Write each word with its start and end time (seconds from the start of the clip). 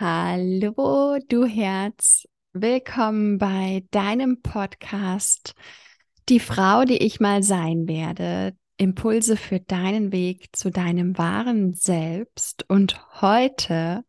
Hallo, 0.00 1.18
du 1.28 1.44
Herz. 1.44 2.28
Willkommen 2.52 3.36
bei 3.38 3.82
deinem 3.90 4.42
Podcast 4.42 5.56
Die 6.28 6.38
Frau, 6.38 6.84
die 6.84 6.98
ich 6.98 7.18
mal 7.18 7.42
sein 7.42 7.88
werde. 7.88 8.56
Impulse 8.76 9.36
für 9.36 9.58
deinen 9.58 10.12
Weg 10.12 10.50
zu 10.54 10.70
deinem 10.70 11.18
wahren 11.18 11.74
Selbst. 11.74 12.64
Und 12.68 13.20
heute, 13.20 14.04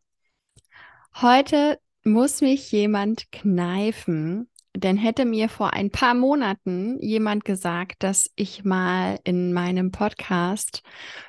heute 1.20 1.80
muss 2.04 2.40
mich 2.40 2.70
jemand 2.70 3.32
kneifen, 3.32 4.48
denn 4.76 4.96
hätte 4.96 5.24
mir 5.24 5.48
vor 5.48 5.72
ein 5.72 5.90
paar 5.90 6.14
Monaten 6.14 7.00
jemand 7.00 7.44
gesagt, 7.44 8.04
dass 8.04 8.30
ich 8.36 8.62
mal 8.62 9.18
in 9.24 9.52
meinem 9.52 9.90
Podcast 9.90 10.84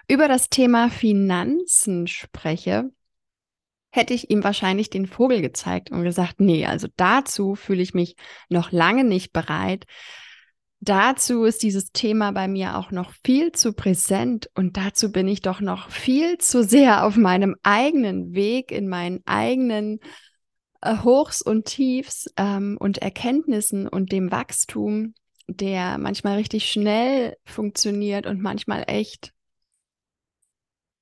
über 0.08 0.28
das 0.28 0.50
Thema 0.50 0.92
Finanzen 0.92 2.06
spreche, 2.06 2.92
hätte 3.92 4.14
ich 4.14 4.30
ihm 4.30 4.44
wahrscheinlich 4.44 4.90
den 4.90 5.06
Vogel 5.06 5.42
gezeigt 5.42 5.92
und 5.92 6.04
gesagt, 6.04 6.40
nee, 6.40 6.66
also 6.66 6.88
dazu 6.96 7.56
fühle 7.56 7.82
ich 7.82 7.94
mich 7.94 8.16
noch 8.50 8.72
lange 8.72 9.04
nicht 9.04 9.34
bereit. 9.34 9.86
Dazu 10.80 11.44
ist 11.44 11.62
dieses 11.62 11.92
Thema 11.92 12.32
bei 12.32 12.48
mir 12.48 12.78
auch 12.78 12.90
noch 12.90 13.12
viel 13.24 13.52
zu 13.52 13.74
präsent 13.74 14.50
und 14.56 14.78
dazu 14.78 15.12
bin 15.12 15.28
ich 15.28 15.42
doch 15.42 15.62
noch 15.62 15.92
viel 15.92 16.40
zu 16.40 16.64
sehr 16.64 17.06
auf 17.06 17.18
meinem 17.18 17.56
eigenen 17.62 18.34
Weg, 18.34 18.72
in 18.72 18.88
meinen 18.88 19.22
eigenen 19.26 20.00
äh, 20.82 20.98
Hochs 21.04 21.44
und 21.44 21.66
Tiefs 21.66 22.28
ähm, 22.36 22.78
und 22.80 22.98
Erkenntnissen 22.98 23.88
und 23.88 24.12
dem 24.12 24.32
Wachstum, 24.32 25.14
der 25.48 26.00
manchmal 26.00 26.38
richtig 26.38 26.72
schnell 26.72 27.38
funktioniert 27.46 28.26
und 28.26 28.42
manchmal 28.42 28.86
echt 28.88 29.34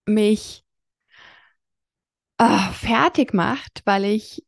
mich 0.05 0.66
oh, 2.39 2.71
fertig 2.73 3.34
macht, 3.34 3.81
weil 3.85 4.05
ich 4.05 4.43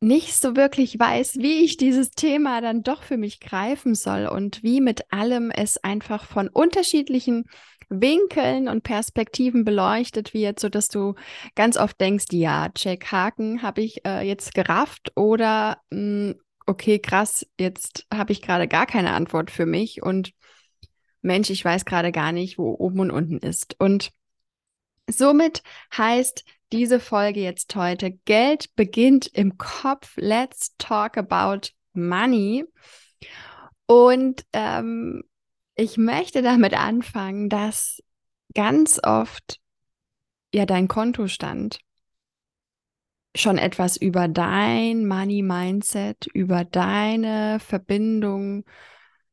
nicht 0.00 0.34
so 0.34 0.56
wirklich 0.56 0.98
weiß, 0.98 1.36
wie 1.36 1.64
ich 1.64 1.76
dieses 1.76 2.10
Thema 2.10 2.60
dann 2.60 2.82
doch 2.82 3.04
für 3.04 3.16
mich 3.16 3.38
greifen 3.38 3.94
soll 3.94 4.26
und 4.26 4.62
wie 4.64 4.80
mit 4.80 5.12
allem 5.12 5.52
es 5.52 5.82
einfach 5.84 6.24
von 6.24 6.48
unterschiedlichen 6.48 7.44
Winkeln 7.88 8.68
und 8.68 8.82
Perspektiven 8.82 9.64
beleuchtet 9.64 10.34
wird, 10.34 10.58
so 10.58 10.68
dass 10.68 10.88
du 10.88 11.14
ganz 11.54 11.76
oft 11.76 12.00
denkst, 12.00 12.26
ja, 12.32 12.68
check 12.70 13.12
Haken 13.12 13.62
habe 13.62 13.82
ich 13.82 14.04
äh, 14.04 14.26
jetzt 14.26 14.54
gerafft 14.54 15.12
oder 15.14 15.78
mh, 15.90 16.30
hm, 16.30 16.34
okay, 16.66 16.98
krass, 16.98 17.46
jetzt 17.58 18.06
habe 18.12 18.32
ich 18.32 18.42
gerade 18.42 18.66
gar 18.66 18.86
keine 18.86 19.12
Antwort 19.12 19.50
für 19.50 19.66
mich 19.66 20.02
und 20.02 20.32
Mensch, 21.20 21.50
ich 21.50 21.64
weiß 21.64 21.84
gerade 21.84 22.10
gar 22.10 22.32
nicht, 22.32 22.58
wo 22.58 22.74
oben 22.74 22.98
und 22.98 23.10
unten 23.12 23.38
ist. 23.38 23.76
Und 23.78 24.10
somit 25.12 25.62
heißt 25.96 26.44
diese 26.72 27.00
Folge 27.00 27.40
jetzt 27.40 27.74
heute. 27.76 28.12
Geld 28.24 28.74
beginnt 28.76 29.26
im 29.26 29.58
Kopf. 29.58 30.14
Let's 30.16 30.74
talk 30.78 31.18
about 31.18 31.68
money. 31.92 32.64
Und 33.86 34.44
ähm, 34.52 35.22
ich 35.74 35.98
möchte 35.98 36.42
damit 36.42 36.74
anfangen, 36.74 37.48
dass 37.48 38.02
ganz 38.54 39.00
oft 39.02 39.60
ja 40.52 40.66
dein 40.66 40.88
Kontostand 40.88 41.78
schon 43.34 43.58
etwas 43.58 43.96
über 43.96 44.28
dein 44.28 45.06
Money 45.06 45.42
Mindset, 45.42 46.26
über 46.34 46.64
deine 46.64 47.60
Verbindung 47.60 48.64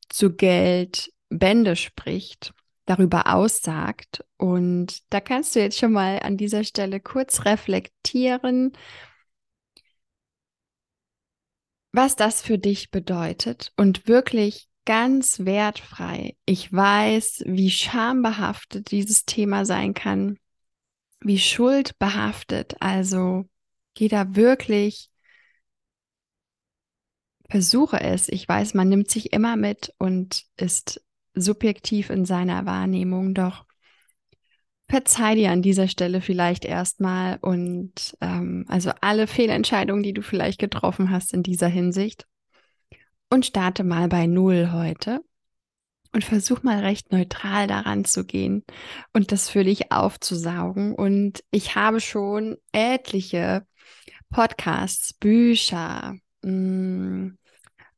zu 0.08 0.36
Geld 0.36 1.11
Bände 1.30 1.75
spricht 1.75 2.53
darüber 2.90 3.34
aussagt. 3.34 4.26
Und 4.38 5.02
da 5.14 5.22
kannst 5.22 5.56
du 5.56 5.59
jetzt 5.59 5.78
schon 5.78 5.92
mal 5.92 6.20
an 6.20 6.38
dieser 6.38 6.64
Stelle 6.64 7.00
kurz 7.00 7.45
reflektieren, 7.45 8.73
was 11.92 12.16
das 12.16 12.42
für 12.42 12.58
dich 12.58 12.92
bedeutet 12.92 13.73
und 13.78 14.08
wirklich 14.08 14.67
ganz 14.86 15.45
wertfrei. 15.45 16.36
Ich 16.45 16.73
weiß, 16.73 17.44
wie 17.45 17.70
schambehaftet 17.70 18.89
dieses 18.92 19.26
Thema 19.26 19.66
sein 19.66 19.94
kann, 19.94 20.39
wie 21.20 21.38
schuldbehaftet. 21.38 22.76
Also 22.80 23.45
geh 23.94 24.08
da 24.08 24.36
wirklich, 24.36 25.11
versuche 27.49 27.99
es. 27.99 28.30
Ich 28.30 28.48
weiß, 28.48 28.73
man 28.73 28.89
nimmt 28.89 29.11
sich 29.11 29.32
immer 29.32 29.58
mit 29.58 29.94
und 29.99 30.45
ist 30.58 31.04
subjektiv 31.34 32.10
in 32.10 32.26
seiner 32.26 32.66
Wahrnehmung, 32.66 33.34
doch 33.34 33.66
verzeih 34.90 35.36
dir 35.36 35.52
an 35.52 35.62
dieser 35.62 35.88
Stelle 35.88 36.20
vielleicht 36.20 36.66
erstmal 36.66 37.38
und 37.42 38.17
ähm, 38.22 38.66
also 38.67 38.92
alle 39.02 39.28
Fehlentscheidungen, 39.28 40.04
die 40.04 40.14
du 40.14 40.23
vielleicht 40.23 40.60
getroffen 40.60 41.12
hast 41.12 41.34
in 41.34 41.44
dieser 41.44 41.67
Hinsicht 41.67 42.26
und 43.30 43.45
starte 43.45 43.84
mal 43.84 44.08
bei 44.08 44.26
Null 44.26 44.72
heute 44.73 45.22
und 46.12 46.23
versuch 46.23 46.64
mal 46.64 46.80
recht 46.80 47.12
neutral 47.12 47.67
daran 47.67 48.04
zu 48.04 48.26
gehen 48.26 48.64
und 49.14 49.32
das 49.32 49.50
für 49.50 49.64
dich 49.64 49.92
aufzusaugen. 49.92 50.96
Und 50.96 51.44
ich 51.52 51.76
habe 51.76 52.02
schon 52.02 52.58
etliche 52.72 53.66
Podcasts, 54.32 55.14
Bücher, 55.14 56.16
mh, 56.42 56.52
mm, 56.52 57.38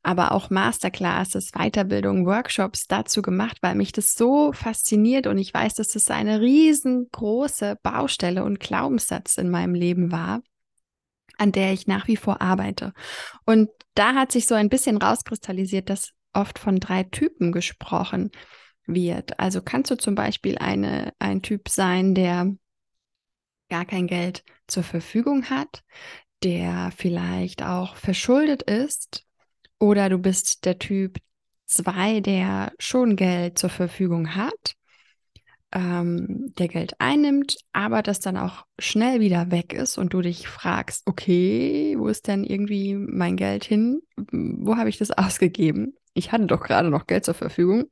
aber 0.02 0.32
auch 0.32 0.50
Masterclasses, 0.50 1.52
Weiterbildung, 1.52 2.26
Workshops 2.26 2.86
dazu 2.88 3.22
gemacht, 3.22 3.58
weil 3.60 3.76
mich 3.76 3.92
das 3.92 4.14
so 4.14 4.52
fasziniert 4.52 5.26
und 5.26 5.38
ich 5.38 5.54
weiß, 5.54 5.74
dass 5.74 5.88
das 5.88 6.10
eine 6.10 6.40
riesengroße 6.40 7.78
Baustelle 7.82 8.44
und 8.44 8.58
Glaubenssatz 8.58 9.36
in 9.36 9.48
meinem 9.48 9.74
Leben 9.74 10.10
war, 10.10 10.42
an 11.38 11.52
der 11.52 11.72
ich 11.72 11.86
nach 11.86 12.08
wie 12.08 12.16
vor 12.16 12.40
arbeite. 12.40 12.92
Und 13.46 13.70
da 13.94 14.14
hat 14.14 14.32
sich 14.32 14.46
so 14.46 14.54
ein 14.54 14.68
bisschen 14.68 14.96
rauskristallisiert, 14.96 15.88
dass 15.88 16.12
oft 16.32 16.58
von 16.58 16.80
drei 16.80 17.04
Typen 17.04 17.52
gesprochen 17.52 18.30
wird. 18.86 19.38
Also 19.38 19.62
kannst 19.62 19.90
du 19.92 19.96
zum 19.96 20.16
Beispiel 20.16 20.58
eine, 20.58 21.12
ein 21.20 21.42
Typ 21.42 21.68
sein, 21.68 22.14
der 22.14 22.52
gar 23.68 23.84
kein 23.84 24.08
Geld 24.08 24.42
zur 24.66 24.82
Verfügung 24.82 25.48
hat, 25.48 25.84
der 26.42 26.90
vielleicht 26.96 27.62
auch 27.62 27.94
verschuldet 27.94 28.62
ist 28.62 29.24
oder 29.82 30.08
du 30.08 30.18
bist 30.18 30.64
der 30.64 30.78
Typ 30.78 31.18
2, 31.66 32.20
der 32.20 32.72
schon 32.78 33.16
Geld 33.16 33.58
zur 33.58 33.68
Verfügung 33.68 34.36
hat, 34.36 34.76
ähm, 35.72 36.54
der 36.56 36.68
Geld 36.68 36.94
einnimmt, 37.00 37.56
aber 37.72 38.00
das 38.02 38.20
dann 38.20 38.36
auch 38.36 38.64
schnell 38.78 39.18
wieder 39.18 39.50
weg 39.50 39.72
ist 39.72 39.98
und 39.98 40.12
du 40.12 40.20
dich 40.20 40.46
fragst, 40.46 41.02
okay, 41.06 41.96
wo 41.98 42.06
ist 42.06 42.28
denn 42.28 42.44
irgendwie 42.44 42.94
mein 42.94 43.36
Geld 43.36 43.64
hin? 43.64 44.02
Wo 44.30 44.76
habe 44.76 44.88
ich 44.88 44.98
das 44.98 45.10
ausgegeben? 45.18 45.96
Ich 46.14 46.30
hatte 46.30 46.46
doch 46.46 46.60
gerade 46.60 46.88
noch 46.88 47.08
Geld 47.08 47.24
zur 47.24 47.34
Verfügung. 47.34 47.86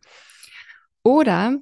Oder 1.03 1.59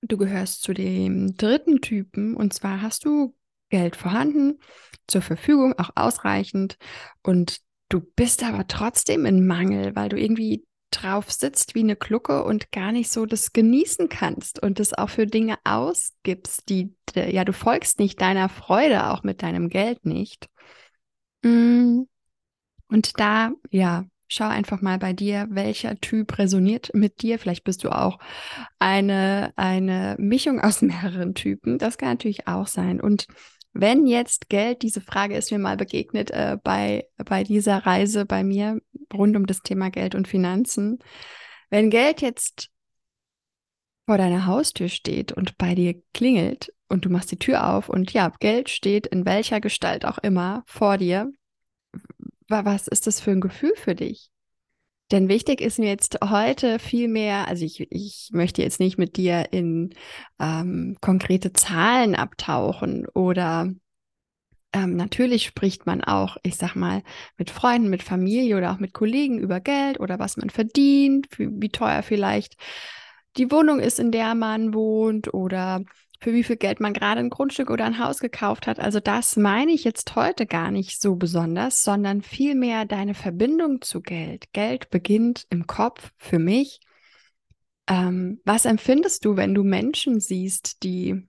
du 0.00 0.16
gehörst 0.16 0.62
zu 0.62 0.72
dem 0.72 1.36
dritten 1.36 1.82
Typen 1.82 2.34
und 2.34 2.54
zwar 2.54 2.80
hast 2.80 3.04
du 3.04 3.36
Geld 3.68 3.94
vorhanden, 3.96 4.58
zur 5.06 5.20
Verfügung, 5.20 5.78
auch 5.78 5.90
ausreichend 5.96 6.78
und 7.22 7.60
Du 7.88 8.00
bist 8.00 8.42
aber 8.42 8.66
trotzdem 8.66 9.26
in 9.26 9.46
Mangel, 9.46 9.94
weil 9.94 10.08
du 10.08 10.18
irgendwie 10.18 10.64
drauf 10.90 11.30
sitzt 11.30 11.74
wie 11.74 11.80
eine 11.80 11.96
Glucke 11.96 12.44
und 12.44 12.70
gar 12.70 12.92
nicht 12.92 13.10
so 13.10 13.26
das 13.26 13.52
genießen 13.52 14.08
kannst 14.08 14.62
und 14.62 14.78
das 14.78 14.94
auch 14.94 15.10
für 15.10 15.26
Dinge 15.26 15.56
ausgibst, 15.64 16.68
die, 16.68 16.94
ja, 17.14 17.44
du 17.44 17.52
folgst 17.52 17.98
nicht 17.98 18.20
deiner 18.20 18.48
Freude, 18.48 19.10
auch 19.10 19.22
mit 19.22 19.42
deinem 19.42 19.68
Geld 19.68 20.06
nicht. 20.06 20.48
Mm. 21.42 22.02
Und 22.88 23.18
da, 23.18 23.50
ja, 23.70 24.04
schau 24.28 24.48
einfach 24.48 24.80
mal 24.80 24.98
bei 24.98 25.12
dir, 25.12 25.46
welcher 25.50 26.00
Typ 26.00 26.38
resoniert 26.38 26.90
mit 26.94 27.22
dir. 27.22 27.38
Vielleicht 27.38 27.64
bist 27.64 27.84
du 27.84 27.90
auch 27.90 28.18
eine, 28.78 29.52
eine 29.56 30.16
Mischung 30.18 30.60
aus 30.60 30.82
mehreren 30.82 31.34
Typen. 31.34 31.78
Das 31.78 31.98
kann 31.98 32.10
natürlich 32.10 32.46
auch 32.46 32.66
sein. 32.66 33.00
Und 33.00 33.26
wenn 33.74 34.06
jetzt 34.06 34.48
Geld, 34.48 34.82
diese 34.82 35.00
Frage 35.00 35.36
ist 35.36 35.50
mir 35.50 35.58
mal 35.58 35.76
begegnet 35.76 36.30
äh, 36.30 36.56
bei, 36.62 37.08
bei 37.16 37.42
dieser 37.42 37.78
Reise 37.78 38.24
bei 38.24 38.44
mir 38.44 38.80
rund 39.12 39.36
um 39.36 39.46
das 39.46 39.60
Thema 39.60 39.90
Geld 39.90 40.14
und 40.14 40.28
Finanzen. 40.28 41.00
Wenn 41.70 41.90
Geld 41.90 42.22
jetzt 42.22 42.70
vor 44.06 44.16
deiner 44.16 44.46
Haustür 44.46 44.88
steht 44.88 45.32
und 45.32 45.58
bei 45.58 45.74
dir 45.74 46.00
klingelt 46.12 46.72
und 46.88 47.04
du 47.04 47.10
machst 47.10 47.32
die 47.32 47.38
Tür 47.38 47.74
auf 47.74 47.88
und 47.88 48.12
ja, 48.12 48.32
Geld 48.38 48.70
steht 48.70 49.08
in 49.08 49.26
welcher 49.26 49.60
Gestalt 49.60 50.04
auch 50.04 50.18
immer 50.18 50.62
vor 50.66 50.96
dir, 50.96 51.32
was 52.48 52.86
ist 52.86 53.08
das 53.08 53.20
für 53.20 53.32
ein 53.32 53.40
Gefühl 53.40 53.72
für 53.76 53.96
dich? 53.96 54.30
Denn 55.10 55.28
wichtig 55.28 55.60
ist 55.60 55.78
mir 55.78 55.88
jetzt 55.88 56.18
heute 56.24 56.78
viel 56.78 57.08
mehr, 57.08 57.46
also 57.46 57.64
ich, 57.64 57.86
ich 57.92 58.30
möchte 58.32 58.62
jetzt 58.62 58.80
nicht 58.80 58.96
mit 58.96 59.16
dir 59.16 59.52
in 59.52 59.94
ähm, 60.40 60.96
konkrete 61.00 61.52
Zahlen 61.52 62.14
abtauchen 62.14 63.06
oder 63.12 63.70
ähm, 64.72 64.96
natürlich 64.96 65.44
spricht 65.44 65.86
man 65.86 66.02
auch, 66.02 66.36
ich 66.42 66.56
sag 66.56 66.74
mal, 66.74 67.02
mit 67.36 67.50
Freunden, 67.50 67.90
mit 67.90 68.02
Familie 68.02 68.56
oder 68.56 68.72
auch 68.72 68.78
mit 68.78 68.92
Kollegen 68.92 69.38
über 69.38 69.60
Geld 69.60 70.00
oder 70.00 70.18
was 70.18 70.36
man 70.36 70.50
verdient, 70.50 71.28
wie, 71.38 71.48
wie 71.50 71.68
teuer 71.68 72.02
vielleicht 72.02 72.56
die 73.36 73.50
Wohnung 73.50 73.80
ist, 73.80 74.00
in 74.00 74.10
der 74.10 74.34
man 74.34 74.74
wohnt 74.74 75.32
oder 75.32 75.82
für 76.24 76.32
wie 76.32 76.42
viel 76.42 76.56
Geld 76.56 76.80
man 76.80 76.94
gerade 76.94 77.20
ein 77.20 77.28
Grundstück 77.28 77.68
oder 77.68 77.84
ein 77.84 77.98
Haus 77.98 78.18
gekauft 78.18 78.66
hat. 78.66 78.80
Also 78.80 78.98
das 78.98 79.36
meine 79.36 79.72
ich 79.72 79.84
jetzt 79.84 80.16
heute 80.16 80.46
gar 80.46 80.70
nicht 80.70 80.98
so 81.02 81.16
besonders, 81.16 81.84
sondern 81.84 82.22
vielmehr 82.22 82.86
deine 82.86 83.12
Verbindung 83.12 83.82
zu 83.82 84.00
Geld. 84.00 84.50
Geld 84.54 84.88
beginnt 84.88 85.46
im 85.50 85.66
Kopf 85.66 86.12
für 86.16 86.38
mich. 86.38 86.80
Ähm, 87.86 88.40
was 88.46 88.64
empfindest 88.64 89.26
du, 89.26 89.36
wenn 89.36 89.54
du 89.54 89.64
Menschen 89.64 90.18
siehst, 90.18 90.82
die 90.82 91.28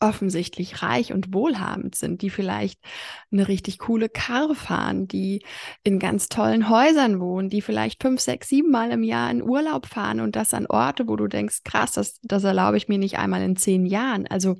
offensichtlich 0.00 0.82
reich 0.82 1.12
und 1.12 1.32
wohlhabend 1.32 1.94
sind, 1.94 2.22
die 2.22 2.30
vielleicht 2.30 2.80
eine 3.30 3.48
richtig 3.48 3.78
coole 3.78 4.08
Karre 4.08 4.54
fahren, 4.54 5.06
die 5.06 5.44
in 5.84 5.98
ganz 5.98 6.28
tollen 6.28 6.68
Häusern 6.68 7.20
wohnen, 7.20 7.50
die 7.50 7.62
vielleicht 7.62 8.02
fünf, 8.02 8.20
sechs, 8.20 8.48
sieben 8.48 8.70
Mal 8.70 8.90
im 8.90 9.02
Jahr 9.02 9.30
in 9.30 9.42
Urlaub 9.42 9.86
fahren 9.86 10.20
und 10.20 10.36
das 10.36 10.54
an 10.54 10.66
Orte, 10.66 11.06
wo 11.06 11.16
du 11.16 11.28
denkst, 11.28 11.60
krass, 11.64 11.92
das, 11.92 12.18
das 12.22 12.44
erlaube 12.44 12.76
ich 12.78 12.88
mir 12.88 12.98
nicht 12.98 13.18
einmal 13.18 13.42
in 13.42 13.56
zehn 13.56 13.86
Jahren. 13.86 14.26
Also 14.26 14.56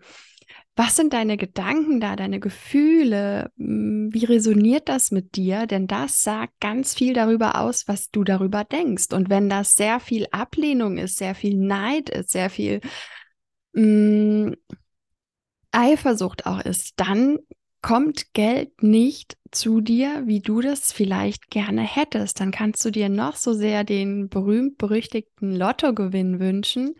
was 0.76 0.96
sind 0.96 1.12
deine 1.12 1.37
Gedanken 1.37 2.00
da, 2.00 2.16
deine 2.16 2.40
Gefühle? 2.40 3.50
Wie 3.56 4.25
resoniert 4.25 4.88
das 4.88 5.10
mit 5.10 5.37
dir? 5.37 5.66
Denn 5.66 5.87
das 5.87 6.22
sagt 6.22 6.60
ganz 6.60 6.94
viel 6.94 7.12
darüber 7.12 7.60
aus, 7.60 7.87
was 7.87 8.10
du 8.10 8.25
darüber 8.25 8.64
denkst. 8.64 9.12
Und 9.12 9.28
wenn 9.28 9.50
das 9.50 9.75
sehr 9.75 10.00
viel 10.00 10.26
Ablehnung 10.31 10.96
ist, 10.96 11.19
sehr 11.19 11.34
viel 11.34 11.56
Neid 11.56 12.08
ist, 12.08 12.31
sehr 12.31 12.50
viel 12.50 12.81
mh, 13.75 14.54
Eifersucht 15.72 16.46
auch 16.46 16.61
ist, 16.61 16.94
dann 16.96 17.38
kommt 17.82 18.34
Geld 18.34 18.82
nicht 18.82 19.37
zu 19.50 19.81
dir, 19.81 20.22
wie 20.26 20.40
du 20.40 20.61
das 20.61 20.93
vielleicht 20.93 21.50
gerne 21.50 21.82
hättest. 21.82 22.40
Dann 22.40 22.50
kannst 22.50 22.84
du 22.84 22.90
dir 22.90 23.08
noch 23.08 23.37
so 23.37 23.52
sehr 23.52 23.84
den 23.84 24.28
berühmt-berüchtigten 24.28 25.56
Lottogewinn 25.56 26.40
wünschen. 26.40 26.94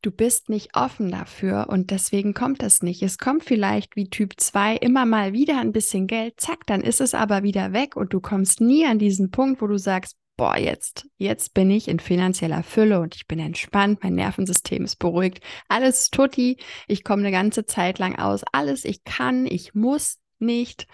Du 0.00 0.12
bist 0.12 0.48
nicht 0.48 0.76
offen 0.76 1.10
dafür 1.10 1.66
und 1.68 1.90
deswegen 1.90 2.32
kommt 2.32 2.62
das 2.62 2.82
nicht. 2.82 3.02
Es 3.02 3.18
kommt 3.18 3.44
vielleicht 3.44 3.96
wie 3.96 4.08
Typ 4.08 4.34
2 4.36 4.76
immer 4.76 5.06
mal 5.06 5.32
wieder 5.32 5.58
ein 5.58 5.72
bisschen 5.72 6.06
Geld, 6.06 6.40
zack, 6.40 6.66
dann 6.66 6.82
ist 6.82 7.00
es 7.00 7.14
aber 7.14 7.42
wieder 7.42 7.72
weg 7.72 7.96
und 7.96 8.12
du 8.12 8.20
kommst 8.20 8.60
nie 8.60 8.86
an 8.86 9.00
diesen 9.00 9.32
Punkt, 9.32 9.60
wo 9.60 9.66
du 9.66 9.76
sagst, 9.76 10.16
boah, 10.38 10.56
jetzt, 10.56 11.06
jetzt 11.18 11.52
bin 11.52 11.70
ich 11.70 11.88
in 11.88 11.98
finanzieller 11.98 12.62
Fülle 12.62 13.00
und 13.00 13.14
ich 13.16 13.26
bin 13.26 13.40
entspannt, 13.40 14.02
mein 14.02 14.14
Nervensystem 14.14 14.84
ist 14.84 14.96
beruhigt, 14.96 15.44
alles 15.68 16.10
tutti, 16.10 16.56
ich 16.86 17.04
komme 17.04 17.22
eine 17.22 17.32
ganze 17.32 17.66
Zeit 17.66 17.98
lang 17.98 18.18
aus, 18.18 18.42
alles, 18.52 18.86
ich 18.86 19.04
kann, 19.04 19.46
ich 19.46 19.74
muss 19.74 20.18
nicht. 20.38 20.86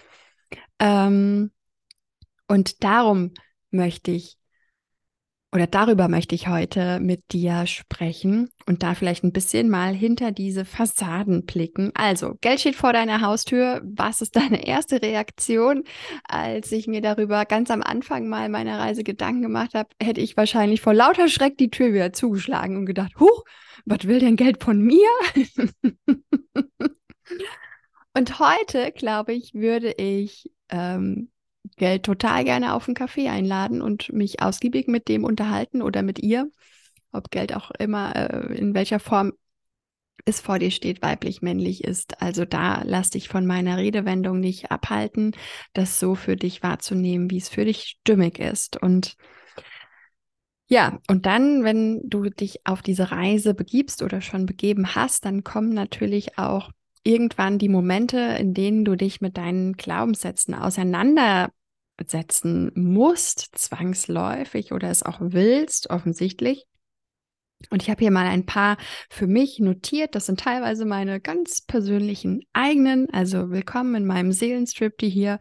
Ähm, 0.79 1.51
und 2.47 2.83
darum 2.83 3.33
möchte 3.69 4.11
ich 4.11 4.35
oder 5.55 5.67
darüber 5.67 6.09
möchte 6.09 6.35
ich 6.35 6.49
heute 6.49 6.99
mit 6.99 7.31
dir 7.31 7.65
sprechen 7.65 8.49
und 8.65 8.83
da 8.83 8.93
vielleicht 8.93 9.23
ein 9.23 9.31
bisschen 9.31 9.69
mal 9.69 9.93
hinter 9.93 10.33
diese 10.33 10.65
Fassaden 10.65 11.45
blicken. 11.45 11.91
Also, 11.93 12.35
Geld 12.41 12.59
steht 12.59 12.75
vor 12.75 12.91
deiner 12.91 13.21
Haustür. 13.21 13.81
Was 13.85 14.19
ist 14.19 14.35
deine 14.35 14.67
erste 14.67 15.01
Reaktion? 15.01 15.85
Als 16.27 16.73
ich 16.73 16.87
mir 16.87 16.99
darüber 16.99 17.45
ganz 17.45 17.71
am 17.71 17.81
Anfang 17.81 18.27
mal 18.27 18.49
meiner 18.49 18.79
Reise 18.79 19.05
Gedanken 19.05 19.43
gemacht 19.43 19.75
habe, 19.75 19.87
hätte 20.03 20.19
ich 20.19 20.35
wahrscheinlich 20.35 20.81
vor 20.81 20.93
lauter 20.93 21.29
Schreck 21.29 21.57
die 21.57 21.69
Tür 21.69 21.93
wieder 21.93 22.11
zugeschlagen 22.11 22.75
und 22.75 22.85
gedacht, 22.85 23.13
huch, 23.17 23.45
was 23.85 24.05
will 24.05 24.19
denn 24.19 24.35
Geld 24.35 24.61
von 24.61 24.81
mir? 24.81 25.07
und 28.13 28.39
heute, 28.39 28.91
glaube 28.91 29.31
ich, 29.31 29.53
würde 29.53 29.93
ich 29.93 30.51
ähm, 30.69 31.29
Geld 31.77 32.03
total 32.03 32.43
gerne 32.43 32.73
auf 32.73 32.87
einen 32.87 32.95
Kaffee 32.95 33.29
einladen 33.29 33.81
und 33.81 34.11
mich 34.13 34.41
ausgiebig 34.41 34.87
mit 34.87 35.07
dem 35.07 35.23
unterhalten 35.23 35.81
oder 35.81 36.03
mit 36.03 36.19
ihr, 36.19 36.49
ob 37.11 37.31
Geld 37.31 37.55
auch 37.55 37.71
immer 37.71 38.15
äh, 38.15 38.55
in 38.55 38.73
welcher 38.73 38.99
Form 38.99 39.33
es 40.23 40.39
vor 40.39 40.57
dir 40.59 40.71
steht, 40.71 41.01
weiblich, 41.01 41.41
männlich 41.41 41.83
ist. 41.83 42.21
Also 42.21 42.45
da 42.45 42.81
lass 42.83 43.11
dich 43.11 43.29
von 43.29 43.45
meiner 43.45 43.77
Redewendung 43.77 44.39
nicht 44.39 44.71
abhalten, 44.71 45.33
das 45.73 45.99
so 45.99 46.15
für 46.15 46.35
dich 46.35 46.63
wahrzunehmen, 46.63 47.29
wie 47.29 47.37
es 47.37 47.49
für 47.49 47.65
dich 47.65 47.97
stimmig 48.01 48.39
ist. 48.39 48.81
Und 48.81 49.17
ja, 50.67 50.99
und 51.07 51.27
dann, 51.27 51.63
wenn 51.63 52.01
du 52.09 52.29
dich 52.29 52.65
auf 52.65 52.81
diese 52.81 53.11
Reise 53.11 53.53
begibst 53.53 54.01
oder 54.01 54.21
schon 54.21 54.47
begeben 54.47 54.95
hast, 54.95 55.25
dann 55.25 55.43
kommen 55.43 55.69
natürlich 55.69 56.39
auch 56.39 56.71
irgendwann 57.03 57.59
die 57.59 57.69
Momente, 57.69 58.17
in 58.17 58.55
denen 58.55 58.83
du 58.83 58.95
dich 58.95 59.21
mit 59.21 59.37
deinen 59.37 59.73
Glaubenssätzen 59.73 60.55
auseinandersetzen 61.97 62.71
musst, 62.75 63.57
zwangsläufig 63.57 64.71
oder 64.71 64.89
es 64.89 65.03
auch 65.03 65.19
willst, 65.19 65.89
offensichtlich. 65.89 66.65
Und 67.69 67.81
ich 67.81 67.89
habe 67.89 67.99
hier 67.99 68.11
mal 68.11 68.27
ein 68.27 68.45
paar 68.45 68.77
für 69.09 69.27
mich 69.27 69.59
notiert. 69.59 70.13
Das 70.13 70.25
sind 70.25 70.39
teilweise 70.39 70.85
meine 70.85 71.19
ganz 71.19 71.61
persönlichen 71.61 72.41
eigenen. 72.53 73.09
Also 73.11 73.49
willkommen 73.49 73.95
in 73.95 74.05
meinem 74.05 74.31
Seelenstrip, 74.31 74.97
die 74.97 75.09
hier, 75.09 75.39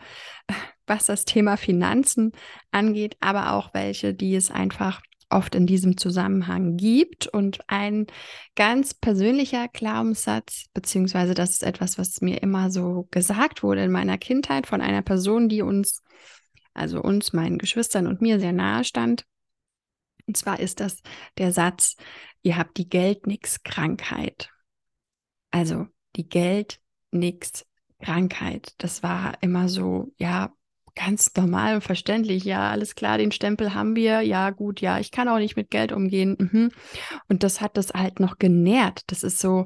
was 0.86 1.06
das 1.06 1.24
Thema 1.24 1.56
Finanzen 1.56 2.32
angeht, 2.70 3.16
aber 3.20 3.54
auch 3.54 3.74
welche, 3.74 4.14
die 4.14 4.36
es 4.36 4.50
einfach 4.50 5.02
oft 5.30 5.54
in 5.54 5.66
diesem 5.66 5.96
Zusammenhang 5.96 6.76
gibt. 6.76 7.26
Und 7.26 7.58
ein 7.66 8.06
ganz 8.54 8.94
persönlicher 8.94 9.68
Glaubenssatz, 9.68 10.66
beziehungsweise 10.72 11.34
das 11.34 11.50
ist 11.50 11.64
etwas, 11.64 11.98
was 11.98 12.20
mir 12.20 12.42
immer 12.42 12.70
so 12.70 13.08
gesagt 13.10 13.62
wurde 13.62 13.82
in 13.82 13.90
meiner 13.90 14.18
Kindheit 14.18 14.66
von 14.66 14.80
einer 14.80 15.02
Person, 15.02 15.48
die 15.48 15.62
uns, 15.62 16.04
also 16.74 17.00
uns, 17.00 17.32
meinen 17.32 17.56
Geschwistern 17.58 18.06
und 18.06 18.20
mir 18.20 18.38
sehr 18.40 18.52
nahe 18.52 18.84
stand. 18.84 19.24
Und 20.26 20.36
zwar 20.36 20.60
ist 20.60 20.80
das 20.80 21.00
der 21.38 21.52
Satz, 21.52 21.96
ihr 22.42 22.58
habt 22.58 22.76
die 22.76 22.88
Geld-Nix-Krankheit. 22.88 24.50
Also 25.50 25.86
die 26.16 26.28
Geld-Nix-Krankheit. 26.28 28.74
Das 28.78 29.02
war 29.02 29.34
immer 29.40 29.68
so, 29.68 30.12
ja, 30.18 30.52
ganz 30.94 31.32
normal 31.36 31.76
und 31.76 31.82
verständlich. 31.82 32.44
Ja, 32.44 32.70
alles 32.70 32.94
klar, 32.94 33.18
den 33.18 33.32
Stempel 33.32 33.74
haben 33.74 33.96
wir. 33.96 34.22
Ja, 34.22 34.50
gut, 34.50 34.80
ja, 34.80 34.98
ich 34.98 35.10
kann 35.10 35.28
auch 35.28 35.38
nicht 35.38 35.56
mit 35.56 35.70
Geld 35.70 35.92
umgehen. 35.92 36.36
Mhm. 36.38 36.70
Und 37.28 37.42
das 37.42 37.60
hat 37.60 37.76
das 37.76 37.92
halt 37.92 38.20
noch 38.20 38.38
genährt. 38.38 39.02
Das 39.08 39.22
ist 39.22 39.40
so, 39.40 39.64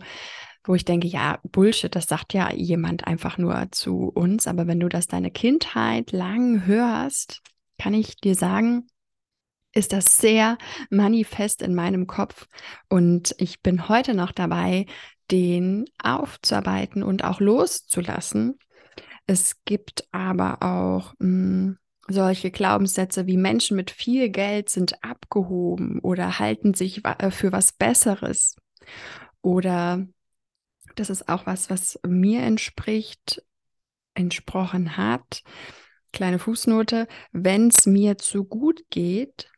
wo 0.69 0.75
ich 0.75 0.85
denke, 0.85 1.09
ja, 1.09 1.39
Bullshit, 1.45 1.95
das 1.95 2.07
sagt 2.07 2.35
ja 2.35 2.53
jemand 2.53 3.07
einfach 3.07 3.39
nur 3.39 3.69
zu 3.71 4.11
uns. 4.15 4.47
Aber 4.47 4.67
wenn 4.67 4.79
du 4.79 4.89
das 4.89 5.07
deine 5.07 5.31
Kindheit 5.31 6.13
lang 6.13 6.67
hörst, 6.67 7.41
kann 7.79 7.95
ich 7.95 8.17
dir 8.17 8.35
sagen, 8.35 8.87
ist 9.73 9.93
das 9.93 10.19
sehr 10.19 10.59
manifest 10.91 11.63
in 11.63 11.75
meinem 11.75 12.07
Kopf. 12.07 12.47
Und 12.89 13.35
ich 13.39 13.63
bin 13.63 13.89
heute 13.89 14.13
noch 14.13 14.31
dabei, 14.31 14.87
den 15.31 15.87
aufzuarbeiten 16.03 17.03
und 17.03 17.25
auch 17.25 17.41
loszulassen. 17.41 18.59
Es 19.27 19.65
gibt 19.65 20.07
aber 20.13 20.63
auch 20.63 21.15
mh, 21.19 21.27
hm, 21.27 21.79
solche 22.09 22.51
Glaubenssätze 22.51 23.27
wie 23.27 23.37
Menschen 23.37 23.77
mit 23.77 23.91
viel 23.91 24.31
Geld 24.31 24.71
sind 24.71 25.03
abgehoben 25.05 25.99
oder 26.01 26.39
halten 26.39 26.75
sich 26.75 27.03
für 27.31 27.53
was 27.53 27.73
Besseres. 27.73 28.57
Oder 29.43 30.07
das 30.99 31.11
ist 31.11 31.29
auch 31.29 31.47
was, 31.47 31.71
was 31.71 31.99
mir 32.07 32.43
entspricht, 32.43 33.43
entsprochen 34.15 34.97
hat. 34.97 35.43
Kleine 36.13 36.39
Fußnote, 36.39 37.07
wenn 37.33 37.69
es 37.69 37.87
mir 37.87 38.19
zu 38.19 38.45
gut 38.45 38.83
geht, 38.91 39.51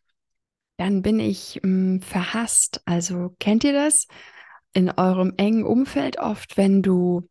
dann 0.76 1.02
bin 1.02 1.20
ich 1.20 1.60
mh, 1.62 1.62
hm, 1.62 2.02
verhasst. 2.02 2.82
Also 2.84 3.34
kennt 3.38 3.64
ihr 3.64 3.72
das 3.72 4.06
in 4.72 4.90
eurem 4.90 5.34
engen 5.36 5.64
Umfeld 5.64 6.18
oft, 6.18 6.56
wenn 6.56 6.82
du 6.82 7.28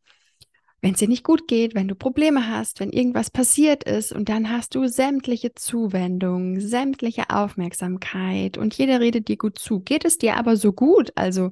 wenn 0.81 0.93
es 0.93 0.99
dir 0.99 1.09
nicht 1.09 1.25
gut 1.25 1.47
geht, 1.47 1.75
wenn 1.75 1.89
du 1.89 1.95
Probleme 1.95 2.47
hast, 2.47 2.79
wenn 2.79 2.91
irgendwas 2.91 3.29
passiert 3.29 3.83
ist 3.83 4.13
und 4.13 4.29
dann 4.29 4.49
hast 4.49 4.75
du 4.75 4.87
sämtliche 4.87 5.53
Zuwendung, 5.53 6.61
sämtliche 6.61 7.29
Aufmerksamkeit 7.29 8.57
und 8.57 8.73
jeder 8.77 9.01
redet 9.01 9.27
dir 9.27 9.35
gut 9.35 9.59
zu. 9.59 9.81
Geht 9.81 10.05
es 10.05 10.17
dir 10.17 10.37
aber 10.37 10.55
so 10.55 10.71
gut? 10.71 11.11
Also 11.15 11.51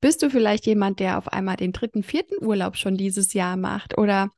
bist 0.00 0.22
du 0.22 0.30
vielleicht 0.30 0.66
jemand, 0.66 1.00
der 1.00 1.18
auf 1.18 1.28
einmal 1.28 1.56
den 1.56 1.72
dritten, 1.72 2.02
vierten 2.02 2.44
Urlaub 2.44 2.76
schon 2.76 2.96
dieses 2.96 3.32
Jahr 3.34 3.56
macht 3.56 3.98
oder 3.98 4.30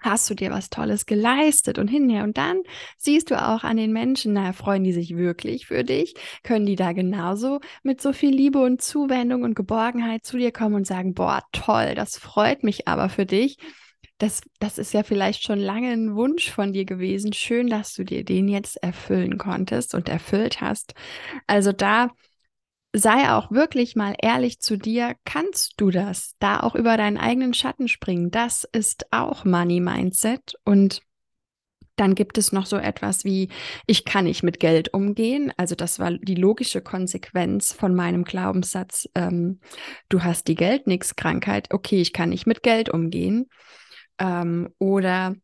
hast 0.00 0.28
du 0.28 0.34
dir 0.34 0.50
was 0.50 0.70
Tolles 0.70 1.06
geleistet 1.06 1.78
und 1.78 1.88
hinher. 1.88 2.24
Und 2.24 2.36
dann 2.38 2.62
siehst 2.98 3.30
du 3.30 3.42
auch 3.42 3.64
an 3.64 3.76
den 3.76 3.92
Menschen, 3.92 4.34
naja, 4.34 4.52
freuen 4.52 4.84
die 4.84 4.92
sich 4.92 5.16
wirklich 5.16 5.66
für 5.66 5.84
dich? 5.84 6.14
Können 6.42 6.66
die 6.66 6.76
da 6.76 6.92
genauso 6.92 7.60
mit 7.82 8.00
so 8.00 8.12
viel 8.12 8.34
Liebe 8.34 8.58
und 8.58 8.82
Zuwendung 8.82 9.42
und 9.42 9.54
Geborgenheit 9.54 10.24
zu 10.24 10.38
dir 10.38 10.52
kommen 10.52 10.74
und 10.76 10.86
sagen, 10.86 11.14
boah, 11.14 11.42
toll, 11.52 11.94
das 11.94 12.18
freut 12.18 12.62
mich 12.62 12.88
aber 12.88 13.08
für 13.08 13.26
dich. 13.26 13.56
Das, 14.18 14.40
das 14.60 14.78
ist 14.78 14.94
ja 14.94 15.02
vielleicht 15.02 15.42
schon 15.42 15.58
lange 15.58 15.90
ein 15.90 16.14
Wunsch 16.14 16.50
von 16.50 16.72
dir 16.72 16.86
gewesen. 16.86 17.34
Schön, 17.34 17.68
dass 17.68 17.92
du 17.92 18.04
dir 18.04 18.24
den 18.24 18.48
jetzt 18.48 18.82
erfüllen 18.82 19.36
konntest 19.36 19.94
und 19.94 20.08
erfüllt 20.08 20.60
hast. 20.62 20.94
Also 21.46 21.72
da 21.72 22.10
sei 22.98 23.30
auch 23.30 23.50
wirklich 23.50 23.96
mal 23.96 24.14
ehrlich 24.22 24.60
zu 24.60 24.76
dir, 24.78 25.14
kannst 25.24 25.74
du 25.78 25.90
das, 25.90 26.34
da 26.38 26.60
auch 26.60 26.74
über 26.74 26.96
deinen 26.96 27.18
eigenen 27.18 27.54
Schatten 27.54 27.88
springen. 27.88 28.30
Das 28.30 28.64
ist 28.72 29.12
auch 29.12 29.44
Money 29.44 29.80
Mindset 29.80 30.54
und 30.64 31.02
Dann 31.96 32.14
gibt 32.14 32.36
es 32.36 32.52
noch 32.52 32.66
so 32.66 32.76
etwas 32.76 33.24
wie, 33.24 33.48
ich 33.86 34.04
kann 34.04 34.24
nicht 34.24 34.42
mit 34.42 34.60
Geld 34.60 34.92
umgehen. 34.92 35.50
Also 35.56 35.74
das 35.74 35.98
war 35.98 36.12
die 36.12 36.34
logische 36.34 36.82
Konsequenz 36.82 37.72
von 37.72 37.94
meinem 37.94 38.24
Glaubenssatz, 38.24 39.08
ähm, 39.14 39.60
du 40.10 40.22
hast 40.22 40.46
die 40.48 40.56
Geldnix-Krankheit. 40.56 41.72
Okay, 41.72 42.00
ich 42.02 42.12
kann 42.12 42.28
nicht 42.30 42.46
mit 42.46 42.62
Geld 42.62 42.90
umgehen. 42.90 43.48
Ähm, 44.18 44.68
oder 44.78 45.36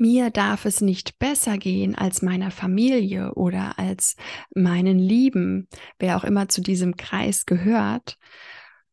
mir 0.00 0.30
darf 0.30 0.64
es 0.64 0.80
nicht 0.80 1.18
besser 1.18 1.58
gehen 1.58 1.94
als 1.94 2.22
meiner 2.22 2.50
Familie 2.50 3.34
oder 3.34 3.78
als 3.78 4.16
meinen 4.54 4.98
Lieben, 4.98 5.68
wer 5.98 6.16
auch 6.16 6.24
immer 6.24 6.48
zu 6.48 6.60
diesem 6.60 6.96
Kreis 6.96 7.46
gehört. 7.46 8.16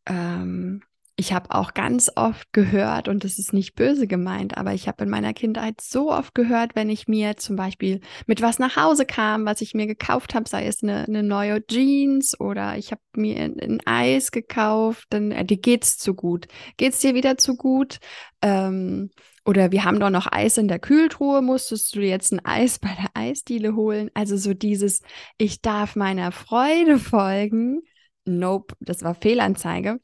Ähm, 0.05 0.81
ich 1.19 1.33
habe 1.33 1.49
auch 1.49 1.73
ganz 1.73 2.11
oft 2.15 2.53
gehört, 2.53 3.07
und 3.07 3.23
das 3.23 3.39
ist 3.39 3.51
nicht 3.51 3.73
böse 3.73 4.05
gemeint, 4.05 4.55
aber 4.55 4.75
ich 4.75 4.87
habe 4.87 5.03
in 5.03 5.09
meiner 5.09 5.33
Kindheit 5.33 5.81
so 5.81 6.11
oft 6.11 6.35
gehört, 6.35 6.75
wenn 6.75 6.91
ich 6.91 7.07
mir 7.07 7.37
zum 7.37 7.55
Beispiel 7.55 8.01
mit 8.27 8.43
was 8.43 8.59
nach 8.59 8.75
Hause 8.75 9.07
kam, 9.07 9.43
was 9.47 9.61
ich 9.61 9.73
mir 9.73 9.87
gekauft 9.87 10.35
habe, 10.35 10.47
sei 10.47 10.67
es 10.67 10.83
eine, 10.83 11.05
eine 11.05 11.23
neue 11.23 11.65
Jeans 11.65 12.39
oder 12.39 12.77
ich 12.77 12.91
habe 12.91 13.01
mir 13.15 13.35
ein, 13.39 13.81
Eis 13.85 14.29
gekauft, 14.31 15.07
dann 15.09 15.31
äh, 15.31 15.43
dir 15.43 15.57
geht's 15.57 15.97
zu 15.97 16.13
gut. 16.13 16.47
Geht's 16.77 16.99
dir 16.99 17.15
wieder 17.15 17.35
zu 17.35 17.57
gut? 17.57 17.97
Ähm, 18.43 19.09
oder 19.47 19.71
wir 19.71 19.85
haben 19.85 19.99
doch 20.01 20.09
noch 20.09 20.27
Eis 20.29 20.57
in 20.57 20.67
der 20.67 20.77
Kühltruhe, 20.77 21.41
musstest 21.41 21.95
du 21.95 22.01
jetzt 22.01 22.33
ein 22.33 22.43
Eis 22.43 22.79
bei 22.79 22.89
der 22.89 23.09
Eisdiele 23.13 23.75
holen? 23.75 24.11
Also 24.13 24.35
so 24.35 24.53
dieses, 24.53 25.01
ich 25.37 25.61
darf 25.61 25.95
meiner 25.95 26.33
Freude 26.33 26.99
folgen. 26.99 27.81
Nope, 28.25 28.75
das 28.81 29.03
war 29.03 29.15
Fehlanzeige. 29.15 30.01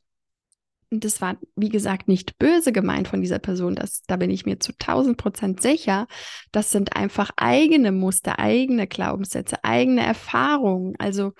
Und 0.94 1.04
das 1.06 1.22
war, 1.22 1.38
wie 1.56 1.70
gesagt, 1.70 2.08
nicht 2.08 2.38
böse 2.38 2.72
gemeint 2.72 3.08
von 3.08 3.20
dieser 3.20 3.40
Person. 3.40 3.74
Das, 3.74 4.04
da 4.04 4.16
bin 4.16 4.30
ich 4.30 4.46
mir 4.46 4.60
zu 4.60 4.74
1000 4.74 5.18
Prozent 5.18 5.60
sicher. 5.60 6.06
Das 6.52 6.70
sind 6.70 6.96
einfach 6.96 7.32
eigene 7.36 7.92
Muster, 7.92 8.38
eigene 8.38 8.86
Glaubenssätze, 8.86 9.64
eigene 9.64 10.06
Erfahrungen. 10.06 10.94
Also 11.00 11.34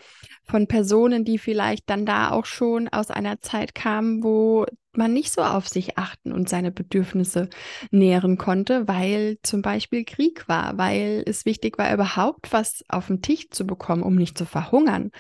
von 0.44 0.66
Personen, 0.66 1.24
die 1.24 1.38
vielleicht 1.38 1.88
dann 1.92 2.08
da 2.08 2.32
auch 2.32 2.46
schon 2.46 2.88
aus 2.88 3.12
einer 3.12 3.42
Zeit 3.42 3.76
kamen, 3.76 4.24
wo 4.24 4.66
man 4.94 5.14
nicht 5.14 5.32
so 5.32 5.44
auf 5.44 5.68
sich 5.68 6.00
achten 6.00 6.32
und 6.32 6.50
seine 6.50 6.72
Bedürfnisse 6.72 7.48
nähren 7.92 8.40
konnte, 8.40 8.88
weil 8.88 9.38
zum 9.44 9.62
Beispiel 9.62 10.04
Krieg 10.04 10.48
war, 10.48 10.80
weil 10.80 11.24
es 11.28 11.46
wichtig 11.46 11.78
war, 11.78 11.94
überhaupt 11.94 12.52
was 12.52 12.84
auf 12.90 13.06
den 13.06 13.22
Tisch 13.22 13.52
zu 13.52 13.68
bekommen, 13.68 14.02
um 14.02 14.16
nicht 14.16 14.36
zu 14.36 14.46
verhungern. 14.46 15.12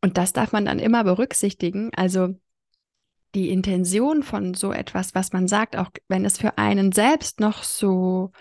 Und 0.00 0.16
das 0.16 0.32
darf 0.32 0.52
man 0.52 0.64
dann 0.64 0.78
immer 0.78 1.04
berücksichtigen. 1.04 1.90
Also 1.94 2.36
die 3.34 3.50
Intention 3.50 4.22
von 4.22 4.54
so 4.54 4.72
etwas, 4.72 5.14
was 5.14 5.32
man 5.32 5.48
sagt, 5.48 5.76
auch 5.76 5.90
wenn 6.08 6.24
es 6.24 6.38
für 6.38 6.58
einen 6.58 6.92
selbst 6.92 7.40
noch 7.40 7.62
so 7.62 8.32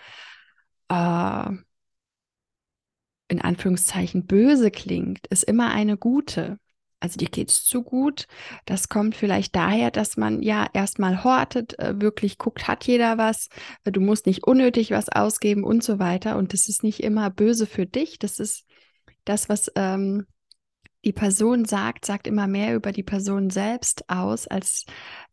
äh, 0.90 1.50
in 3.28 3.42
Anführungszeichen 3.42 4.26
böse 4.26 4.72
klingt, 4.72 5.28
ist 5.28 5.44
immer 5.44 5.72
eine 5.72 5.98
gute. 5.98 6.60
Also 7.00 7.18
dir 7.18 7.30
geht 7.30 7.50
es 7.50 7.64
zu 7.64 7.84
gut. 7.84 8.26
Das 8.66 8.90
kommt 8.90 9.16
vielleicht 9.16 9.56
daher, 9.56 9.90
dass 9.90 10.18
man 10.18 10.42
ja 10.42 10.68
erstmal 10.74 11.24
hortet, 11.24 11.80
äh, 11.80 12.02
wirklich 12.02 12.38
guckt, 12.38 12.68
hat 12.68 12.86
jeder 12.86 13.18
was. 13.18 13.48
Du 13.86 14.02
musst 14.02 14.26
nicht 14.26 14.44
unnötig 14.46 14.92
was 14.92 15.08
ausgeben 15.08 15.64
und 15.64 15.82
so 15.84 16.00
weiter. 16.00 16.38
Und 16.38 16.52
das 16.52 16.68
ist 16.68 16.84
nicht 16.84 17.02
immer 17.02 17.30
böse 17.30 17.68
für 17.68 17.86
dich. 17.86 18.20
Das 18.20 18.40
ist 18.40 18.66
das, 19.24 19.48
was 19.48 19.72
ähm, 19.76 20.26
die 21.06 21.14
Person 21.14 21.66
sagt, 21.66 22.06
sagt 22.06 22.28
immer 22.28 22.48
mehr 22.48 22.76
über 22.76 22.92
die 22.92 23.04
Person 23.04 23.50
selbst 23.50 24.10
aus, 24.10 24.48
als 24.48 24.86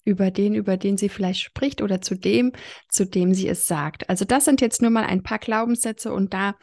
über 0.05 0.31
den, 0.31 0.55
über 0.55 0.77
den 0.77 0.97
sie 0.97 1.09
vielleicht 1.09 1.41
spricht 1.41 1.83
oder 1.83 2.01
zu 2.01 2.15
dem, 2.15 2.53
zu 2.89 3.05
dem 3.05 3.35
sie 3.35 3.49
es 3.49 3.67
sagt. 3.67 4.09
Also 4.09 4.25
das 4.25 4.45
sind 4.45 4.61
jetzt 4.61 4.81
nur 4.81 4.91
mal 4.91 5.05
ein 5.05 5.23
paar 5.23 5.39
Glaubenssätze 5.39 6.13
und 6.13 6.33
da 6.33 6.55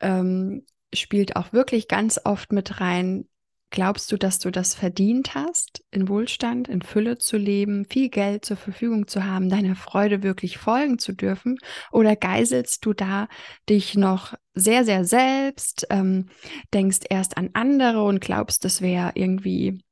ähm, 0.00 0.64
spielt 0.94 1.36
auch 1.36 1.52
wirklich 1.52 1.88
ganz 1.88 2.18
oft 2.24 2.52
mit 2.52 2.80
rein, 2.80 3.28
Glaubst 3.70 4.12
du, 4.12 4.16
dass 4.16 4.38
du 4.38 4.50
das 4.50 4.74
verdient 4.74 5.34
hast, 5.34 5.84
in 5.90 6.08
Wohlstand, 6.08 6.68
in 6.68 6.82
Fülle 6.82 7.18
zu 7.18 7.36
leben, 7.36 7.84
viel 7.84 8.08
Geld 8.08 8.44
zur 8.44 8.56
Verfügung 8.56 9.08
zu 9.08 9.24
haben, 9.24 9.48
deiner 9.48 9.74
Freude 9.74 10.22
wirklich 10.22 10.56
folgen 10.56 10.98
zu 10.98 11.12
dürfen? 11.12 11.58
Oder 11.90 12.14
geiselst 12.14 12.86
du 12.86 12.92
da 12.92 13.28
dich 13.68 13.96
noch 13.96 14.34
sehr, 14.54 14.84
sehr 14.84 15.04
selbst, 15.04 15.86
ähm, 15.90 16.26
denkst 16.72 17.00
erst 17.10 17.36
an 17.36 17.50
andere 17.54 18.04
und 18.04 18.20
glaubst, 18.20 18.64
das 18.64 18.80
wäre 18.80 19.12
irgendwie 19.14 19.82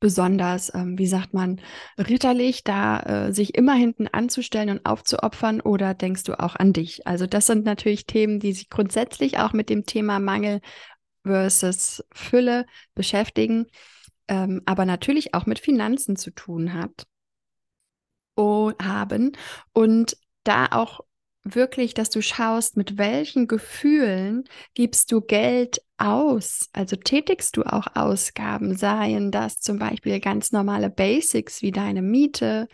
besonders, 0.00 0.74
ähm, 0.74 0.98
wie 0.98 1.06
sagt 1.06 1.34
man, 1.34 1.60
ritterlich, 1.98 2.64
da 2.64 3.00
äh, 3.00 3.32
sich 3.32 3.54
immer 3.54 3.74
hinten 3.74 4.08
anzustellen 4.08 4.70
und 4.70 4.86
aufzuopfern 4.86 5.60
oder 5.60 5.94
denkst 5.94 6.24
du 6.24 6.38
auch 6.38 6.54
an 6.56 6.72
dich? 6.72 7.06
Also 7.06 7.26
das 7.26 7.46
sind 7.46 7.64
natürlich 7.64 8.06
Themen, 8.06 8.40
die 8.40 8.52
sich 8.52 8.68
grundsätzlich 8.68 9.38
auch 9.38 9.52
mit 9.52 9.70
dem 9.70 9.86
Thema 9.86 10.18
Mangel 10.18 10.60
versus 11.26 12.04
Fülle 12.12 12.66
beschäftigen, 12.94 13.66
ähm, 14.28 14.62
aber 14.66 14.84
natürlich 14.84 15.34
auch 15.34 15.46
mit 15.46 15.58
Finanzen 15.58 16.16
zu 16.16 16.30
tun 16.30 16.72
hat 16.72 17.06
oh, 18.36 18.72
haben 18.80 19.32
und 19.72 20.16
da 20.44 20.66
auch 20.70 21.00
wirklich, 21.42 21.94
dass 21.94 22.10
du 22.10 22.22
schaust, 22.22 22.76
mit 22.76 22.98
welchen 22.98 23.46
Gefühlen 23.46 24.44
gibst 24.74 25.12
du 25.12 25.20
Geld 25.20 25.80
aus? 25.96 26.68
Also 26.72 26.96
tätigst 26.96 27.56
du 27.56 27.62
auch 27.62 27.86
Ausgaben, 27.94 28.76
seien 28.76 29.30
das 29.30 29.60
zum 29.60 29.78
Beispiel 29.78 30.20
ganz 30.20 30.52
normale 30.52 30.90
Basics 30.90 31.62
wie 31.62 31.72
deine 31.72 32.02
Miete, 32.02 32.68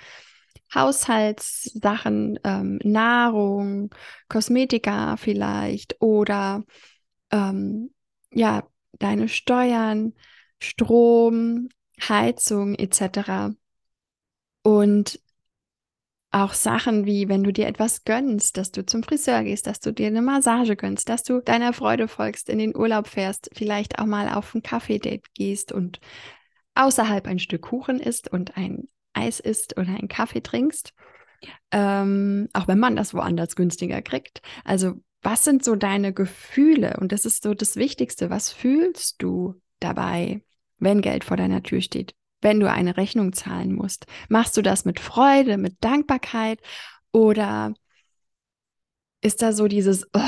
Haushaltssachen, 0.75 2.39
ähm, 2.45 2.79
Nahrung, 2.83 3.91
Kosmetika 4.29 5.17
vielleicht 5.19 6.01
oder 6.01 6.65
ähm, 7.31 7.91
ja, 8.33 8.67
deine 8.99 9.29
Steuern, 9.29 10.15
Strom, 10.59 11.69
Heizung 12.01 12.75
etc. 12.75 13.55
Und 14.63 15.21
auch 16.31 16.55
Sachen 16.55 17.05
wie, 17.05 17.29
wenn 17.29 17.45
du 17.45 17.53
dir 17.53 17.67
etwas 17.67 18.05
gönnst, 18.05 18.57
dass 18.57 18.73
du 18.73 18.87
zum 18.87 19.03
Friseur 19.03 19.43
gehst, 19.45 19.67
dass 19.67 19.81
du 19.81 19.93
dir 19.93 20.07
eine 20.07 20.23
Massage 20.23 20.77
gönnst, 20.77 21.09
dass 21.11 21.23
du 21.23 21.41
deiner 21.41 21.75
Freude 21.75 22.09
folgst, 22.09 22.49
in 22.49 22.59
den 22.59 22.75
Urlaub 22.75 23.07
fährst, 23.07 23.51
vielleicht 23.53 23.99
auch 23.99 24.07
mal 24.07 24.33
auf 24.33 24.55
ein 24.55 24.63
Kaffee-Date 24.63 25.35
gehst 25.35 25.73
und 25.73 26.01
außerhalb 26.75 27.27
ein 27.27 27.39
Stück 27.39 27.63
Kuchen 27.63 28.01
isst 28.01 28.33
und 28.33 28.57
ein 28.57 28.89
Eis 29.13 29.41
isst 29.41 29.77
oder 29.77 29.89
einen 29.89 30.09
Kaffee 30.09 30.41
trinkst. 30.41 30.95
Ähm, 31.71 32.49
auch 32.55 32.67
wenn 32.67 32.79
man 32.79 32.97
das 32.97 33.13
woanders 33.13 33.55
günstiger 33.55 34.01
kriegt. 34.01 34.41
Also 34.65 34.95
was 35.23 35.45
sind 35.45 35.65
so 35.65 35.77
deine 35.77 36.13
Gefühle? 36.13 36.97
Und 37.01 37.13
das 37.13 37.25
ist 37.25 37.43
so 37.43 37.55
das 37.55 37.77
Wichtigste. 37.77 38.29
Was 38.29 38.51
fühlst 38.51 39.23
du 39.23 39.61
dabei, 39.81 40.43
wenn 40.79 41.01
Geld 41.01 41.25
vor 41.25 41.37
deiner 41.37 41.63
Tür 41.63 41.81
steht? 41.81 42.15
Wenn 42.41 42.59
du 42.59 42.71
eine 42.71 42.97
Rechnung 42.97 43.33
zahlen 43.33 43.73
musst? 43.73 44.07
Machst 44.29 44.57
du 44.57 44.63
das 44.63 44.85
mit 44.85 44.99
Freude, 44.99 45.59
mit 45.59 45.77
Dankbarkeit? 45.81 46.61
Oder 47.13 47.73
ist 49.21 49.43
da 49.43 49.53
so 49.53 49.69
dieses, 49.69 50.09
oh, 50.13 50.21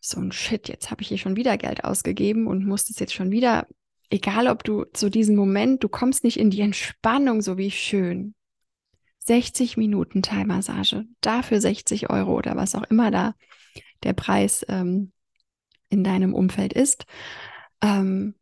so 0.00 0.20
ein 0.20 0.32
Shit, 0.32 0.68
jetzt 0.68 0.90
habe 0.90 1.00
ich 1.00 1.08
hier 1.08 1.18
schon 1.18 1.36
wieder 1.36 1.56
Geld 1.56 1.84
ausgegeben 1.84 2.46
und 2.46 2.66
musst 2.66 2.90
es 2.90 2.98
jetzt 2.98 3.14
schon 3.14 3.30
wieder, 3.30 3.66
egal 4.10 4.48
ob 4.48 4.62
du 4.62 4.84
zu 4.92 5.08
diesem 5.08 5.36
Moment, 5.36 5.82
du 5.82 5.88
kommst 5.88 6.22
nicht 6.22 6.38
in 6.38 6.50
die 6.50 6.60
Entspannung, 6.60 7.40
so 7.40 7.56
wie 7.56 7.70
schön. 7.70 8.34
60 9.20 9.78
Minuten 9.78 10.20
Thai-Massage, 10.20 11.06
dafür 11.22 11.58
60 11.58 12.10
Euro 12.10 12.36
oder 12.36 12.56
was 12.56 12.74
auch 12.74 12.82
immer 12.82 13.10
da 13.10 13.34
der 14.04 14.12
Preis 14.12 14.64
ähm, 14.68 15.12
in 15.88 16.04
deinem 16.04 16.34
Umfeld 16.34 16.72
ist. 16.72 17.06
Ähm, 17.82 18.34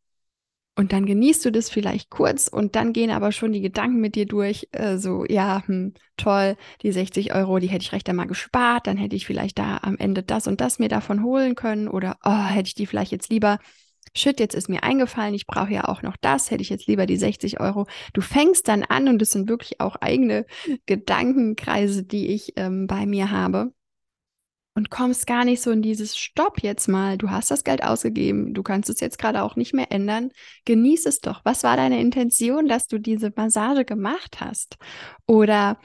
und 0.75 0.92
dann 0.92 1.04
genießt 1.04 1.45
du 1.45 1.52
das 1.52 1.69
vielleicht 1.69 2.09
kurz 2.09 2.49
und 2.49 2.76
dann 2.76 2.95
gehen 2.95 3.11
aber 3.11 3.31
schon 3.31 3.52
die 3.52 3.61
Gedanken 3.61 4.00
mit 4.00 4.14
dir 4.14 4.25
durch, 4.25 4.69
äh, 4.73 4.97
so, 4.97 5.26
ja, 5.28 5.62
hm, 5.66 5.92
toll, 6.16 6.57
die 6.81 6.92
60 6.92 7.35
Euro, 7.35 7.59
die 7.59 7.66
hätte 7.69 7.83
ich 7.83 7.92
recht 7.92 8.09
einmal 8.09 8.26
gespart, 8.26 8.87
dann 8.87 8.97
hätte 8.97 9.14
ich 9.14 9.26
vielleicht 9.26 9.59
da 9.59 9.78
am 9.83 9.99
Ende 9.99 10.23
das 10.23 10.47
und 10.47 10.62
das 10.62 10.78
mir 10.78 10.88
davon 10.88 11.23
holen 11.23 11.57
können 11.57 11.88
oder, 11.88 12.16
oh, 12.25 12.47
hätte 12.47 12.69
ich 12.69 12.75
die 12.75 12.87
vielleicht 12.87 13.12
jetzt 13.12 13.31
lieber, 13.31 13.59
shit, 14.16 14.40
jetzt 14.40 14.54
ist 14.54 14.71
mir 14.71 14.83
eingefallen, 14.83 15.35
ich 15.35 15.47
brauche 15.47 15.73
ja 15.73 15.85
auch 15.88 16.00
noch 16.00 16.16
das, 16.16 16.50
hätte 16.50 16.62
ich 16.62 16.71
jetzt 16.71 16.87
lieber 16.87 17.04
die 17.04 17.19
60 17.19 17.61
Euro. 17.61 17.87
Du 18.14 18.23
fängst 18.23 18.66
dann 18.66 18.83
an 18.83 19.09
und 19.09 19.21
das 19.21 19.31
sind 19.31 19.50
wirklich 19.50 19.78
auch 19.81 19.97
eigene 19.97 20.47
Gedankenkreise, 20.87 22.02
die 22.02 22.28
ich 22.28 22.54
ähm, 22.57 22.87
bei 22.87 23.04
mir 23.04 23.31
habe 23.31 23.73
und 24.75 24.91
kommst 24.91 25.26
gar 25.26 25.45
nicht 25.45 25.61
so 25.62 25.71
in 25.71 25.83
dieses 25.83 26.17
Stopp 26.17 26.62
jetzt 26.62 26.88
mal. 26.88 27.19
Du 27.19 27.31
hast 27.31 27.50
das 27.50 27.64
Geld 27.64 27.83
ausgegeben, 27.83 28.55
du 28.55 28.62
kannst 28.62 28.88
es 28.88 29.00
jetzt 29.00 29.19
gerade 29.19 29.43
auch 29.43 29.57
nicht 29.57 29.75
mehr 29.75 29.93
ändern. 29.93 30.31
Genieß 30.64 31.07
es 31.07 31.21
doch. 31.21 31.41
Was 31.45 31.62
war 31.62 31.76
deine 31.76 32.00
Intention, 32.00 32.69
dass 32.69 32.87
du 32.87 32.99
diese 32.99 33.33
Massage 33.35 33.85
gemacht 33.85 34.41
hast? 34.41 34.76
Oder 35.26 35.79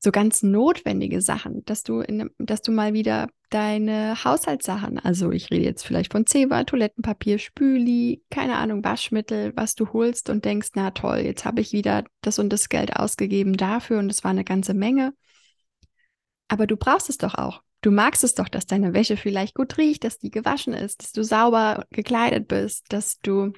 so 0.00 0.12
ganz 0.12 0.42
notwendige 0.42 1.20
Sachen, 1.20 1.64
dass 1.64 1.82
du 1.82 2.00
in, 2.00 2.30
dass 2.38 2.62
du 2.62 2.70
mal 2.72 2.92
wieder 2.94 3.28
deine 3.50 4.22
Haushaltssachen, 4.22 4.98
also 4.98 5.32
ich 5.32 5.50
rede 5.50 5.64
jetzt 5.64 5.84
vielleicht 5.84 6.12
von 6.12 6.26
Zewa, 6.26 6.64
Toilettenpapier, 6.64 7.38
Spüli, 7.38 8.22
keine 8.30 8.56
Ahnung, 8.56 8.84
Waschmittel, 8.84 9.52
was 9.56 9.74
du 9.74 9.92
holst 9.92 10.30
und 10.30 10.44
denkst, 10.44 10.68
na 10.74 10.90
toll, 10.92 11.18
jetzt 11.18 11.44
habe 11.44 11.60
ich 11.60 11.72
wieder 11.72 12.04
das 12.20 12.38
und 12.38 12.52
das 12.52 12.68
Geld 12.68 12.94
ausgegeben 12.94 13.56
dafür 13.56 13.98
und 13.98 14.10
es 14.10 14.22
war 14.22 14.30
eine 14.30 14.44
ganze 14.44 14.74
Menge. 14.74 15.14
Aber 16.48 16.66
du 16.66 16.76
brauchst 16.76 17.10
es 17.10 17.18
doch 17.18 17.34
auch. 17.34 17.62
Du 17.80 17.90
magst 17.90 18.24
es 18.24 18.34
doch, 18.34 18.48
dass 18.48 18.66
deine 18.66 18.92
Wäsche 18.92 19.16
vielleicht 19.16 19.54
gut 19.54 19.78
riecht, 19.78 20.02
dass 20.02 20.18
die 20.18 20.30
gewaschen 20.30 20.74
ist, 20.74 21.02
dass 21.02 21.12
du 21.12 21.22
sauber 21.22 21.86
gekleidet 21.90 22.48
bist, 22.48 22.86
dass 22.92 23.20
du 23.20 23.52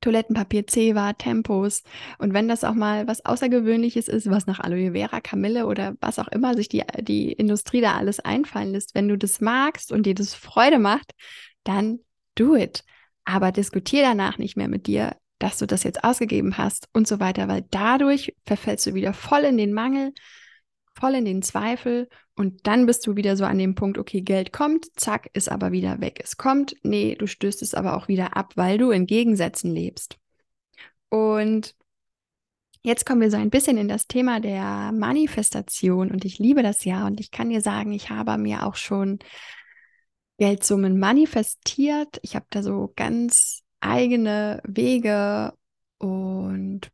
Toilettenpapier, 0.00 0.66
Zewa, 0.66 1.14
Tempos. 1.14 1.82
Und 2.18 2.32
wenn 2.32 2.46
das 2.46 2.62
auch 2.62 2.74
mal 2.74 3.08
was 3.08 3.24
Außergewöhnliches 3.24 4.06
ist, 4.06 4.30
was 4.30 4.46
nach 4.46 4.60
Aloe 4.60 4.92
Vera, 4.92 5.20
Kamille 5.20 5.66
oder 5.66 5.96
was 6.00 6.18
auch 6.20 6.28
immer 6.28 6.54
sich 6.54 6.68
die, 6.68 6.84
die 7.00 7.32
Industrie 7.32 7.80
da 7.80 7.96
alles 7.96 8.20
einfallen 8.20 8.70
lässt, 8.72 8.94
wenn 8.94 9.08
du 9.08 9.18
das 9.18 9.40
magst 9.40 9.90
und 9.90 10.04
dir 10.06 10.14
das 10.14 10.34
Freude 10.34 10.78
macht, 10.78 11.12
dann 11.64 12.00
do 12.36 12.54
it. 12.54 12.84
Aber 13.24 13.50
diskutier 13.50 14.02
danach 14.02 14.38
nicht 14.38 14.56
mehr 14.56 14.68
mit 14.68 14.86
dir, 14.86 15.16
dass 15.40 15.58
du 15.58 15.66
das 15.66 15.82
jetzt 15.82 16.04
ausgegeben 16.04 16.56
hast 16.56 16.88
und 16.92 17.08
so 17.08 17.18
weiter, 17.18 17.48
weil 17.48 17.64
dadurch 17.70 18.34
verfällst 18.44 18.86
du 18.86 18.94
wieder 18.94 19.12
voll 19.12 19.42
in 19.42 19.58
den 19.58 19.72
Mangel, 19.72 20.12
voll 20.98 21.14
in 21.14 21.24
den 21.24 21.42
Zweifel 21.42 22.08
und 22.36 22.66
dann 22.66 22.86
bist 22.86 23.06
du 23.06 23.16
wieder 23.16 23.36
so 23.36 23.44
an 23.44 23.58
dem 23.58 23.74
Punkt, 23.74 23.98
okay, 23.98 24.22
Geld 24.22 24.52
kommt, 24.52 24.86
zack, 24.98 25.30
ist 25.34 25.50
aber 25.50 25.72
wieder 25.72 26.00
weg. 26.00 26.20
Es 26.22 26.36
kommt, 26.36 26.74
nee, 26.82 27.14
du 27.14 27.26
stößt 27.26 27.62
es 27.62 27.74
aber 27.74 27.96
auch 27.96 28.08
wieder 28.08 28.36
ab, 28.36 28.52
weil 28.56 28.78
du 28.78 28.90
in 28.90 29.06
Gegensätzen 29.06 29.70
lebst. 29.70 30.18
Und 31.08 31.74
jetzt 32.82 33.04
kommen 33.04 33.20
wir 33.20 33.30
so 33.30 33.36
ein 33.36 33.50
bisschen 33.50 33.78
in 33.78 33.88
das 33.88 34.06
Thema 34.06 34.40
der 34.40 34.92
Manifestation 34.92 36.10
und 36.10 36.24
ich 36.24 36.38
liebe 36.38 36.62
das 36.62 36.84
ja 36.84 37.06
und 37.06 37.20
ich 37.20 37.30
kann 37.30 37.50
dir 37.50 37.60
sagen, 37.60 37.92
ich 37.92 38.10
habe 38.10 38.38
mir 38.38 38.66
auch 38.66 38.76
schon 38.76 39.18
Geldsummen 40.38 40.98
manifestiert. 40.98 42.18
Ich 42.22 42.36
habe 42.36 42.46
da 42.50 42.62
so 42.62 42.92
ganz 42.96 43.62
eigene 43.80 44.60
Wege 44.64 45.52
und 45.98 46.90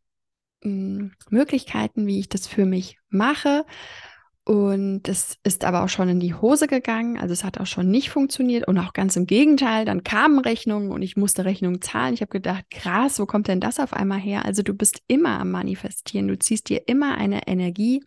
Möglichkeiten, 0.62 2.06
wie 2.06 2.20
ich 2.20 2.28
das 2.28 2.46
für 2.46 2.66
mich 2.66 2.98
mache. 3.08 3.64
Und 4.44 5.08
es 5.08 5.38
ist 5.44 5.64
aber 5.64 5.84
auch 5.84 5.88
schon 5.88 6.08
in 6.08 6.18
die 6.18 6.34
Hose 6.34 6.66
gegangen. 6.66 7.16
Also 7.16 7.32
es 7.32 7.44
hat 7.44 7.60
auch 7.60 7.66
schon 7.66 7.90
nicht 7.90 8.10
funktioniert 8.10 8.66
und 8.66 8.76
auch 8.76 8.92
ganz 8.92 9.14
im 9.14 9.26
Gegenteil. 9.26 9.84
Dann 9.84 10.02
kamen 10.02 10.40
Rechnungen 10.40 10.90
und 10.90 11.02
ich 11.02 11.16
musste 11.16 11.44
Rechnungen 11.44 11.80
zahlen. 11.80 12.14
Ich 12.14 12.22
habe 12.22 12.32
gedacht, 12.32 12.64
krass, 12.70 13.20
wo 13.20 13.26
kommt 13.26 13.46
denn 13.46 13.60
das 13.60 13.78
auf 13.78 13.92
einmal 13.92 14.18
her? 14.18 14.44
Also 14.44 14.62
du 14.62 14.74
bist 14.74 15.00
immer 15.06 15.38
am 15.38 15.52
Manifestieren. 15.52 16.26
Du 16.26 16.36
ziehst 16.36 16.68
dir 16.68 16.88
immer 16.88 17.16
eine 17.16 17.46
Energie 17.46 18.02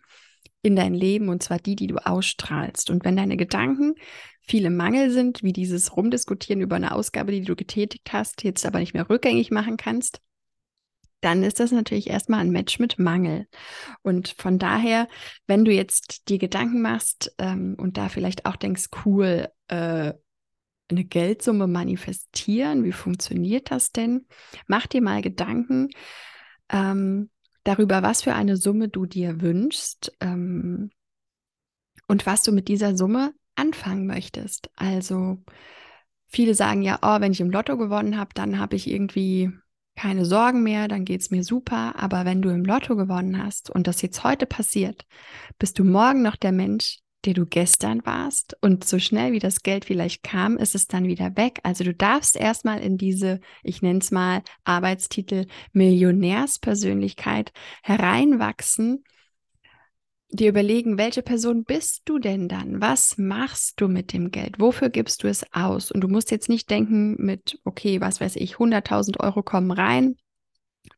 in 0.60 0.76
dein 0.76 0.92
Leben 0.92 1.30
und 1.30 1.42
zwar 1.42 1.58
die, 1.58 1.76
die 1.76 1.86
du 1.86 2.04
ausstrahlst. 2.04 2.90
Und 2.90 3.04
wenn 3.06 3.16
deine 3.16 3.38
Gedanken 3.38 3.94
viele 4.42 4.68
Mangel 4.68 5.10
sind, 5.10 5.42
wie 5.42 5.52
dieses 5.54 5.96
Rumdiskutieren 5.96 6.60
über 6.60 6.76
eine 6.76 6.94
Ausgabe, 6.94 7.32
die 7.32 7.42
du 7.42 7.56
getätigt 7.56 8.12
hast, 8.12 8.44
jetzt 8.44 8.66
aber 8.66 8.80
nicht 8.80 8.92
mehr 8.92 9.08
rückgängig 9.08 9.50
machen 9.50 9.78
kannst, 9.78 10.20
dann 11.26 11.42
ist 11.42 11.58
das 11.58 11.72
natürlich 11.72 12.08
erstmal 12.08 12.38
ein 12.38 12.52
Match 12.52 12.78
mit 12.78 13.00
Mangel. 13.00 13.48
Und 14.02 14.28
von 14.38 14.60
daher, 14.60 15.08
wenn 15.48 15.64
du 15.64 15.72
jetzt 15.72 16.28
die 16.28 16.38
Gedanken 16.38 16.80
machst 16.80 17.34
ähm, 17.38 17.74
und 17.80 17.96
da 17.96 18.08
vielleicht 18.08 18.46
auch 18.46 18.54
denkst, 18.54 18.90
cool, 19.04 19.48
äh, 19.66 20.12
eine 20.88 21.04
Geldsumme 21.04 21.66
manifestieren, 21.66 22.84
wie 22.84 22.92
funktioniert 22.92 23.72
das 23.72 23.90
denn? 23.90 24.26
Mach 24.68 24.86
dir 24.86 25.02
mal 25.02 25.20
Gedanken 25.20 25.88
ähm, 26.68 27.28
darüber, 27.64 28.04
was 28.04 28.22
für 28.22 28.36
eine 28.36 28.56
Summe 28.56 28.88
du 28.88 29.04
dir 29.04 29.40
wünschst 29.40 30.12
ähm, 30.20 30.90
und 32.06 32.24
was 32.24 32.44
du 32.44 32.52
mit 32.52 32.68
dieser 32.68 32.96
Summe 32.96 33.34
anfangen 33.56 34.06
möchtest. 34.06 34.70
Also 34.76 35.42
viele 36.28 36.54
sagen 36.54 36.82
ja, 36.82 37.00
oh, 37.02 37.20
wenn 37.20 37.32
ich 37.32 37.40
im 37.40 37.50
Lotto 37.50 37.76
gewonnen 37.76 38.16
habe, 38.16 38.30
dann 38.34 38.60
habe 38.60 38.76
ich 38.76 38.88
irgendwie 38.88 39.50
keine 39.96 40.24
Sorgen 40.24 40.62
mehr, 40.62 40.88
dann 40.88 41.04
geht 41.04 41.22
es 41.22 41.30
mir 41.30 41.42
super. 41.42 41.94
Aber 41.96 42.24
wenn 42.24 42.42
du 42.42 42.50
im 42.50 42.64
Lotto 42.64 42.96
gewonnen 42.96 43.42
hast 43.42 43.70
und 43.70 43.86
das 43.86 44.02
jetzt 44.02 44.22
heute 44.22 44.46
passiert, 44.46 45.06
bist 45.58 45.78
du 45.78 45.84
morgen 45.84 46.22
noch 46.22 46.36
der 46.36 46.52
Mensch, 46.52 46.98
der 47.24 47.34
du 47.34 47.44
gestern 47.44 48.06
warst. 48.06 48.56
Und 48.60 48.84
so 48.84 48.98
schnell 48.98 49.32
wie 49.32 49.38
das 49.38 49.62
Geld 49.62 49.84
vielleicht 49.86 50.22
kam, 50.22 50.56
ist 50.56 50.74
es 50.74 50.86
dann 50.86 51.08
wieder 51.08 51.36
weg. 51.36 51.60
Also 51.64 51.82
du 51.82 51.92
darfst 51.92 52.36
erstmal 52.36 52.80
in 52.80 52.98
diese, 52.98 53.40
ich 53.62 53.82
nenne 53.82 53.98
es 53.98 54.10
mal 54.10 54.42
Arbeitstitel 54.64 55.46
Millionärspersönlichkeit 55.72 57.52
hereinwachsen 57.82 59.02
dir 60.30 60.48
überlegen, 60.48 60.98
welche 60.98 61.22
Person 61.22 61.64
bist 61.64 62.02
du 62.04 62.18
denn 62.18 62.48
dann? 62.48 62.80
Was 62.80 63.16
machst 63.18 63.80
du 63.80 63.88
mit 63.88 64.12
dem 64.12 64.30
Geld? 64.30 64.58
Wofür 64.58 64.90
gibst 64.90 65.22
du 65.22 65.28
es 65.28 65.44
aus? 65.52 65.90
Und 65.90 66.00
du 66.00 66.08
musst 66.08 66.30
jetzt 66.30 66.48
nicht 66.48 66.70
denken 66.70 67.16
mit, 67.18 67.58
okay, 67.64 68.00
was 68.00 68.20
weiß 68.20 68.36
ich, 68.36 68.58
100.000 68.58 69.20
Euro 69.20 69.42
kommen 69.42 69.70
rein, 69.70 70.16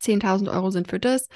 10.000 0.01 0.53
Euro 0.53 0.71
sind 0.71 0.89
für 0.89 1.01
das, 1.01 1.29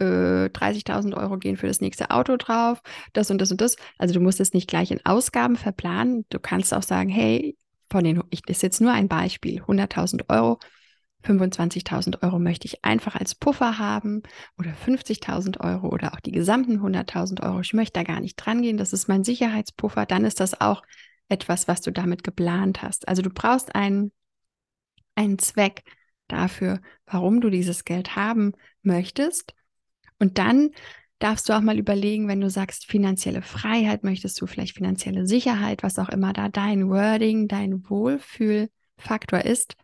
äh, 0.00 0.48
30.000 0.48 1.14
Euro 1.14 1.38
gehen 1.38 1.56
für 1.56 1.66
das 1.66 1.80
nächste 1.80 2.10
Auto 2.10 2.36
drauf, 2.36 2.80
das 3.12 3.30
und 3.30 3.38
das 3.38 3.50
und 3.50 3.60
das. 3.60 3.76
Also 3.98 4.14
du 4.14 4.20
musst 4.20 4.40
es 4.40 4.54
nicht 4.54 4.68
gleich 4.68 4.90
in 4.90 5.04
Ausgaben 5.04 5.56
verplanen. 5.56 6.24
Du 6.30 6.38
kannst 6.38 6.72
auch 6.74 6.82
sagen, 6.82 7.10
hey, 7.10 7.56
von 7.90 8.04
den, 8.04 8.22
ich, 8.30 8.46
ist 8.48 8.62
jetzt 8.62 8.80
nur 8.80 8.92
ein 8.92 9.08
Beispiel, 9.08 9.62
100.000 9.62 10.28
Euro 10.28 10.58
25.000 11.28 12.22
Euro 12.22 12.38
möchte 12.38 12.66
ich 12.66 12.84
einfach 12.84 13.14
als 13.14 13.34
Puffer 13.34 13.78
haben 13.78 14.22
oder 14.58 14.72
50.000 14.72 15.60
Euro 15.60 15.88
oder 15.88 16.14
auch 16.14 16.20
die 16.20 16.32
gesamten 16.32 16.80
100.000 16.80 17.42
Euro. 17.42 17.60
Ich 17.60 17.74
möchte 17.74 18.00
da 18.00 18.02
gar 18.02 18.20
nicht 18.20 18.36
dran 18.36 18.62
gehen. 18.62 18.78
Das 18.78 18.92
ist 18.92 19.08
mein 19.08 19.24
Sicherheitspuffer. 19.24 20.06
Dann 20.06 20.24
ist 20.24 20.40
das 20.40 20.60
auch 20.60 20.82
etwas, 21.28 21.68
was 21.68 21.82
du 21.82 21.92
damit 21.92 22.24
geplant 22.24 22.82
hast. 22.82 23.06
Also 23.06 23.20
du 23.20 23.28
brauchst 23.30 23.74
einen, 23.74 24.12
einen 25.14 25.38
Zweck 25.38 25.84
dafür, 26.28 26.80
warum 27.06 27.40
du 27.40 27.50
dieses 27.50 27.84
Geld 27.84 28.16
haben 28.16 28.52
möchtest. 28.82 29.54
Und 30.18 30.38
dann 30.38 30.70
darfst 31.18 31.48
du 31.48 31.52
auch 31.52 31.60
mal 31.60 31.78
überlegen, 31.78 32.28
wenn 32.28 32.40
du 32.40 32.48
sagst 32.48 32.86
finanzielle 32.86 33.42
Freiheit, 33.42 34.02
möchtest 34.02 34.40
du 34.40 34.46
vielleicht 34.46 34.76
finanzielle 34.76 35.26
Sicherheit, 35.26 35.82
was 35.82 35.98
auch 35.98 36.08
immer 36.08 36.32
da 36.32 36.48
dein 36.48 36.88
Wording, 36.88 37.48
dein 37.48 37.88
Wohlfühlfaktor 37.90 39.40
ist 39.44 39.76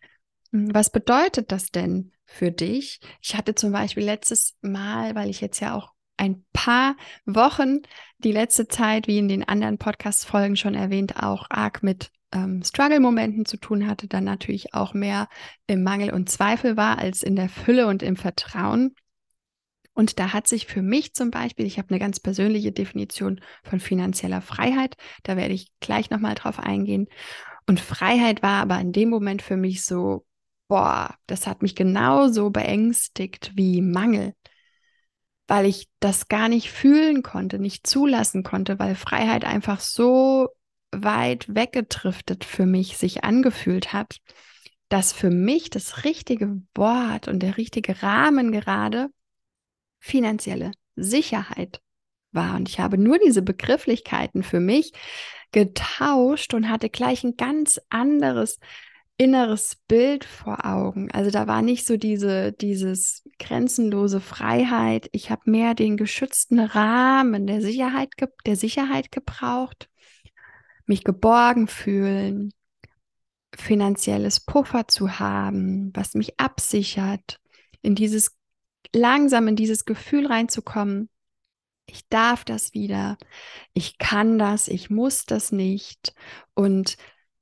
was 0.54 0.90
bedeutet 0.90 1.50
das 1.50 1.72
denn 1.72 2.12
für 2.26 2.52
dich? 2.52 3.00
Ich 3.20 3.34
hatte 3.34 3.56
zum 3.56 3.72
Beispiel 3.72 4.04
letztes 4.04 4.56
Mal, 4.62 5.16
weil 5.16 5.28
ich 5.28 5.40
jetzt 5.40 5.58
ja 5.58 5.74
auch 5.74 5.92
ein 6.16 6.44
paar 6.52 6.96
Wochen, 7.26 7.80
die 8.18 8.30
letzte 8.30 8.68
Zeit, 8.68 9.08
wie 9.08 9.18
in 9.18 9.26
den 9.26 9.42
anderen 9.42 9.78
Podcast-Folgen 9.78 10.54
schon 10.54 10.74
erwähnt, 10.74 11.20
auch 11.20 11.46
arg 11.50 11.82
mit 11.82 12.12
ähm, 12.30 12.62
Struggle-Momenten 12.62 13.46
zu 13.46 13.56
tun 13.56 13.88
hatte, 13.88 14.06
dann 14.06 14.22
natürlich 14.22 14.74
auch 14.74 14.94
mehr 14.94 15.28
im 15.66 15.82
Mangel 15.82 16.12
und 16.12 16.30
Zweifel 16.30 16.76
war 16.76 16.98
als 16.98 17.24
in 17.24 17.34
der 17.34 17.48
Fülle 17.48 17.88
und 17.88 18.04
im 18.04 18.14
Vertrauen. 18.14 18.94
Und 19.92 20.20
da 20.20 20.32
hat 20.32 20.46
sich 20.46 20.66
für 20.66 20.82
mich 20.82 21.14
zum 21.14 21.32
Beispiel, 21.32 21.66
ich 21.66 21.78
habe 21.78 21.90
eine 21.90 21.98
ganz 21.98 22.20
persönliche 22.20 22.70
Definition 22.70 23.40
von 23.64 23.80
finanzieller 23.80 24.40
Freiheit, 24.40 24.96
da 25.24 25.36
werde 25.36 25.54
ich 25.54 25.72
gleich 25.80 26.10
nochmal 26.10 26.36
drauf 26.36 26.60
eingehen. 26.60 27.08
Und 27.66 27.80
Freiheit 27.80 28.40
war 28.42 28.62
aber 28.62 28.78
in 28.78 28.92
dem 28.92 29.10
Moment 29.10 29.42
für 29.42 29.56
mich 29.56 29.84
so, 29.84 30.24
boah, 30.68 31.14
das 31.26 31.46
hat 31.46 31.62
mich 31.62 31.74
genauso 31.74 32.50
beängstigt 32.50 33.52
wie 33.54 33.80
Mangel, 33.80 34.34
weil 35.46 35.66
ich 35.66 35.88
das 36.00 36.28
gar 36.28 36.48
nicht 36.48 36.70
fühlen 36.70 37.22
konnte, 37.22 37.58
nicht 37.58 37.86
zulassen 37.86 38.42
konnte, 38.42 38.78
weil 38.78 38.94
Freiheit 38.94 39.44
einfach 39.44 39.80
so 39.80 40.48
weit 40.90 41.54
weggedriftet 41.54 42.44
für 42.44 42.66
mich 42.66 42.96
sich 42.96 43.24
angefühlt 43.24 43.92
hat, 43.92 44.18
dass 44.88 45.12
für 45.12 45.30
mich 45.30 45.70
das 45.70 46.04
richtige 46.04 46.62
Wort 46.74 47.28
und 47.28 47.40
der 47.40 47.56
richtige 47.56 48.02
Rahmen 48.02 48.52
gerade 48.52 49.08
finanzielle 49.98 50.72
Sicherheit 50.96 51.80
war. 52.32 52.56
Und 52.56 52.68
ich 52.68 52.80
habe 52.80 52.98
nur 52.98 53.18
diese 53.18 53.42
Begrifflichkeiten 53.42 54.42
für 54.42 54.60
mich 54.60 54.92
getauscht 55.52 56.54
und 56.54 56.68
hatte 56.68 56.90
gleich 56.90 57.24
ein 57.24 57.36
ganz 57.36 57.80
anderes 57.88 58.58
inneres 59.16 59.76
Bild 59.86 60.24
vor 60.24 60.64
Augen. 60.64 61.10
Also 61.12 61.30
da 61.30 61.46
war 61.46 61.62
nicht 61.62 61.86
so 61.86 61.96
diese, 61.96 62.52
dieses 62.52 63.28
grenzenlose 63.38 64.20
Freiheit. 64.20 65.08
Ich 65.12 65.30
habe 65.30 65.50
mehr 65.50 65.74
den 65.74 65.96
geschützten 65.96 66.58
Rahmen 66.58 67.46
der 67.46 67.60
Sicherheit, 67.60 68.10
der 68.44 68.56
Sicherheit 68.56 69.12
gebraucht, 69.12 69.88
mich 70.86 71.04
geborgen 71.04 71.68
fühlen, 71.68 72.52
finanzielles 73.56 74.40
Puffer 74.40 74.88
zu 74.88 75.20
haben, 75.20 75.92
was 75.94 76.14
mich 76.14 76.40
absichert, 76.40 77.38
in 77.82 77.94
dieses 77.94 78.36
langsam 78.92 79.48
in 79.48 79.56
dieses 79.56 79.84
Gefühl 79.84 80.26
reinzukommen. 80.26 81.08
Ich 81.86 82.08
darf 82.08 82.44
das 82.44 82.72
wieder. 82.72 83.18
Ich 83.74 83.98
kann 83.98 84.38
das. 84.38 84.68
Ich 84.68 84.88
muss 84.88 85.26
das 85.26 85.52
nicht. 85.52 86.14
Und 86.54 86.96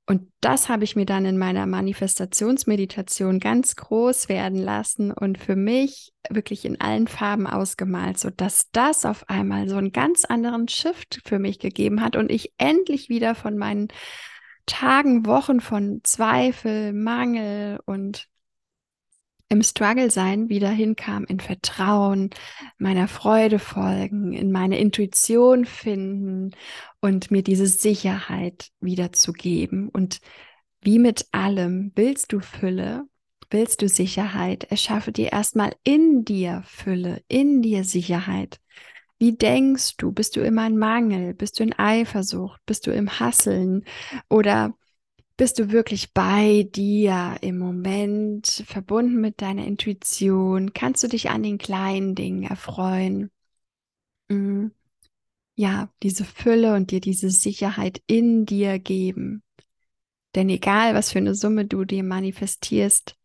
und 0.06 0.32
das 0.40 0.68
habe 0.68 0.82
ich 0.82 0.96
mir 0.96 1.06
dann 1.06 1.24
in 1.24 1.38
meiner 1.38 1.66
Manifestationsmeditation 1.66 3.38
ganz 3.38 3.76
groß 3.76 4.28
werden 4.28 4.58
lassen 4.58 5.12
und 5.12 5.38
für 5.38 5.54
mich 5.54 6.12
wirklich 6.28 6.64
in 6.64 6.80
allen 6.80 7.06
Farben 7.06 7.46
ausgemalt, 7.46 8.18
sodass 8.18 8.70
das 8.72 9.04
auf 9.04 9.28
einmal 9.28 9.68
so 9.68 9.76
einen 9.76 9.92
ganz 9.92 10.24
anderen 10.24 10.66
Shift 10.66 11.20
für 11.24 11.38
mich 11.38 11.60
gegeben 11.60 12.00
hat 12.00 12.16
und 12.16 12.32
ich 12.32 12.52
endlich 12.58 13.08
wieder 13.10 13.36
von 13.36 13.56
meinen 13.56 13.88
Tagen, 14.66 15.24
Wochen 15.26 15.60
von 15.60 16.00
Zweifel, 16.02 16.92
Mangel 16.92 17.78
und 17.84 18.28
im 19.52 19.62
Struggle 19.62 20.10
sein 20.10 20.48
wieder 20.48 20.70
hinkam, 20.70 21.24
in 21.24 21.38
Vertrauen, 21.38 22.30
meiner 22.78 23.06
Freude 23.06 23.58
folgen, 23.58 24.32
in 24.32 24.50
meine 24.50 24.78
Intuition 24.78 25.66
finden 25.66 26.52
und 27.00 27.30
mir 27.30 27.42
diese 27.42 27.66
Sicherheit 27.66 28.70
wiederzugeben. 28.80 29.90
Und 29.90 30.20
wie 30.80 30.98
mit 30.98 31.26
allem, 31.32 31.92
willst 31.94 32.32
du 32.32 32.40
Fülle, 32.40 33.04
willst 33.50 33.82
du 33.82 33.88
Sicherheit, 33.88 34.64
erschaffe 34.64 35.12
dir 35.12 35.32
erstmal 35.32 35.74
in 35.84 36.24
dir 36.24 36.62
Fülle, 36.64 37.22
in 37.28 37.60
dir 37.60 37.84
Sicherheit. 37.84 38.58
Wie 39.18 39.36
denkst 39.36 39.98
du? 39.98 40.12
Bist 40.12 40.34
du 40.34 40.40
immer 40.40 40.66
in 40.66 40.78
Mangel? 40.78 41.34
Bist 41.34 41.60
du 41.60 41.62
in 41.62 41.78
Eifersucht? 41.78 42.60
Bist 42.64 42.86
du 42.86 42.90
im 42.90 43.20
Hasseln? 43.20 43.84
Oder 44.30 44.74
bist 45.42 45.58
du 45.58 45.72
wirklich 45.72 46.12
bei 46.12 46.68
dir 46.70 47.36
im 47.40 47.58
Moment, 47.58 48.62
verbunden 48.64 49.20
mit 49.20 49.42
deiner 49.42 49.66
Intuition? 49.66 50.72
Kannst 50.72 51.02
du 51.02 51.08
dich 51.08 51.30
an 51.30 51.42
den 51.42 51.58
kleinen 51.58 52.14
Dingen 52.14 52.44
erfreuen? 52.44 53.28
Mhm. 54.28 54.70
Ja, 55.56 55.92
diese 56.04 56.24
Fülle 56.24 56.76
und 56.76 56.92
dir 56.92 57.00
diese 57.00 57.30
Sicherheit 57.30 58.00
in 58.06 58.46
dir 58.46 58.78
geben. 58.78 59.42
Denn 60.36 60.48
egal, 60.48 60.94
was 60.94 61.10
für 61.10 61.18
eine 61.18 61.34
Summe 61.34 61.64
du 61.64 61.84
dir 61.84 62.04
manifestierst, 62.04 63.16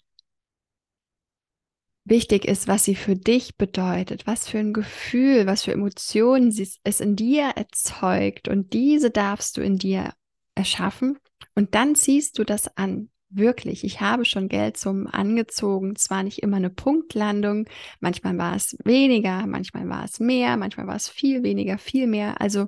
wichtig 2.04 2.46
ist, 2.46 2.68
was 2.68 2.84
sie 2.84 2.96
für 2.96 3.16
dich 3.16 3.58
bedeutet, 3.58 4.26
was 4.26 4.50
für 4.50 4.58
ein 4.58 4.74
Gefühl, 4.74 5.46
was 5.46 5.66
für 5.66 5.72
Emotionen 5.72 6.48
es 6.84 7.00
in 7.00 7.16
dir 7.16 7.50
erzeugt. 7.56 8.48
Und 8.48 8.74
diese 8.74 9.12
darfst 9.12 9.58
du 9.58 9.62
in 9.62 9.78
dir 9.78 10.14
erschaffen. 10.56 11.20
Und 11.58 11.74
dann 11.74 11.96
ziehst 11.96 12.38
du 12.38 12.44
das 12.44 12.78
an. 12.78 13.10
Wirklich, 13.30 13.84
ich 13.84 14.00
habe 14.00 14.26
schon 14.26 14.48
Geldsummen 14.48 15.08
angezogen. 15.08 15.96
Zwar 15.96 16.22
nicht 16.22 16.44
immer 16.44 16.58
eine 16.58 16.70
Punktlandung, 16.70 17.68
manchmal 18.00 18.38
war 18.38 18.56
es 18.56 18.78
weniger, 18.84 19.48
manchmal 19.48 19.90
war 19.90 20.06
es 20.06 20.20
mehr, 20.20 20.56
manchmal 20.56 20.86
war 20.86 20.96
es 20.96 21.10
viel 21.10 21.42
weniger, 21.42 21.80
viel 21.80 22.06
mehr. 22.06 22.40
Also 22.42 22.68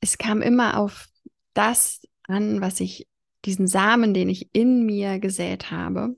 es 0.00 0.18
kam 0.18 0.42
immer 0.42 0.80
auf 0.80 1.06
das 1.52 2.02
an, 2.24 2.60
was 2.60 2.80
ich, 2.80 3.06
diesen 3.44 3.68
Samen, 3.68 4.14
den 4.14 4.30
ich 4.30 4.52
in 4.52 4.84
mir 4.84 5.20
gesät 5.20 5.70
habe. 5.70 6.16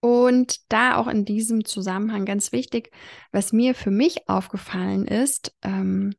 Und 0.00 0.72
da 0.72 0.96
auch 0.96 1.06
in 1.06 1.26
diesem 1.26 1.64
Zusammenhang 1.64 2.24
ganz 2.24 2.50
wichtig, 2.50 2.90
was 3.30 3.52
mir 3.52 3.72
für 3.76 3.92
mich 3.92 4.28
aufgefallen 4.28 5.06
ist, 5.06 5.54
ähm, 5.62 6.12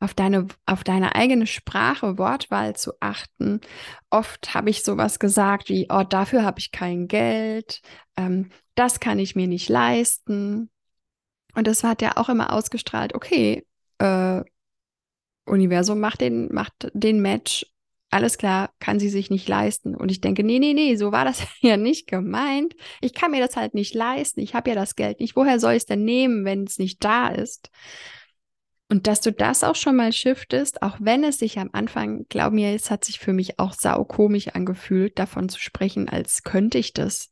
auf 0.00 0.14
deine, 0.14 0.48
auf 0.66 0.84
deine 0.84 1.14
eigene 1.14 1.46
Sprache, 1.46 2.18
Wortwahl 2.18 2.76
zu 2.76 2.92
achten. 3.00 3.60
Oft 4.10 4.54
habe 4.54 4.70
ich 4.70 4.82
sowas 4.82 5.18
gesagt 5.18 5.68
wie, 5.68 5.86
oh, 5.90 6.02
dafür 6.02 6.44
habe 6.44 6.60
ich 6.60 6.72
kein 6.72 7.08
Geld, 7.08 7.80
ähm, 8.16 8.50
das 8.74 9.00
kann 9.00 9.18
ich 9.18 9.36
mir 9.36 9.46
nicht 9.46 9.68
leisten. 9.68 10.70
Und 11.54 11.66
das 11.66 11.84
hat 11.84 12.02
ja 12.02 12.16
auch 12.16 12.28
immer 12.28 12.52
ausgestrahlt, 12.52 13.14
okay, 13.14 13.64
äh, 13.98 14.42
Universum 15.46 16.00
macht 16.00 16.20
den, 16.20 16.52
macht 16.52 16.90
den 16.94 17.20
Match 17.20 17.66
alles 18.14 18.38
klar, 18.38 18.70
kann 18.78 19.00
sie 19.00 19.08
sich 19.08 19.28
nicht 19.28 19.48
leisten. 19.48 19.96
Und 19.96 20.08
ich 20.08 20.20
denke, 20.20 20.44
nee, 20.44 20.60
nee, 20.60 20.72
nee, 20.72 20.94
so 20.94 21.10
war 21.10 21.24
das 21.24 21.44
ja 21.60 21.76
nicht 21.76 22.06
gemeint. 22.06 22.76
Ich 23.00 23.12
kann 23.12 23.32
mir 23.32 23.40
das 23.40 23.56
halt 23.56 23.74
nicht 23.74 23.92
leisten. 23.92 24.38
Ich 24.40 24.54
habe 24.54 24.70
ja 24.70 24.76
das 24.76 24.94
Geld 24.94 25.18
nicht. 25.18 25.34
Woher 25.34 25.58
soll 25.58 25.72
ich 25.72 25.78
es 25.78 25.86
denn 25.86 26.04
nehmen, 26.04 26.44
wenn 26.44 26.62
es 26.62 26.78
nicht 26.78 27.02
da 27.02 27.28
ist? 27.28 27.70
Und 28.88 29.06
dass 29.06 29.20
du 29.20 29.32
das 29.32 29.64
auch 29.64 29.76
schon 29.76 29.96
mal 29.96 30.12
shiftest, 30.12 30.82
auch 30.82 30.98
wenn 31.00 31.24
es 31.24 31.38
sich 31.38 31.58
am 31.58 31.70
Anfang, 31.72 32.26
glaub 32.28 32.52
mir, 32.52 32.74
es 32.74 32.90
hat 32.90 33.04
sich 33.04 33.18
für 33.18 33.32
mich 33.32 33.58
auch 33.58 33.72
saukomisch 33.72 34.48
angefühlt, 34.48 35.18
davon 35.18 35.48
zu 35.48 35.58
sprechen, 35.58 36.08
als 36.08 36.42
könnte 36.42 36.78
ich 36.78 36.92
das. 36.92 37.30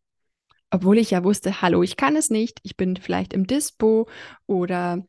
Obwohl 0.70 0.96
ich 0.96 1.10
ja 1.10 1.22
wusste, 1.22 1.60
hallo, 1.60 1.82
ich 1.82 1.98
kann 1.98 2.16
es 2.16 2.30
nicht, 2.30 2.58
ich 2.62 2.76
bin 2.76 2.96
vielleicht 2.96 3.34
im 3.34 3.46
Dispo 3.46 4.08
oder 4.46 5.04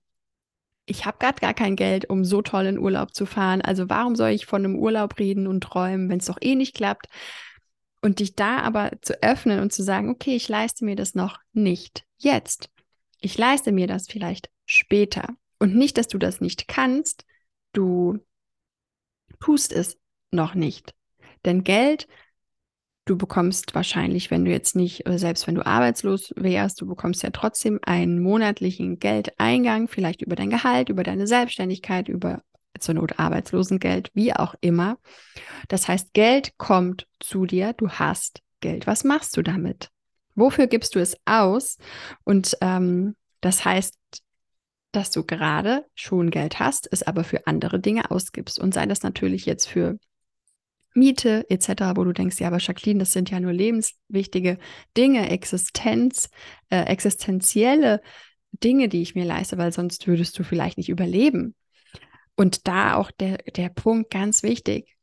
ich 0.86 1.06
habe 1.06 1.18
gerade 1.18 1.40
gar 1.40 1.54
kein 1.54 1.78
Geld, 1.78 2.10
um 2.10 2.26
so 2.26 2.42
toll 2.42 2.66
in 2.66 2.78
Urlaub 2.78 3.14
zu 3.14 3.26
fahren. 3.26 3.62
Also 3.62 3.90
warum 3.90 4.16
soll 4.16 4.32
ich 4.32 4.46
von 4.46 4.66
einem 4.66 4.76
Urlaub 4.76 5.18
reden 5.20 5.48
und 5.48 5.62
träumen, 5.62 6.10
wenn 6.10 6.20
es 6.20 6.26
doch 6.26 6.38
eh 6.42 6.56
nicht 6.56 6.76
klappt? 6.76 7.08
Und 8.02 8.20
dich 8.20 8.36
da 8.36 8.58
aber 8.58 8.92
zu 9.02 9.24
öffnen 9.24 9.62
und 9.62 9.72
zu 9.72 9.82
sagen, 9.82 10.10
okay, 10.10 10.36
ich 10.36 10.50
leiste 10.50 10.84
mir 10.84 10.98
das 10.98 11.16
noch 11.16 11.40
nicht 11.54 12.04
jetzt. 12.18 12.70
Ich 13.22 13.38
leiste 13.38 13.72
mir 13.72 13.88
das 13.88 14.08
vielleicht 14.08 14.50
später. 14.66 15.30
Und 15.64 15.78
nicht, 15.78 15.98
dass 15.98 16.10
du 16.10 16.18
das 16.18 16.42
nicht 16.42 16.68
kannst, 16.68 17.24
du 17.72 18.20
tust 19.40 19.72
es 19.72 19.98
noch 20.30 20.56
nicht. 20.56 20.94
Denn 21.46 21.64
Geld 21.64 22.10
Du 23.06 23.18
bekommst 23.18 23.76
wahrscheinlich, 23.76 24.32
wenn 24.32 24.46
du 24.46 24.52
jetzt 24.52 24.78
nicht, 24.78 25.04
selbst 25.06 25.46
wenn 25.46 25.56
du 25.56 25.66
arbeitslos 25.66 26.34
wärst, 26.38 26.80
du 26.80 26.88
bekommst 26.88 27.22
ja 27.22 27.32
trotzdem 27.32 27.80
einen 27.82 28.22
monatlichen 28.22 28.98
Geldeingang, 28.98 29.90
vielleicht 29.90 30.22
über 30.22 30.38
dein 30.38 30.50
Gehalt, 30.50 30.88
über 30.88 31.04
deine 31.04 31.28
Selbstständigkeit, 31.28 32.08
über 32.08 32.42
zur 32.80 32.96
Not 32.96 33.20
Arbeitslosengeld, 33.20 34.10
wie 34.14 34.34
auch 34.34 34.56
immer. 34.62 34.98
Das 35.68 35.90
heißt, 35.90 36.14
Geld 36.14 36.58
kommt 36.58 37.08
zu 37.20 37.46
dir, 37.46 37.74
du 37.74 37.90
hast 37.90 38.42
Geld. 38.62 38.88
Was 38.88 39.04
machst 39.04 39.36
du 39.36 39.42
damit? 39.42 39.90
Wofür 40.36 40.68
gibst 40.68 40.96
du 40.96 41.00
es 41.00 41.18
aus? 41.26 41.78
Und 42.24 42.58
ähm, 42.62 43.16
das 43.42 43.66
heißt, 43.66 43.98
dass 44.94 45.12
du 45.12 45.24
gerade 45.24 45.86
schon 45.96 46.30
Geld 46.30 46.60
hast, 46.60 46.88
es 46.92 47.04
aber 47.04 47.24
für 47.24 47.48
andere 47.48 47.80
Dinge 47.80 48.12
ausgibst. 48.12 48.60
Und 48.60 48.74
sei 48.74 48.86
das 48.86 49.02
natürlich 49.02 49.46
jetzt 49.46 49.68
für 49.68 49.98
Miete 50.94 51.50
etc., 51.50 51.96
wo 51.96 52.04
du 52.04 52.14
denkst, 52.14 52.40
ja, 52.40 52.48
aber 52.48 52.60
Jacqueline, 52.60 53.00
das 53.00 53.12
sind 53.12 53.32
ja 53.32 53.40
nur 53.40 53.52
lebenswichtige 53.52 54.60
Dinge, 54.96 55.30
Existenz, 55.32 56.30
äh, 56.70 56.84
existenzielle 56.84 58.02
Dinge, 58.52 58.88
die 58.88 59.02
ich 59.02 59.16
mir 59.16 59.26
leiste, 59.26 59.58
weil 59.58 59.74
sonst 59.74 60.06
würdest 60.06 60.38
du 60.38 60.44
vielleicht 60.44 60.78
nicht 60.78 60.90
überleben. 60.90 61.56
Und 62.36 62.68
da 62.68 62.96
auch 62.96 63.10
der, 63.10 63.38
der 63.38 63.70
Punkt 63.70 64.12
ganz 64.12 64.44
wichtig. 64.44 64.96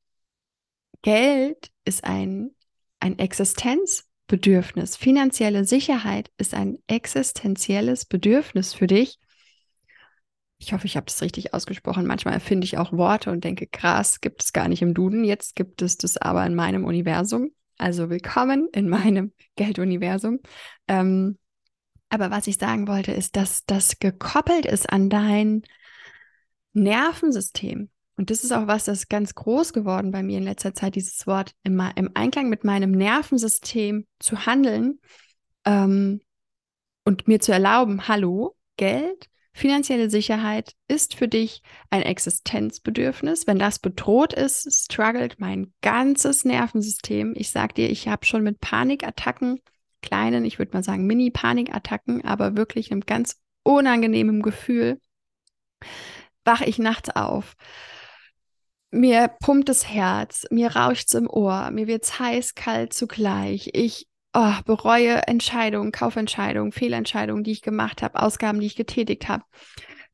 Geld 1.02 1.70
ist 1.84 2.04
ein, 2.04 2.50
ein 3.00 3.18
Existenzbedürfnis. 3.18 4.96
Finanzielle 4.96 5.64
Sicherheit 5.64 6.30
ist 6.36 6.54
ein 6.54 6.78
existenzielles 6.86 8.04
Bedürfnis 8.04 8.72
für 8.72 8.86
dich 8.86 9.18
ich 10.60 10.74
hoffe, 10.74 10.86
ich 10.86 10.96
habe 10.96 11.06
das 11.06 11.22
richtig 11.22 11.54
ausgesprochen. 11.54 12.06
Manchmal 12.06 12.34
erfinde 12.34 12.66
ich 12.66 12.76
auch 12.76 12.92
Worte 12.92 13.30
und 13.30 13.44
denke, 13.44 13.66
krass, 13.66 14.20
gibt 14.20 14.42
es 14.42 14.52
gar 14.52 14.68
nicht 14.68 14.82
im 14.82 14.92
Duden. 14.92 15.24
Jetzt 15.24 15.56
gibt 15.56 15.80
es 15.80 15.96
das 15.96 16.18
aber 16.18 16.44
in 16.44 16.54
meinem 16.54 16.84
Universum. 16.84 17.50
Also 17.78 18.10
willkommen 18.10 18.68
in 18.72 18.88
meinem 18.90 19.32
Gelduniversum. 19.56 20.40
Ähm, 20.86 21.38
aber 22.10 22.30
was 22.30 22.46
ich 22.46 22.58
sagen 22.58 22.88
wollte, 22.88 23.12
ist, 23.12 23.36
dass 23.36 23.64
das 23.64 24.00
gekoppelt 24.00 24.66
ist 24.66 24.92
an 24.92 25.08
dein 25.08 25.62
Nervensystem. 26.74 27.88
Und 28.18 28.28
das 28.28 28.44
ist 28.44 28.52
auch 28.52 28.66
was, 28.66 28.84
das 28.84 28.98
ist 28.98 29.08
ganz 29.08 29.34
groß 29.34 29.72
geworden 29.72 30.10
bei 30.10 30.22
mir 30.22 30.36
in 30.36 30.44
letzter 30.44 30.74
Zeit, 30.74 30.94
dieses 30.94 31.26
Wort 31.26 31.52
immer 31.62 31.96
im 31.96 32.10
Einklang 32.12 32.50
mit 32.50 32.64
meinem 32.64 32.90
Nervensystem 32.90 34.06
zu 34.18 34.44
handeln 34.44 35.00
ähm, 35.64 36.20
und 37.04 37.28
mir 37.28 37.40
zu 37.40 37.50
erlauben, 37.50 38.08
hallo, 38.08 38.56
Geld 38.76 39.30
Finanzielle 39.60 40.08
Sicherheit 40.08 40.74
ist 40.88 41.14
für 41.14 41.28
dich 41.28 41.60
ein 41.90 42.00
Existenzbedürfnis. 42.00 43.46
Wenn 43.46 43.58
das 43.58 43.78
bedroht 43.78 44.32
ist, 44.32 44.66
struggelt 44.72 45.38
mein 45.38 45.74
ganzes 45.82 46.46
Nervensystem. 46.46 47.34
Ich 47.36 47.50
sag 47.50 47.74
dir, 47.74 47.90
ich 47.90 48.08
habe 48.08 48.24
schon 48.24 48.42
mit 48.42 48.60
Panikattacken, 48.62 49.60
kleinen, 50.00 50.46
ich 50.46 50.58
würde 50.58 50.72
mal 50.72 50.82
sagen 50.82 51.06
Mini-Panikattacken, 51.06 52.24
aber 52.24 52.56
wirklich 52.56 52.90
einem 52.90 53.02
ganz 53.02 53.38
unangenehmen 53.62 54.40
Gefühl, 54.40 54.98
wache 56.42 56.64
ich 56.64 56.78
nachts 56.78 57.10
auf. 57.10 57.54
Mir 58.90 59.28
pumpt 59.28 59.68
das 59.68 59.86
Herz, 59.86 60.46
mir 60.50 60.74
rauscht 60.74 61.08
es 61.08 61.14
im 61.14 61.28
Ohr, 61.28 61.70
mir 61.70 61.86
wird 61.86 62.04
es 62.04 62.18
heiß, 62.18 62.54
kalt 62.54 62.94
zugleich. 62.94 63.68
Ich 63.74 64.08
oh, 64.32 64.52
bereue 64.64 65.26
Entscheidungen, 65.26 65.92
Kaufentscheidungen, 65.92 66.72
Fehlentscheidungen, 66.72 67.44
die 67.44 67.52
ich 67.52 67.62
gemacht 67.62 68.02
habe, 68.02 68.22
Ausgaben, 68.22 68.60
die 68.60 68.66
ich 68.66 68.76
getätigt 68.76 69.28
habe, 69.28 69.44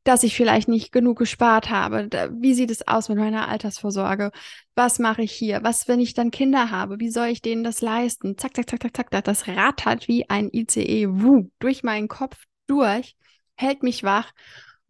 dass 0.05 0.23
ich 0.23 0.37
vielleicht 0.37 0.69
nicht 0.69 0.93
genug 0.93 1.19
gespart 1.19 1.69
habe. 1.69 2.09
Wie 2.39 2.55
sieht 2.55 2.71
es 2.71 2.87
aus 2.87 3.09
mit 3.09 3.19
meiner 3.19 3.49
Altersvorsorge? 3.49 4.31
Was 4.77 4.99
mache 4.99 5.23
ich 5.23 5.33
hier? 5.33 5.65
Was, 5.65 5.89
wenn 5.89 6.01
ich 6.01 6.15
dann 6.15 6.31
Kinder 6.31 6.71
habe? 6.71 7.01
Wie 7.01 7.11
soll 7.11 7.27
ich 7.27 7.43
denen 7.43 7.65
das 7.65 7.81
leisten? 7.81 8.39
Zack, 8.39 8.55
zack, 8.55 8.71
zack, 8.71 8.83
zack, 8.83 8.97
zack. 8.97 9.25
Das 9.25 9.49
rattert 9.49 10.07
wie 10.07 10.31
ein 10.31 10.49
ICE 10.53 11.09
wuh, 11.09 11.51
durch 11.59 11.83
meinen 11.83 12.09
Kopf 12.09 12.37
durch, 12.69 13.17
hält 13.57 13.83
mich 13.83 14.05
wach. 14.05 14.33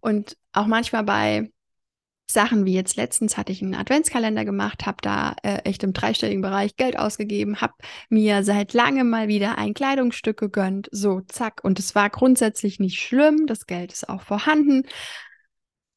Und 0.01 0.37
auch 0.53 0.67
manchmal 0.67 1.05
bei 1.05 1.51
Sachen 2.29 2.65
wie 2.65 2.75
jetzt 2.75 2.97
letztens 2.97 3.37
hatte 3.37 3.53
ich 3.53 3.62
einen 3.62 3.75
Adventskalender 3.75 4.45
gemacht, 4.45 4.85
habe 4.85 4.99
da 5.01 5.37
äh, 5.43 5.59
echt 5.59 5.85
im 5.85 5.93
dreistelligen 5.93 6.43
Bereich 6.43 6.77
Geld 6.77 6.99
ausgegeben, 6.99 7.61
habe 7.61 7.75
mir 8.09 8.43
seit 8.43 8.73
langem 8.73 9.09
mal 9.09 9.29
wieder 9.29 9.59
ein 9.59 9.75
Kleidungsstück 9.75 10.39
gegönnt, 10.39 10.89
so 10.91 11.21
zack. 11.21 11.62
Und 11.62 11.79
es 11.79 11.95
war 11.95 12.11
grundsätzlich 12.11 12.81
nicht 12.81 13.01
schlimm, 13.01 13.47
das 13.47 13.67
Geld 13.67 13.93
ist 13.93 14.09
auch 14.09 14.23
vorhanden. 14.23 14.83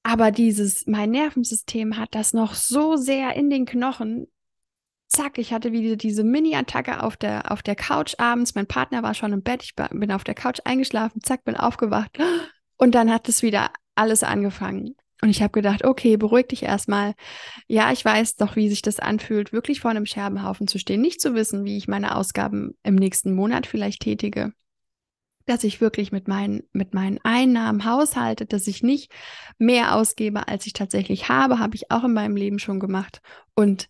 Aber 0.04 0.32
dieses, 0.32 0.86
mein 0.88 1.12
Nervensystem 1.12 1.98
hat 1.98 2.16
das 2.16 2.34
noch 2.34 2.54
so 2.54 2.96
sehr 2.96 3.36
in 3.36 3.50
den 3.50 3.66
Knochen, 3.66 4.28
zack, 5.08 5.40
ich 5.40 5.52
hatte 5.52 5.72
wieder 5.72 5.96
diese 5.96 6.24
Mini-Attacke 6.24 7.04
auf 7.04 7.18
der, 7.18 7.52
auf 7.52 7.64
der 7.64 7.76
Couch 7.76 8.16
abends. 8.20 8.56
Mein 8.56 8.68
Partner 8.68 9.04
war 9.04 9.16
schon 9.16 9.34
im 9.34 9.42
Bett, 9.42 9.64
ich 9.64 9.76
bin 9.76 10.12
auf 10.12 10.24
der 10.24 10.36
Couch 10.36 10.60
eingeschlafen, 10.64 11.22
zack, 11.22 11.44
bin 11.44 11.58
aufgewacht. 11.58 12.18
Und 12.78 12.96
dann 12.96 13.12
hat 13.12 13.28
es 13.28 13.42
wieder 13.42 13.72
alles 13.96 14.24
angefangen. 14.24 14.96
Und 15.22 15.30
ich 15.30 15.42
habe 15.42 15.52
gedacht, 15.52 15.84
okay, 15.84 16.16
beruhig 16.16 16.48
dich 16.48 16.64
erstmal. 16.64 17.14
Ja, 17.68 17.92
ich 17.92 18.04
weiß 18.06 18.38
doch, 18.38 18.56
wie 18.56 18.70
sich 18.70 18.82
das 18.82 19.00
anfühlt, 19.00 19.52
wirklich 19.52 19.82
vor 19.82 19.92
einem 19.92 20.06
Scherbenhaufen 20.06 20.68
zu 20.68 20.80
stehen, 20.80 21.02
nicht 21.02 21.20
zu 21.20 21.36
wissen, 21.36 21.66
wie 21.66 21.78
ich 21.78 21.88
meine 21.88 22.16
Ausgaben 22.16 22.78
im 22.84 22.96
nächsten 22.96 23.34
Monat 23.34 23.68
vielleicht 23.68 24.02
tätige. 24.02 24.54
Dass 25.46 25.64
ich 25.64 25.82
wirklich 25.82 26.12
mit 26.12 26.28
meinen, 26.28 26.64
mit 26.72 26.94
meinen 26.94 27.20
Einnahmen 27.24 27.84
haushalte, 27.84 28.46
dass 28.46 28.68
ich 28.68 28.82
nicht 28.82 29.12
mehr 29.58 29.96
ausgebe, 29.96 30.48
als 30.48 30.66
ich 30.66 30.74
tatsächlich 30.74 31.28
habe, 31.28 31.60
habe 31.60 31.76
ich 31.76 31.92
auch 31.92 32.06
in 32.06 32.14
meinem 32.14 32.38
Leben 32.38 32.60
schon 32.60 32.80
gemacht. 32.80 33.22
Und 33.56 33.90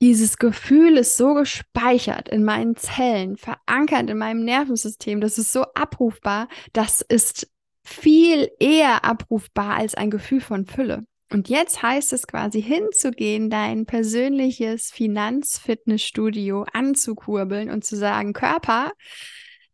dieses 0.00 0.38
Gefühl 0.38 0.96
ist 0.96 1.16
so 1.16 1.34
gespeichert 1.34 2.28
in 2.28 2.44
meinen 2.44 2.76
Zellen, 2.76 3.36
verankert 3.36 4.08
in 4.08 4.18
meinem 4.18 4.44
Nervensystem, 4.44 5.20
das 5.20 5.38
ist 5.38 5.52
so 5.52 5.64
abrufbar, 5.74 6.46
das 6.72 7.00
ist 7.00 7.48
viel 7.88 8.50
eher 8.60 9.04
abrufbar 9.04 9.76
als 9.76 9.94
ein 9.94 10.10
Gefühl 10.10 10.40
von 10.40 10.66
Fülle. 10.66 11.04
Und 11.30 11.48
jetzt 11.48 11.82
heißt 11.82 12.12
es 12.12 12.26
quasi 12.26 12.62
hinzugehen, 12.62 13.50
dein 13.50 13.84
persönliches 13.84 14.90
Finanzfitnessstudio 14.90 16.64
anzukurbeln 16.72 17.70
und 17.70 17.84
zu 17.84 17.96
sagen, 17.96 18.32
Körper, 18.32 18.92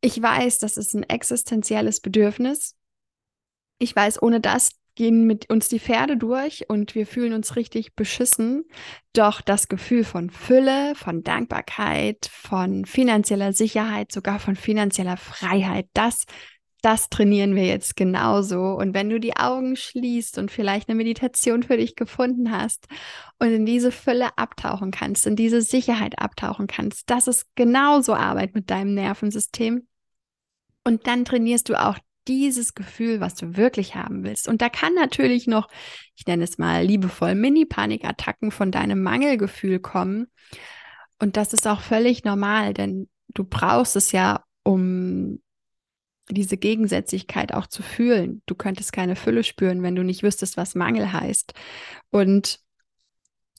ich 0.01 0.21
weiß, 0.21 0.59
das 0.59 0.77
ist 0.77 0.95
ein 0.95 1.05
existenzielles 1.05 2.01
Bedürfnis. 2.01 2.75
Ich 3.79 3.95
weiß, 3.95 4.21
ohne 4.21 4.41
das 4.41 4.73
gehen 4.97 5.27
mit 5.27 5.51
uns 5.51 5.69
die 5.69 5.81
Pferde 5.81 6.17
durch 6.17 6.69
und 6.69 6.95
wir 6.95 7.07
fühlen 7.07 7.33
uns 7.33 7.57
richtig 7.57 7.95
beschissen. 7.95 8.65
Doch 9.13 9.41
das 9.41 9.69
Gefühl 9.69 10.05
von 10.05 10.31
Fülle, 10.31 10.95
von 10.95 11.23
Dankbarkeit, 11.23 12.29
von 12.31 12.85
finanzieller 12.85 13.53
Sicherheit, 13.53 14.13
sogar 14.13 14.39
von 14.39 14.57
finanzieller 14.57 15.17
Freiheit, 15.17 15.89
das 15.95 16.25
das 16.85 17.09
trainieren 17.09 17.55
wir 17.55 17.65
jetzt 17.65 17.97
genauso. 17.97 18.75
Und 18.75 18.93
wenn 18.93 19.09
du 19.09 19.19
die 19.19 19.37
Augen 19.37 19.75
schließt 19.75 20.37
und 20.37 20.51
vielleicht 20.51 20.89
eine 20.89 20.97
Meditation 20.97 21.63
für 21.63 21.79
dich 21.79 21.97
gefunden 21.97 22.51
hast 22.51 22.89
und 23.39 23.49
in 23.49 23.65
diese 23.65 23.91
Fülle 23.91 24.37
abtauchen 24.37 24.91
kannst, 24.91 25.27
in 25.27 25.35
diese 25.35 25.63
Sicherheit 25.63 26.19
abtauchen 26.19 26.67
kannst, 26.67 27.09
das 27.09 27.27
ist 27.27 27.47
genauso 27.55 28.15
Arbeit 28.15 28.55
mit 28.55 28.69
deinem 28.69 28.93
Nervensystem. 28.93 29.87
Und 30.85 31.07
dann 31.07 31.25
trainierst 31.25 31.71
du 31.71 31.81
auch 31.83 31.99
dieses 32.29 32.75
Gefühl, 32.75 33.21
was 33.21 33.35
du 33.35 33.57
wirklich 33.57 33.95
haben 33.95 34.23
willst. 34.23 34.47
Und 34.47 34.61
da 34.61 34.69
kann 34.69 34.95
natürlich 34.95 35.47
noch, 35.47 35.69
ich 36.17 36.27
nenne 36.27 36.45
es 36.45 36.59
mal 36.59 36.85
liebevoll, 36.85 37.35
Mini-Panikattacken 37.35 38.51
von 38.51 38.71
deinem 38.71 39.03
Mangelgefühl 39.03 39.79
kommen. 39.79 40.27
Und 41.19 41.39
das 41.39 41.55
ist 41.55 41.67
auch 41.67 41.81
völlig 41.81 42.25
normal, 42.25 42.75
denn 42.75 43.09
du 43.29 43.45
brauchst 43.45 43.97
es 43.97 44.13
ja, 44.13 44.45
um 44.65 45.39
diese 46.31 46.57
Gegensätzlichkeit 46.57 47.53
auch 47.53 47.67
zu 47.67 47.83
fühlen. 47.83 48.43
Du 48.47 48.55
könntest 48.55 48.93
keine 48.93 49.17
Fülle 49.17 49.45
spüren, 49.45 49.83
wenn 49.83 49.97
du 49.97 50.03
nicht 50.03 50.23
wüsstest, 50.23 50.57
was 50.57 50.75
Mangel 50.75 51.13
heißt. 51.13 51.53
Und 52.11 52.61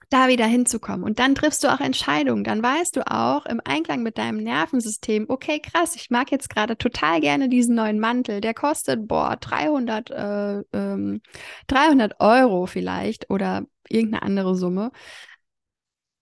da 0.10 0.28
wieder 0.28 0.45
hinzukommen. 0.45 1.04
Und 1.04 1.19
dann 1.19 1.36
triffst 1.36 1.63
du 1.63 1.73
auch 1.73 1.80
Entscheidungen. 1.80 2.43
Dann 2.43 2.62
weißt 2.62 2.95
du 2.95 3.10
auch 3.12 3.45
im 3.45 3.62
Einklang 3.63 4.04
mit 4.04 4.17
deinem 4.17 4.38
Nervensystem, 4.38 5.25
okay, 5.30 5.60
krass, 5.60 5.95
ich 5.95 6.10
mag 6.10 6.32
jetzt 6.32 6.49
gerade 6.49 6.78
total 6.78 7.21
gerne 7.21 7.49
diesen 7.49 7.75
neuen 7.75 7.99
Mantel. 7.99 8.41
Der 8.41 8.54
kostet, 8.54 9.08
boah, 9.08 9.36
300, 9.38 10.12
äh, 10.12 10.63
ähm, 10.73 11.21
300 11.67 12.19
Euro 12.19 12.65
vielleicht 12.65 13.30
oder 13.30 13.65
irgendeine 13.89 14.23
andere 14.23 14.56
Summe. 14.56 14.91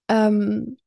Ähm, 0.10 0.78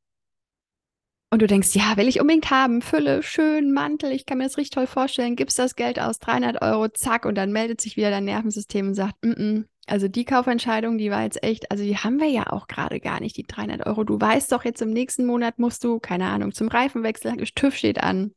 und 1.30 1.42
du 1.42 1.46
denkst, 1.46 1.74
ja, 1.74 1.96
will 1.96 2.08
ich 2.08 2.20
unbedingt 2.20 2.50
haben, 2.50 2.82
Fülle, 2.82 3.22
schön, 3.22 3.72
Mantel, 3.72 4.12
ich 4.12 4.26
kann 4.26 4.38
mir 4.38 4.44
das 4.44 4.56
richtig 4.56 4.70
toll 4.70 4.86
vorstellen, 4.86 5.36
gibst 5.36 5.58
das 5.58 5.74
Geld 5.74 5.98
aus, 5.98 6.18
300 6.18 6.62
Euro, 6.62 6.88
zack, 6.88 7.26
und 7.26 7.34
dann 7.34 7.52
meldet 7.52 7.80
sich 7.80 7.96
wieder 7.96 8.10
dein 8.10 8.24
Nervensystem 8.24 8.88
und 8.88 8.94
sagt, 8.94 9.14
mm 9.24 9.32
-mm, 9.32 9.64
also 9.86 10.08
die 10.08 10.24
Kaufentscheidung, 10.24 10.98
die 10.98 11.10
war 11.10 11.22
jetzt 11.22 11.42
echt, 11.42 11.70
also 11.70 11.84
die 11.84 11.96
haben 11.96 12.18
wir 12.20 12.28
ja 12.28 12.52
auch 12.52 12.66
gerade 12.66 13.00
gar 13.00 13.20
nicht, 13.20 13.36
die 13.36 13.44
300 13.44 13.86
Euro. 13.86 14.02
Du 14.04 14.20
weißt 14.20 14.50
doch, 14.50 14.64
jetzt 14.64 14.82
im 14.82 14.90
nächsten 14.90 15.26
Monat 15.26 15.58
musst 15.58 15.84
du, 15.84 16.00
keine 16.00 16.26
Ahnung, 16.26 16.52
zum 16.52 16.68
Reifenwechsel, 16.68 17.36
TÜV 17.54 17.76
steht 17.76 18.02
an, 18.02 18.32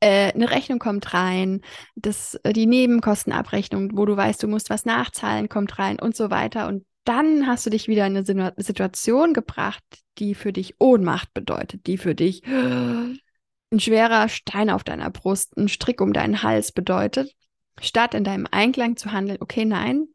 äh, 0.00 0.32
eine 0.32 0.50
Rechnung 0.50 0.78
kommt 0.78 1.14
rein, 1.14 1.62
das, 1.94 2.34
äh, 2.44 2.52
die 2.52 2.66
Nebenkostenabrechnung, 2.66 3.96
wo 3.96 4.04
du 4.04 4.16
weißt, 4.16 4.42
du 4.42 4.48
musst 4.48 4.70
was 4.70 4.84
nachzahlen, 4.84 5.48
kommt 5.48 5.78
rein 5.78 5.98
und 5.98 6.16
so 6.16 6.30
weiter. 6.30 6.68
Und 6.68 6.84
dann 7.08 7.46
hast 7.46 7.66
du 7.66 7.70
dich 7.70 7.88
wieder 7.88 8.06
in 8.06 8.16
eine 8.16 8.54
Situation 8.56 9.34
gebracht, 9.34 9.84
die 10.18 10.34
für 10.34 10.52
dich 10.52 10.74
Ohnmacht 10.78 11.32
bedeutet, 11.34 11.86
die 11.86 11.98
für 11.98 12.14
dich 12.14 12.42
ein 12.46 13.20
schwerer 13.78 14.28
Stein 14.28 14.70
auf 14.70 14.84
deiner 14.84 15.10
Brust, 15.10 15.56
ein 15.56 15.68
Strick 15.68 16.00
um 16.00 16.12
deinen 16.12 16.42
Hals 16.42 16.72
bedeutet, 16.72 17.34
statt 17.80 18.14
in 18.14 18.24
deinem 18.24 18.46
Einklang 18.50 18.96
zu 18.96 19.12
handeln, 19.12 19.38
okay, 19.40 19.64
nein, 19.64 20.08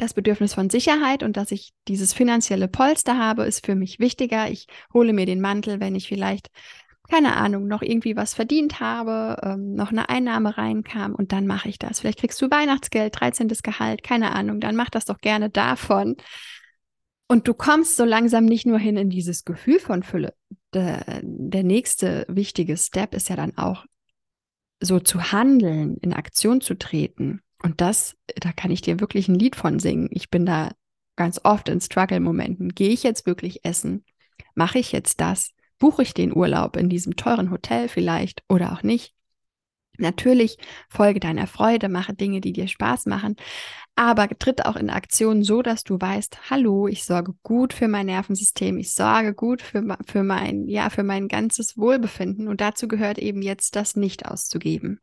das 0.00 0.14
Bedürfnis 0.14 0.54
von 0.54 0.70
Sicherheit 0.70 1.22
und 1.22 1.36
dass 1.36 1.52
ich 1.52 1.72
dieses 1.86 2.12
finanzielle 2.12 2.68
Polster 2.68 3.18
habe, 3.18 3.44
ist 3.44 3.64
für 3.66 3.74
mich 3.74 3.98
wichtiger. 3.98 4.50
Ich 4.50 4.66
hole 4.92 5.12
mir 5.12 5.26
den 5.26 5.40
Mantel, 5.40 5.78
wenn 5.78 5.94
ich 5.94 6.08
vielleicht 6.08 6.48
keine 7.10 7.36
Ahnung, 7.36 7.66
noch 7.66 7.82
irgendwie 7.82 8.16
was 8.16 8.34
verdient 8.34 8.80
habe, 8.80 9.36
ähm, 9.42 9.74
noch 9.74 9.90
eine 9.90 10.08
Einnahme 10.08 10.56
reinkam 10.56 11.14
und 11.14 11.32
dann 11.32 11.46
mache 11.46 11.68
ich 11.68 11.78
das. 11.78 12.00
Vielleicht 12.00 12.20
kriegst 12.20 12.40
du 12.40 12.50
Weihnachtsgeld, 12.50 13.20
13. 13.20 13.48
Gehalt, 13.62 14.02
keine 14.02 14.32
Ahnung, 14.32 14.60
dann 14.60 14.76
mach 14.76 14.90
das 14.90 15.06
doch 15.06 15.18
gerne 15.18 15.50
davon. 15.50 16.16
Und 17.26 17.46
du 17.46 17.54
kommst 17.54 17.96
so 17.96 18.04
langsam 18.04 18.44
nicht 18.44 18.66
nur 18.66 18.78
hin 18.78 18.96
in 18.96 19.10
dieses 19.10 19.44
Gefühl 19.44 19.80
von 19.80 20.02
Fülle. 20.02 20.34
Der, 20.72 21.20
der 21.22 21.64
nächste 21.64 22.26
wichtige 22.28 22.76
Step 22.76 23.14
ist 23.14 23.28
ja 23.28 23.36
dann 23.36 23.56
auch 23.56 23.84
so 24.80 24.98
zu 25.00 25.32
handeln, 25.32 25.96
in 25.98 26.12
Aktion 26.12 26.60
zu 26.60 26.74
treten. 26.74 27.42
Und 27.62 27.80
das, 27.80 28.16
da 28.36 28.52
kann 28.52 28.70
ich 28.70 28.82
dir 28.82 29.00
wirklich 29.00 29.28
ein 29.28 29.34
Lied 29.34 29.56
von 29.56 29.78
singen. 29.78 30.08
Ich 30.12 30.30
bin 30.30 30.46
da 30.46 30.70
ganz 31.16 31.40
oft 31.44 31.68
in 31.68 31.80
Struggle-Momenten. 31.80 32.70
Gehe 32.70 32.90
ich 32.90 33.02
jetzt 33.02 33.26
wirklich 33.26 33.64
essen? 33.64 34.04
Mache 34.54 34.78
ich 34.78 34.92
jetzt 34.92 35.20
das? 35.20 35.50
Buche 35.80 36.02
ich 36.02 36.14
den 36.14 36.36
Urlaub 36.36 36.76
in 36.76 36.88
diesem 36.88 37.16
teuren 37.16 37.50
Hotel 37.50 37.88
vielleicht 37.88 38.44
oder 38.48 38.72
auch 38.72 38.84
nicht? 38.84 39.14
Natürlich 39.98 40.56
folge 40.88 41.20
deiner 41.20 41.46
Freude, 41.46 41.88
mache 41.88 42.14
Dinge, 42.14 42.40
die 42.40 42.52
dir 42.52 42.68
Spaß 42.68 43.06
machen, 43.06 43.36
aber 43.96 44.28
tritt 44.28 44.64
auch 44.64 44.76
in 44.76 44.88
Aktion 44.88 45.42
so, 45.42 45.62
dass 45.62 45.82
du 45.82 46.00
weißt, 46.00 46.50
hallo, 46.50 46.86
ich 46.86 47.04
sorge 47.04 47.34
gut 47.42 47.72
für 47.72 47.88
mein 47.88 48.06
Nervensystem, 48.06 48.78
ich 48.78 48.94
sorge 48.94 49.34
gut 49.34 49.60
für, 49.62 49.98
für 50.06 50.22
mein, 50.22 50.68
ja, 50.68 50.90
für 50.90 51.02
mein 51.02 51.28
ganzes 51.28 51.76
Wohlbefinden 51.76 52.48
und 52.48 52.60
dazu 52.60 52.88
gehört 52.88 53.18
eben 53.18 53.42
jetzt 53.42 53.76
das 53.76 53.96
nicht 53.96 54.26
auszugeben. 54.26 55.00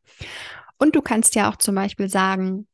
Und 0.80 0.96
du 0.96 1.02
kannst 1.02 1.36
ja 1.36 1.50
auch 1.50 1.58
zum 1.58 1.76
Beispiel 1.76 2.10
sagen, 2.10 2.68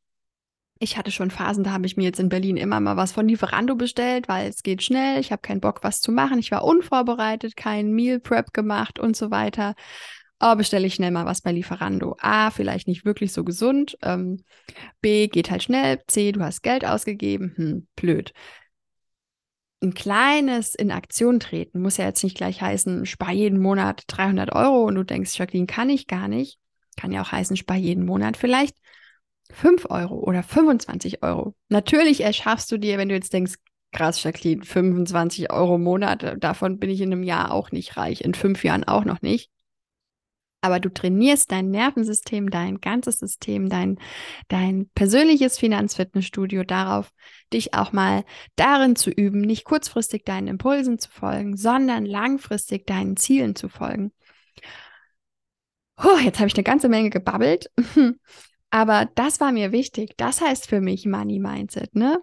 ich 0.79 0.97
hatte 0.97 1.11
schon 1.11 1.31
Phasen, 1.31 1.63
da 1.63 1.71
habe 1.71 1.85
ich 1.85 1.97
mir 1.97 2.03
jetzt 2.03 2.19
in 2.19 2.29
Berlin 2.29 2.57
immer 2.57 2.79
mal 2.79 2.97
was 2.97 3.11
von 3.11 3.27
Lieferando 3.27 3.75
bestellt, 3.75 4.27
weil 4.27 4.49
es 4.49 4.63
geht 4.63 4.83
schnell. 4.83 5.19
Ich 5.19 5.31
habe 5.31 5.41
keinen 5.41 5.61
Bock, 5.61 5.83
was 5.83 6.01
zu 6.01 6.11
machen. 6.11 6.39
Ich 6.39 6.51
war 6.51 6.63
unvorbereitet, 6.63 7.55
kein 7.55 7.91
Meal 7.91 8.19
Prep 8.19 8.53
gemacht 8.53 8.99
und 8.99 9.15
so 9.15 9.31
weiter. 9.31 9.75
Aber 10.39 10.57
bestelle 10.57 10.85
ich 10.85 10.95
schnell 10.95 11.11
mal 11.11 11.25
was 11.25 11.41
bei 11.41 11.53
Lieferando. 11.53 12.17
A, 12.19 12.51
vielleicht 12.51 12.87
nicht 12.87 13.05
wirklich 13.05 13.31
so 13.31 13.45
gesund. 13.45 13.97
Ähm, 14.01 14.43
B, 14.99 15.27
geht 15.27 15.49
halt 15.49 15.63
schnell. 15.63 16.01
C, 16.07 16.33
du 16.33 16.41
hast 16.41 16.63
Geld 16.63 16.85
ausgegeben. 16.85 17.53
Hm, 17.55 17.87
blöd. 17.95 18.33
Ein 19.81 19.93
kleines 19.93 20.75
in 20.75 20.91
Aktion 20.91 21.39
treten 21.39 21.81
muss 21.81 21.97
ja 21.97 22.05
jetzt 22.05 22.23
nicht 22.23 22.35
gleich 22.37 22.61
heißen, 22.61 23.05
spar 23.05 23.31
jeden 23.31 23.59
Monat 23.59 24.03
300 24.07 24.53
Euro 24.53 24.83
und 24.83 24.95
du 24.95 25.03
denkst, 25.03 25.37
Jacqueline, 25.37 25.67
kann 25.67 25.89
ich 25.89 26.07
gar 26.07 26.27
nicht. 26.27 26.57
Kann 26.97 27.11
ja 27.11 27.21
auch 27.21 27.31
heißen, 27.31 27.55
spar 27.55 27.77
jeden 27.77 28.05
Monat 28.05 28.37
vielleicht 28.37 28.75
5 29.53 29.85
Euro 29.89 30.15
oder 30.15 30.43
25 30.43 31.23
Euro. 31.23 31.55
Natürlich 31.69 32.21
erschaffst 32.21 32.71
du 32.71 32.77
dir, 32.77 32.97
wenn 32.97 33.09
du 33.09 33.15
jetzt 33.15 33.33
denkst, 33.33 33.55
krass, 33.91 34.21
Jacqueline, 34.23 34.63
25 34.63 35.51
Euro 35.51 35.75
im 35.75 35.83
Monat, 35.83 36.35
davon 36.43 36.79
bin 36.79 36.89
ich 36.89 36.99
in 37.01 37.13
einem 37.13 37.23
Jahr 37.23 37.51
auch 37.51 37.71
nicht 37.71 37.95
reich, 37.95 38.21
in 38.21 38.33
fünf 38.33 38.63
Jahren 38.63 38.83
auch 38.83 39.05
noch 39.05 39.21
nicht. 39.21 39.49
Aber 40.61 40.79
du 40.79 40.89
trainierst 40.89 41.51
dein 41.51 41.71
Nervensystem, 41.71 42.49
dein 42.49 42.79
ganzes 42.79 43.19
System, 43.19 43.67
dein, 43.67 43.99
dein 44.47 44.89
persönliches 44.95 45.59
Finanzfitnessstudio 45.59 46.63
darauf, 46.63 47.11
dich 47.51 47.73
auch 47.73 47.91
mal 47.91 48.23
darin 48.55 48.95
zu 48.95 49.09
üben, 49.09 49.41
nicht 49.41 49.65
kurzfristig 49.65 50.23
deinen 50.23 50.47
Impulsen 50.47 50.99
zu 50.99 51.11
folgen, 51.11 51.57
sondern 51.57 52.05
langfristig 52.05 52.87
deinen 52.87 53.17
Zielen 53.17 53.57
zu 53.57 53.67
folgen. 53.67 54.13
Oh, 56.01 56.17
jetzt 56.23 56.39
habe 56.39 56.47
ich 56.47 56.55
eine 56.55 56.63
ganze 56.63 56.87
Menge 56.87 57.09
gebabbelt. 57.09 57.69
Aber 58.73 59.07
das 59.13 59.39
war 59.39 59.51
mir 59.51 59.71
wichtig. 59.71 60.15
Das 60.17 60.41
heißt 60.41 60.67
für 60.67 60.81
mich 60.81 61.05
Money 61.05 61.37
Mindset, 61.37 61.95
ne? 61.95 62.19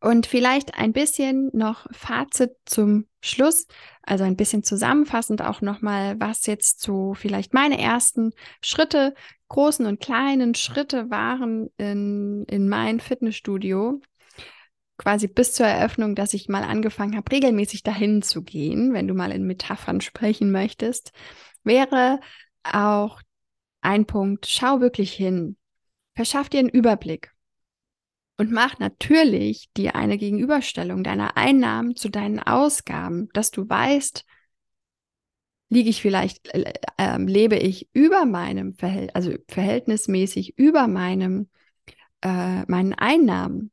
Und 0.00 0.26
vielleicht 0.26 0.74
ein 0.74 0.92
bisschen 0.92 1.50
noch 1.52 1.86
Fazit 1.92 2.50
zum 2.64 3.06
Schluss, 3.20 3.68
also 4.02 4.24
ein 4.24 4.34
bisschen 4.36 4.64
zusammenfassend 4.64 5.40
auch 5.40 5.60
nochmal, 5.60 6.18
was 6.18 6.46
jetzt 6.46 6.80
so 6.80 7.14
vielleicht 7.14 7.54
meine 7.54 7.80
ersten 7.80 8.32
Schritte, 8.60 9.14
großen 9.46 9.86
und 9.86 10.00
kleinen 10.00 10.56
Schritte 10.56 11.10
waren 11.10 11.70
in, 11.76 12.44
in 12.48 12.68
mein 12.68 12.98
Fitnessstudio. 12.98 14.00
quasi 14.98 15.28
bis 15.28 15.52
zur 15.52 15.66
Eröffnung, 15.66 16.14
dass 16.14 16.34
ich 16.34 16.48
mal 16.48 16.62
angefangen 16.64 17.16
habe, 17.16 17.30
regelmäßig 17.32 17.82
dahin 17.82 18.22
zu 18.22 18.42
gehen, 18.42 18.92
wenn 18.92 19.08
du 19.08 19.14
mal 19.14 19.32
in 19.32 19.46
Metaphern 19.46 20.00
sprechen 20.00 20.50
möchtest, 20.50 21.12
wäre 21.64 22.20
auch 22.64 23.20
ein 23.82 24.06
Punkt, 24.06 24.46
schau 24.46 24.80
wirklich 24.80 25.12
hin. 25.12 25.56
Verschaff 26.14 26.48
dir 26.48 26.60
einen 26.60 26.68
Überblick 26.68 27.32
und 28.36 28.50
mach 28.50 28.78
natürlich 28.78 29.70
dir 29.76 29.94
eine 29.94 30.18
Gegenüberstellung 30.18 31.04
deiner 31.04 31.36
Einnahmen 31.36 31.96
zu 31.96 32.08
deinen 32.08 32.40
Ausgaben, 32.40 33.28
dass 33.34 33.50
du 33.50 33.68
weißt, 33.68 34.24
liege 35.68 35.90
ich 35.90 36.02
vielleicht, 36.02 36.54
äh, 36.54 36.72
äh, 36.98 37.18
lebe 37.18 37.56
ich 37.56 37.88
über 37.92 38.24
meinem 38.24 38.74
Verhältnis, 38.74 39.14
also 39.14 39.32
verhältnismäßig 39.48 40.58
über 40.58 40.86
meinem, 40.86 41.48
äh, 42.22 42.62
meinen 42.66 42.94
Einnahmen, 42.94 43.70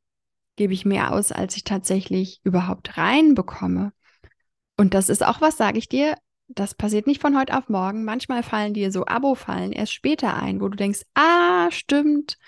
gebe 0.56 0.72
ich 0.72 0.84
mehr 0.84 1.12
aus, 1.12 1.32
als 1.32 1.56
ich 1.56 1.64
tatsächlich 1.64 2.40
überhaupt 2.44 2.96
reinbekomme. 2.96 3.92
Und 4.76 4.94
das 4.94 5.08
ist 5.08 5.24
auch 5.24 5.40
was, 5.40 5.56
sage 5.56 5.78
ich 5.78 5.88
dir, 5.88 6.16
das 6.54 6.74
passiert 6.74 7.06
nicht 7.06 7.20
von 7.20 7.38
heute 7.38 7.56
auf 7.56 7.68
morgen. 7.68 8.04
Manchmal 8.04 8.42
fallen 8.42 8.74
dir 8.74 8.90
so 8.90 9.06
Abo-Fallen 9.06 9.72
erst 9.72 9.92
später 9.92 10.34
ein, 10.34 10.60
wo 10.60 10.68
du 10.68 10.76
denkst, 10.76 11.02
ah, 11.14 11.70
stimmt, 11.70 12.38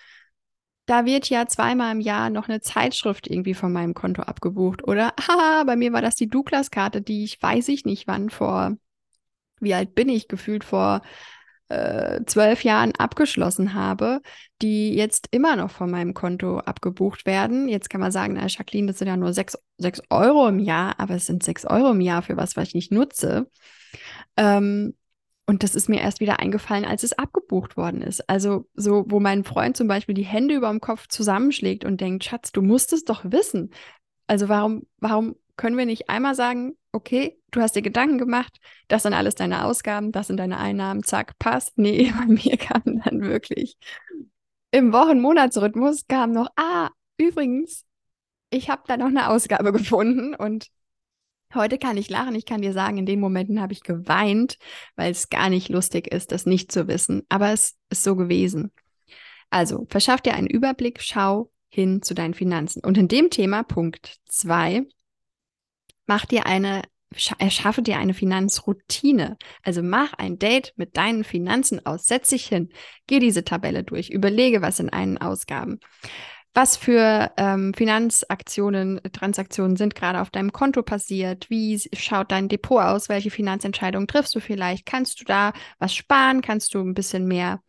da 0.86 1.04
wird 1.04 1.28
ja 1.30 1.46
zweimal 1.46 1.92
im 1.92 2.00
Jahr 2.00 2.28
noch 2.28 2.48
eine 2.48 2.60
Zeitschrift 2.60 3.28
irgendwie 3.28 3.54
von 3.54 3.72
meinem 3.72 3.94
Konto 3.94 4.22
abgebucht. 4.22 4.86
Oder, 4.86 5.14
haha, 5.28 5.64
bei 5.64 5.76
mir 5.76 5.92
war 5.92 6.02
das 6.02 6.16
die 6.16 6.28
Douglas-Karte, 6.28 7.02
die 7.02 7.24
ich 7.24 7.40
weiß 7.40 7.68
ich 7.68 7.84
nicht 7.84 8.06
wann 8.08 8.30
vor, 8.30 8.76
wie 9.60 9.74
alt 9.74 9.94
bin 9.94 10.08
ich, 10.08 10.28
gefühlt 10.28 10.64
vor 10.64 11.02
zwölf 12.26 12.64
Jahren 12.64 12.92
abgeschlossen 12.96 13.74
habe, 13.74 14.20
die 14.60 14.94
jetzt 14.94 15.28
immer 15.30 15.56
noch 15.56 15.70
von 15.70 15.90
meinem 15.90 16.14
Konto 16.14 16.58
abgebucht 16.58 17.26
werden. 17.26 17.68
Jetzt 17.68 17.90
kann 17.90 18.00
man 18.00 18.12
sagen, 18.12 18.34
na, 18.34 18.46
Jacqueline, 18.46 18.88
das 18.88 18.98
sind 18.98 19.08
ja 19.08 19.16
nur 19.16 19.32
sechs, 19.32 19.58
sechs 19.78 20.02
Euro 20.10 20.48
im 20.48 20.58
Jahr, 20.58 20.98
aber 20.98 21.14
es 21.14 21.26
sind 21.26 21.42
sechs 21.42 21.64
Euro 21.64 21.90
im 21.90 22.00
Jahr 22.00 22.22
für 22.22 22.36
was, 22.36 22.56
was 22.56 22.68
ich 22.68 22.74
nicht 22.74 22.92
nutze. 22.92 23.48
Ähm, 24.36 24.94
und 25.46 25.62
das 25.62 25.74
ist 25.74 25.88
mir 25.88 26.00
erst 26.00 26.20
wieder 26.20 26.38
eingefallen, 26.40 26.84
als 26.84 27.02
es 27.02 27.12
abgebucht 27.12 27.76
worden 27.76 28.00
ist. 28.00 28.28
Also 28.28 28.68
so, 28.74 29.04
wo 29.08 29.18
mein 29.18 29.44
Freund 29.44 29.76
zum 29.76 29.88
Beispiel 29.88 30.14
die 30.14 30.24
Hände 30.24 30.54
über 30.54 30.70
dem 30.70 30.80
Kopf 30.80 31.08
zusammenschlägt 31.08 31.84
und 31.84 32.00
denkt, 32.00 32.24
Schatz, 32.24 32.52
du 32.52 32.62
musst 32.62 32.92
es 32.92 33.04
doch 33.04 33.24
wissen. 33.24 33.70
Also 34.26 34.48
warum, 34.48 34.86
warum 34.98 35.36
können 35.56 35.76
wir 35.76 35.86
nicht 35.86 36.08
einmal 36.08 36.34
sagen, 36.34 36.76
okay, 36.92 37.38
du 37.50 37.60
hast 37.60 37.74
dir 37.74 37.82
Gedanken 37.82 38.18
gemacht, 38.18 38.58
das 38.88 39.02
sind 39.02 39.14
alles 39.14 39.34
deine 39.34 39.64
Ausgaben, 39.64 40.12
das 40.12 40.26
sind 40.28 40.36
deine 40.36 40.58
Einnahmen, 40.58 41.02
zack, 41.02 41.38
passt. 41.38 41.76
Nee, 41.78 42.12
bei 42.16 42.26
mir 42.26 42.56
kam 42.56 42.82
dann 42.84 43.22
wirklich 43.22 43.76
im 44.70 44.92
Wochen-Monatsrhythmus 44.92 46.06
kam 46.08 46.32
noch, 46.32 46.48
ah, 46.56 46.90
übrigens, 47.18 47.84
ich 48.50 48.70
habe 48.70 48.82
da 48.86 48.96
noch 48.96 49.06
eine 49.06 49.28
Ausgabe 49.28 49.72
gefunden 49.72 50.34
und 50.34 50.68
Heute 51.54 51.76
kann 51.76 51.98
ich 51.98 52.08
lachen, 52.08 52.34
ich 52.34 52.46
kann 52.46 52.62
dir 52.62 52.72
sagen, 52.72 52.96
in 52.96 53.04
den 53.04 53.20
Momenten 53.20 53.60
habe 53.60 53.74
ich 53.74 53.82
geweint, 53.82 54.56
weil 54.96 55.10
es 55.10 55.28
gar 55.28 55.50
nicht 55.50 55.68
lustig 55.68 56.06
ist, 56.06 56.32
das 56.32 56.46
nicht 56.46 56.72
zu 56.72 56.88
wissen. 56.88 57.24
Aber 57.28 57.52
es 57.52 57.76
ist 57.90 58.04
so 58.04 58.16
gewesen. 58.16 58.72
Also, 59.50 59.86
verschaff 59.90 60.22
dir 60.22 60.32
einen 60.32 60.46
Überblick, 60.46 61.02
schau 61.02 61.50
hin 61.68 62.00
zu 62.00 62.14
deinen 62.14 62.32
Finanzen. 62.32 62.82
Und 62.82 62.96
in 62.96 63.08
dem 63.08 63.28
Thema, 63.28 63.64
Punkt 63.64 64.16
2, 64.30 64.86
mach 66.12 66.26
dir 66.26 66.44
eine, 66.44 66.82
erschaffe 67.38 67.80
dir 67.80 67.96
eine 67.96 68.12
Finanzroutine. 68.12 69.38
Also 69.62 69.82
mach 69.82 70.12
ein 70.12 70.38
Date 70.38 70.74
mit 70.76 70.98
deinen 70.98 71.24
Finanzen 71.24 71.86
aus. 71.86 72.04
Setz 72.04 72.28
dich 72.28 72.44
hin, 72.44 72.68
geh 73.06 73.18
diese 73.18 73.44
Tabelle 73.44 73.82
durch, 73.82 74.10
überlege, 74.10 74.60
was 74.60 74.78
in 74.78 74.90
einen 74.90 75.16
Ausgaben. 75.16 75.80
Was 76.52 76.76
für 76.76 77.32
ähm, 77.38 77.72
Finanzaktionen, 77.72 79.00
Transaktionen 79.14 79.76
sind 79.76 79.94
gerade 79.94 80.20
auf 80.20 80.28
deinem 80.28 80.52
Konto 80.52 80.82
passiert? 80.82 81.48
Wie 81.48 81.80
schaut 81.94 82.30
dein 82.30 82.50
Depot 82.50 82.82
aus? 82.82 83.08
Welche 83.08 83.30
Finanzentscheidungen 83.30 84.06
triffst 84.06 84.34
du 84.34 84.40
vielleicht? 84.40 84.84
Kannst 84.84 85.18
du 85.18 85.24
da 85.24 85.54
was 85.78 85.94
sparen? 85.94 86.42
Kannst 86.42 86.74
du 86.74 86.80
ein 86.80 86.92
bisschen 86.92 87.26
mehr 87.26 87.62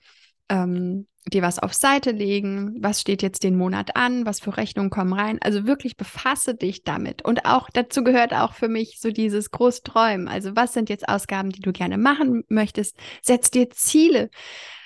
ähm, 0.49 1.07
dir 1.31 1.41
was 1.41 1.59
auf 1.59 1.73
Seite 1.73 2.11
legen? 2.11 2.75
Was 2.79 3.01
steht 3.01 3.21
jetzt 3.21 3.43
den 3.43 3.55
Monat 3.55 3.95
an? 3.95 4.25
Was 4.25 4.39
für 4.39 4.57
Rechnungen 4.57 4.89
kommen 4.89 5.13
rein? 5.13 5.39
Also 5.41 5.65
wirklich 5.65 5.97
befasse 5.97 6.55
dich 6.55 6.83
damit. 6.83 7.23
Und 7.23 7.45
auch 7.45 7.69
dazu 7.71 8.03
gehört 8.03 8.33
auch 8.33 8.53
für 8.53 8.67
mich 8.67 8.99
so 8.99 9.11
dieses 9.11 9.51
Großträumen. 9.51 10.27
Also 10.27 10.55
was 10.55 10.73
sind 10.73 10.89
jetzt 10.89 11.07
Ausgaben, 11.07 11.49
die 11.49 11.61
du 11.61 11.71
gerne 11.71 11.97
machen 11.97 12.43
möchtest? 12.49 12.97
Setz 13.21 13.51
dir 13.51 13.69
Ziele. 13.69 14.29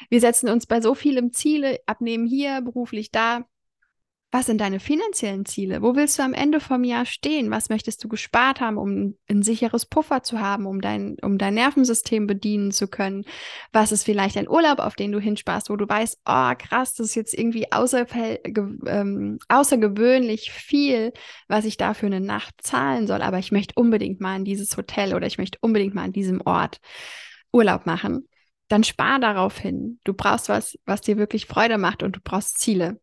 Wir 0.09 0.21
setzen 0.21 0.49
uns 0.49 0.67
bei 0.67 0.81
so 0.81 0.95
vielem 0.95 1.33
Ziele, 1.33 1.79
abnehmen 1.85 2.25
hier, 2.27 2.61
beruflich 2.61 3.11
da 3.11 3.45
was 4.29 4.45
sind 4.45 4.59
deine 4.59 4.81
finanziellen 4.81 5.45
Ziele? 5.45 5.81
Wo 5.81 5.95
willst 5.95 6.19
du 6.19 6.23
am 6.23 6.33
Ende 6.33 6.59
vom 6.59 6.83
Jahr 6.83 7.05
stehen? 7.05 7.49
Was 7.49 7.69
möchtest 7.69 8.03
du 8.03 8.09
gespart 8.09 8.59
haben, 8.59 8.77
um 8.77 9.17
ein 9.29 9.41
sicheres 9.41 9.85
Puffer 9.85 10.21
zu 10.21 10.41
haben, 10.41 10.65
um 10.65 10.81
dein, 10.81 11.15
um 11.21 11.37
dein 11.37 11.53
Nervensystem 11.53 12.27
bedienen 12.27 12.71
zu 12.71 12.89
können? 12.89 13.23
Was 13.71 13.93
ist 13.93 14.03
vielleicht 14.03 14.35
ein 14.35 14.49
Urlaub, 14.49 14.79
auf 14.79 14.95
den 14.95 15.13
du 15.13 15.19
hinsparst, 15.19 15.69
wo 15.69 15.77
du 15.77 15.87
weißt, 15.87 16.19
oh 16.25 16.51
krass, 16.57 16.93
das 16.95 17.07
ist 17.07 17.15
jetzt 17.15 17.33
irgendwie 17.33 17.71
außer, 17.71 18.05
ähm, 18.85 19.39
außergewöhnlich 19.47 20.51
viel, 20.51 21.13
was 21.47 21.63
ich 21.63 21.77
da 21.77 21.93
für 21.93 22.07
eine 22.07 22.19
Nacht 22.19 22.55
zahlen 22.61 23.07
soll, 23.07 23.21
aber 23.21 23.39
ich 23.39 23.53
möchte 23.53 23.75
unbedingt 23.75 24.19
mal 24.19 24.35
in 24.35 24.45
dieses 24.45 24.75
Hotel 24.75 25.15
oder 25.15 25.25
ich 25.25 25.37
möchte 25.37 25.57
unbedingt 25.61 25.95
mal 25.95 26.03
an 26.03 26.13
diesem 26.13 26.41
Ort 26.41 26.81
Urlaub 27.53 27.85
machen. 27.85 28.27
Dann 28.67 28.83
spar 28.83 29.19
darauf 29.19 29.57
hin. 29.57 30.01
Du 30.03 30.13
brauchst 30.13 30.49
was, 30.49 30.77
was 30.85 30.99
dir 30.99 31.17
wirklich 31.17 31.45
Freude 31.45 31.77
macht 31.77 32.03
und 32.03 32.17
du 32.17 32.19
brauchst 32.21 32.59
Ziele. 32.59 32.99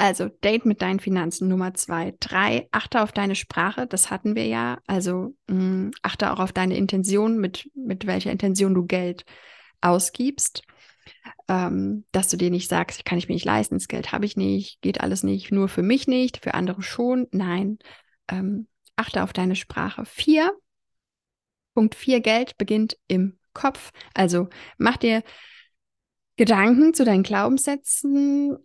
Also 0.00 0.28
Date 0.28 0.64
mit 0.64 0.80
deinen 0.80 0.98
Finanzen 0.98 1.46
Nummer 1.46 1.74
zwei. 1.74 2.14
Drei, 2.20 2.68
achte 2.70 3.02
auf 3.02 3.12
deine 3.12 3.34
Sprache, 3.34 3.86
das 3.86 4.10
hatten 4.10 4.34
wir 4.34 4.46
ja. 4.46 4.78
Also 4.86 5.36
mh, 5.46 5.54
mm, 5.54 5.90
achte 6.00 6.32
auch 6.32 6.40
auf 6.40 6.52
deine 6.52 6.74
Intention, 6.74 7.36
mit, 7.36 7.70
mit 7.74 8.06
welcher 8.06 8.32
Intention 8.32 8.72
du 8.72 8.86
Geld 8.86 9.26
ausgibst. 9.82 10.62
Ähm, 11.48 12.06
dass 12.12 12.28
du 12.28 12.38
dir 12.38 12.48
nicht 12.48 12.70
sagst, 12.70 13.04
kann 13.04 13.18
ich 13.18 13.28
mir 13.28 13.34
nicht 13.34 13.44
leisten, 13.44 13.74
das 13.74 13.88
Geld 13.88 14.10
habe 14.10 14.24
ich 14.24 14.38
nicht, 14.38 14.80
geht 14.80 15.02
alles 15.02 15.22
nicht, 15.22 15.52
nur 15.52 15.68
für 15.68 15.82
mich 15.82 16.06
nicht, 16.06 16.38
für 16.42 16.54
andere 16.54 16.80
schon. 16.80 17.26
Nein, 17.30 17.78
ähm, 18.28 18.68
achte 18.96 19.22
auf 19.22 19.34
deine 19.34 19.54
Sprache. 19.54 20.06
Vier, 20.06 20.50
Punkt 21.74 21.94
vier, 21.94 22.20
Geld 22.20 22.56
beginnt 22.56 22.96
im 23.06 23.38
Kopf. 23.52 23.90
Also 24.14 24.48
mach 24.78 24.96
dir 24.96 25.22
Gedanken 26.36 26.94
zu 26.94 27.04
deinen 27.04 27.22
Glaubenssätzen, 27.22 28.56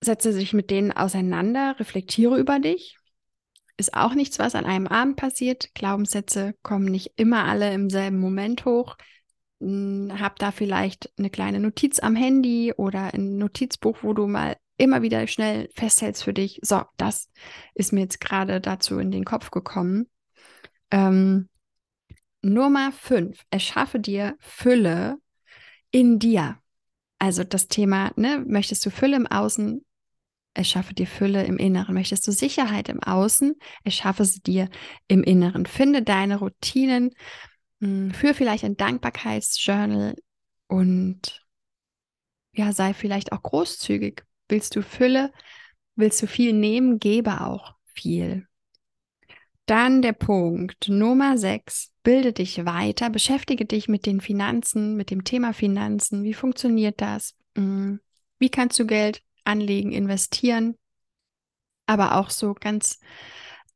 setze 0.00 0.32
dich 0.32 0.52
mit 0.52 0.70
denen 0.70 0.92
auseinander, 0.92 1.76
reflektiere 1.78 2.38
über 2.38 2.58
dich. 2.58 2.96
Ist 3.76 3.94
auch 3.94 4.14
nichts, 4.14 4.38
was 4.38 4.54
an 4.54 4.64
einem 4.64 4.86
Abend 4.86 5.16
passiert. 5.16 5.72
Glaubenssätze 5.74 6.54
kommen 6.62 6.86
nicht 6.86 7.12
immer 7.16 7.44
alle 7.44 7.72
im 7.72 7.90
selben 7.90 8.18
Moment 8.18 8.64
hoch. 8.64 8.96
Hm, 9.60 10.12
hab 10.18 10.38
da 10.38 10.50
vielleicht 10.50 11.12
eine 11.18 11.30
kleine 11.30 11.60
Notiz 11.60 11.98
am 12.00 12.16
Handy 12.16 12.72
oder 12.76 13.14
ein 13.14 13.38
Notizbuch, 13.38 13.98
wo 14.02 14.12
du 14.14 14.26
mal 14.26 14.56
immer 14.76 15.02
wieder 15.02 15.26
schnell 15.26 15.68
festhältst 15.74 16.24
für 16.24 16.32
dich. 16.32 16.60
So, 16.62 16.82
das 16.96 17.30
ist 17.74 17.92
mir 17.92 18.00
jetzt 18.00 18.20
gerade 18.20 18.60
dazu 18.60 18.98
in 18.98 19.10
den 19.10 19.24
Kopf 19.24 19.50
gekommen. 19.50 20.08
Ähm, 20.90 21.48
Nummer 22.40 22.92
fünf, 22.92 23.42
erschaffe 23.50 23.98
dir 23.98 24.36
Fülle 24.38 25.18
in 25.90 26.18
dir. 26.18 26.58
Also 27.18 27.42
das 27.42 27.66
Thema, 27.66 28.12
ne, 28.16 28.44
möchtest 28.46 28.86
du 28.86 28.90
Fülle 28.90 29.16
im 29.16 29.26
Außen, 29.26 29.84
Erschaffe 30.58 30.92
dir 30.92 31.06
Fülle 31.06 31.44
im 31.44 31.56
Inneren. 31.56 31.94
Möchtest 31.94 32.26
du 32.26 32.32
Sicherheit 32.32 32.88
im 32.88 33.00
Außen? 33.00 33.54
Erschaffe 33.84 34.24
sie 34.24 34.40
dir 34.40 34.68
im 35.06 35.22
Inneren. 35.22 35.66
Finde 35.66 36.02
deine 36.02 36.40
Routinen. 36.40 37.12
Hm, 37.80 38.10
für 38.10 38.34
vielleicht 38.34 38.64
ein 38.64 38.76
Dankbarkeitsjournal 38.76 40.16
und 40.66 41.46
ja, 42.52 42.72
sei 42.72 42.92
vielleicht 42.92 43.30
auch 43.30 43.40
großzügig. 43.40 44.24
Willst 44.48 44.74
du 44.74 44.82
Fülle? 44.82 45.32
Willst 45.94 46.20
du 46.22 46.26
viel 46.26 46.52
nehmen? 46.52 46.98
Gebe 46.98 47.40
auch 47.42 47.76
viel. 47.84 48.48
Dann 49.66 50.02
der 50.02 50.12
Punkt 50.12 50.88
Nummer 50.88 51.38
6. 51.38 51.92
Bilde 52.02 52.32
dich 52.32 52.64
weiter, 52.64 53.10
beschäftige 53.10 53.64
dich 53.64 53.86
mit 53.86 54.06
den 54.06 54.20
Finanzen, 54.20 54.96
mit 54.96 55.12
dem 55.12 55.22
Thema 55.22 55.52
Finanzen. 55.52 56.24
Wie 56.24 56.34
funktioniert 56.34 57.00
das? 57.00 57.36
Hm, 57.56 58.00
wie 58.40 58.48
kannst 58.48 58.76
du 58.80 58.86
Geld 58.86 59.22
anlegen, 59.48 59.92
investieren, 59.92 60.76
aber 61.86 62.16
auch 62.16 62.30
so 62.30 62.54
ganz 62.54 63.00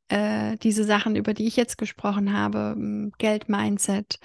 äh, 0.09 0.57
diese 0.57 0.83
Sachen, 0.83 1.15
über 1.15 1.33
die 1.33 1.47
ich 1.47 1.55
jetzt 1.55 1.77
gesprochen 1.77 2.33
habe, 2.33 3.11
Geld-Mindset, 3.17 4.19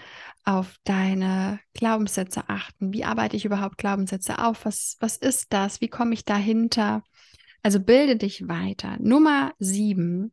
auf 0.44 0.76
deine 0.84 1.60
Glaubenssätze 1.74 2.48
achten. 2.48 2.92
Wie 2.92 3.04
arbeite 3.04 3.36
ich 3.36 3.44
überhaupt 3.44 3.78
Glaubenssätze 3.78 4.38
auf? 4.38 4.64
Was, 4.64 4.96
was 5.00 5.16
ist 5.16 5.52
das? 5.52 5.80
Wie 5.80 5.88
komme 5.88 6.14
ich 6.14 6.24
dahinter? 6.24 7.02
Also 7.62 7.80
bilde 7.80 8.16
dich 8.16 8.48
weiter. 8.48 8.96
Nummer 9.00 9.52
sieben. 9.58 10.32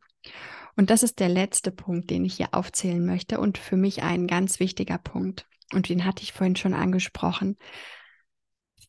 Und 0.76 0.90
das 0.90 1.02
ist 1.02 1.20
der 1.20 1.28
letzte 1.28 1.70
Punkt, 1.70 2.10
den 2.10 2.24
ich 2.24 2.34
hier 2.34 2.48
aufzählen 2.52 3.04
möchte 3.04 3.40
und 3.40 3.58
für 3.58 3.76
mich 3.76 4.02
ein 4.02 4.26
ganz 4.26 4.60
wichtiger 4.60 4.98
Punkt. 4.98 5.46
Und 5.72 5.88
den 5.88 6.04
hatte 6.04 6.22
ich 6.22 6.32
vorhin 6.32 6.56
schon 6.56 6.74
angesprochen. 6.74 7.56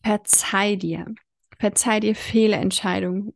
Verzeih 0.04 0.76
dir. 0.76 1.14
Verzeih 1.60 2.00
dir 2.00 2.16
Fehlentscheidungen. 2.16 3.34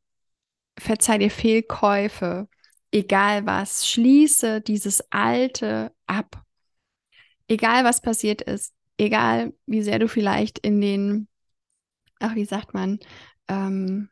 verzeih 0.79 1.19
dir 1.19 1.31
Fehlkäufe, 1.31 2.47
egal 2.91 3.45
was, 3.45 3.87
schließe 3.87 4.61
dieses 4.61 5.03
Alte 5.11 5.93
ab. 6.07 6.43
Egal 7.47 7.83
was 7.83 8.01
passiert 8.01 8.41
ist, 8.41 8.73
egal 8.97 9.53
wie 9.65 9.81
sehr 9.81 9.99
du 9.99 10.07
vielleicht 10.07 10.59
in 10.59 10.79
den, 10.81 11.27
ach, 12.19 12.35
wie 12.35 12.45
sagt 12.45 12.73
man, 12.73 12.99
ähm, 13.47 14.09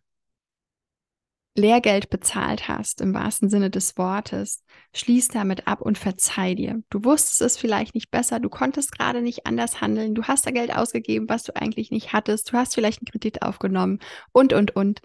Lehrgeld 1.60 2.10
bezahlt 2.10 2.68
hast, 2.68 3.02
im 3.02 3.14
wahrsten 3.14 3.50
Sinne 3.50 3.70
des 3.70 3.98
Wortes, 3.98 4.64
schließ 4.94 5.28
damit 5.28 5.68
ab 5.68 5.82
und 5.82 5.98
verzeih 5.98 6.56
dir. 6.56 6.82
Du 6.90 7.04
wusstest 7.04 7.42
es 7.42 7.58
vielleicht 7.58 7.94
nicht 7.94 8.10
besser, 8.10 8.40
du 8.40 8.50
konntest 8.50 8.92
gerade 8.92 9.22
nicht 9.22 9.46
anders 9.46 9.82
handeln, 9.82 10.16
du 10.16 10.24
hast 10.24 10.46
da 10.46 10.52
Geld 10.52 10.76
ausgegeben, 10.76 11.30
was 11.30 11.44
du 11.44 11.56
eigentlich 11.56 11.92
nicht 11.92 12.14
hattest, 12.14 12.52
du 12.52 12.58
hast 12.58 12.74
vielleicht 12.74 13.02
einen 13.02 13.12
Kredit 13.12 13.42
aufgenommen 13.42 14.00
und, 14.32 14.54
und, 14.54 14.76
und. 14.76 15.02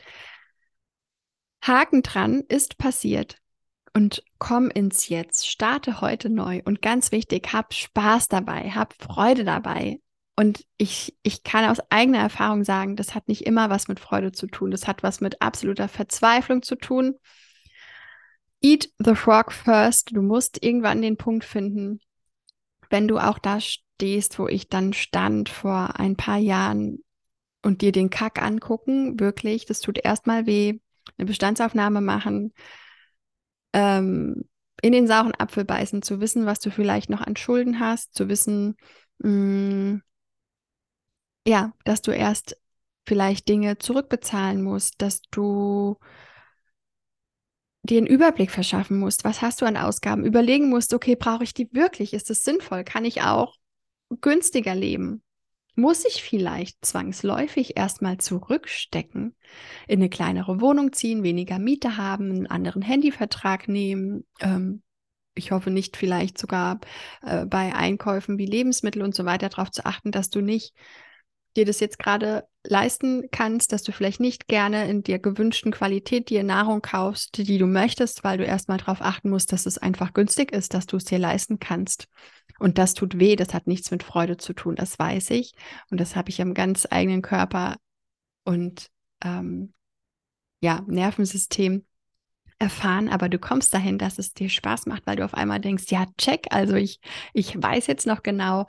Haken 1.62 2.02
dran 2.02 2.42
ist 2.48 2.78
passiert 2.78 3.38
und 3.94 4.22
komm 4.38 4.70
ins 4.70 5.08
Jetzt, 5.08 5.48
starte 5.48 6.00
heute 6.00 6.30
neu 6.30 6.60
und 6.64 6.82
ganz 6.82 7.10
wichtig, 7.12 7.52
hab 7.52 7.72
Spaß 7.72 8.28
dabei, 8.28 8.70
hab 8.70 8.94
Freude 8.94 9.44
dabei. 9.44 10.00
Und 10.36 10.64
ich, 10.78 11.16
ich 11.22 11.44
kann 11.44 11.70
aus 11.70 11.78
eigener 11.90 12.18
Erfahrung 12.18 12.64
sagen, 12.64 12.96
das 12.96 13.14
hat 13.14 13.28
nicht 13.28 13.46
immer 13.46 13.70
was 13.70 13.86
mit 13.86 14.00
Freude 14.00 14.32
zu 14.32 14.46
tun, 14.46 14.70
das 14.72 14.88
hat 14.88 15.02
was 15.02 15.20
mit 15.20 15.40
absoluter 15.40 15.88
Verzweiflung 15.88 16.62
zu 16.62 16.74
tun. 16.74 17.14
Eat 18.60 18.90
the 18.98 19.14
frog 19.14 19.52
first. 19.52 20.10
Du 20.16 20.22
musst 20.22 20.64
irgendwann 20.64 21.02
den 21.02 21.16
Punkt 21.16 21.44
finden, 21.44 22.00
wenn 22.90 23.06
du 23.06 23.18
auch 23.18 23.38
da 23.38 23.60
stehst, 23.60 24.38
wo 24.38 24.48
ich 24.48 24.68
dann 24.68 24.92
stand 24.92 25.48
vor 25.48 26.00
ein 26.00 26.16
paar 26.16 26.38
Jahren 26.38 27.04
und 27.62 27.80
dir 27.80 27.92
den 27.92 28.10
Kack 28.10 28.42
angucken, 28.42 29.20
wirklich, 29.20 29.66
das 29.66 29.80
tut 29.80 29.98
erstmal 29.98 30.46
weh, 30.46 30.80
eine 31.16 31.26
Bestandsaufnahme 31.26 32.00
machen, 32.00 32.52
ähm, 33.72 34.48
in 34.82 34.92
den 34.92 35.06
sauren 35.06 35.34
Apfel 35.34 35.64
beißen, 35.64 36.02
zu 36.02 36.20
wissen, 36.20 36.46
was 36.46 36.58
du 36.58 36.70
vielleicht 36.70 37.08
noch 37.08 37.20
an 37.20 37.36
Schulden 37.36 37.80
hast, 37.80 38.14
zu 38.14 38.28
wissen, 38.28 38.76
mh, 39.18 39.30
mm, 39.30 40.02
ja, 41.46 41.72
dass 41.84 42.02
du 42.02 42.10
erst 42.10 42.56
vielleicht 43.06 43.48
Dinge 43.48 43.78
zurückbezahlen 43.78 44.62
musst, 44.62 45.00
dass 45.02 45.20
du 45.30 45.98
dir 47.82 47.98
einen 47.98 48.06
Überblick 48.06 48.50
verschaffen 48.50 48.98
musst, 48.98 49.24
was 49.24 49.42
hast 49.42 49.60
du 49.60 49.66
an 49.66 49.76
Ausgaben, 49.76 50.24
überlegen 50.24 50.70
musst, 50.70 50.94
okay, 50.94 51.16
brauche 51.16 51.44
ich 51.44 51.52
die 51.52 51.68
wirklich? 51.72 52.14
Ist 52.14 52.30
es 52.30 52.42
sinnvoll? 52.42 52.82
Kann 52.82 53.04
ich 53.04 53.22
auch 53.22 53.56
günstiger 54.22 54.74
leben? 54.74 55.22
Muss 55.76 56.04
ich 56.06 56.22
vielleicht 56.22 56.84
zwangsläufig 56.84 57.76
erstmal 57.76 58.16
zurückstecken, 58.18 59.36
in 59.86 60.00
eine 60.00 60.08
kleinere 60.08 60.60
Wohnung 60.60 60.92
ziehen, 60.92 61.24
weniger 61.24 61.58
Miete 61.58 61.96
haben, 61.98 62.30
einen 62.30 62.46
anderen 62.46 62.80
Handyvertrag 62.80 63.68
nehmen, 63.68 64.24
ähm, 64.40 64.82
ich 65.34 65.50
hoffe 65.50 65.70
nicht 65.70 65.96
vielleicht 65.96 66.38
sogar 66.38 66.80
äh, 67.22 67.44
bei 67.44 67.74
Einkäufen 67.74 68.38
wie 68.38 68.46
Lebensmittel 68.46 69.02
und 69.02 69.14
so 69.14 69.24
weiter 69.24 69.48
darauf 69.48 69.70
zu 69.70 69.84
achten, 69.84 70.12
dass 70.12 70.30
du 70.30 70.40
nicht 70.40 70.74
dir 71.56 71.64
das 71.64 71.80
jetzt 71.80 71.98
gerade 71.98 72.44
leisten 72.66 73.28
kannst, 73.30 73.72
dass 73.72 73.82
du 73.82 73.92
vielleicht 73.92 74.20
nicht 74.20 74.48
gerne 74.48 74.88
in 74.88 75.02
der 75.02 75.18
gewünschten 75.18 75.70
Qualität 75.70 76.30
dir 76.30 76.42
Nahrung 76.42 76.82
kaufst, 76.82 77.36
die 77.36 77.58
du 77.58 77.66
möchtest, 77.66 78.24
weil 78.24 78.38
du 78.38 78.44
erstmal 78.44 78.78
darauf 78.78 79.00
achten 79.00 79.30
musst, 79.30 79.52
dass 79.52 79.66
es 79.66 79.78
einfach 79.78 80.14
günstig 80.14 80.52
ist, 80.52 80.74
dass 80.74 80.86
du 80.86 80.96
es 80.96 81.04
dir 81.04 81.18
leisten 81.18 81.58
kannst. 81.58 82.08
Und 82.58 82.78
das 82.78 82.94
tut 82.94 83.18
weh, 83.18 83.36
das 83.36 83.52
hat 83.52 83.66
nichts 83.66 83.90
mit 83.90 84.02
Freude 84.02 84.36
zu 84.36 84.52
tun, 84.52 84.76
das 84.76 84.98
weiß 84.98 85.30
ich. 85.30 85.54
Und 85.90 86.00
das 86.00 86.16
habe 86.16 86.30
ich 86.30 86.40
am 86.40 86.54
ganz 86.54 86.86
eigenen 86.90 87.22
Körper 87.22 87.76
und 88.44 88.90
ähm, 89.22 89.72
ja, 90.60 90.82
Nervensystem 90.86 91.84
erfahren, 92.64 93.10
aber 93.10 93.28
du 93.28 93.38
kommst 93.38 93.74
dahin, 93.74 93.98
dass 93.98 94.18
es 94.18 94.32
dir 94.32 94.48
Spaß 94.48 94.86
macht, 94.86 95.06
weil 95.06 95.16
du 95.16 95.24
auf 95.24 95.34
einmal 95.34 95.60
denkst, 95.60 95.84
ja, 95.88 96.06
check, 96.16 96.46
also 96.50 96.74
ich, 96.74 96.98
ich 97.34 97.62
weiß 97.62 97.86
jetzt 97.86 98.06
noch 98.06 98.22
genau, 98.22 98.66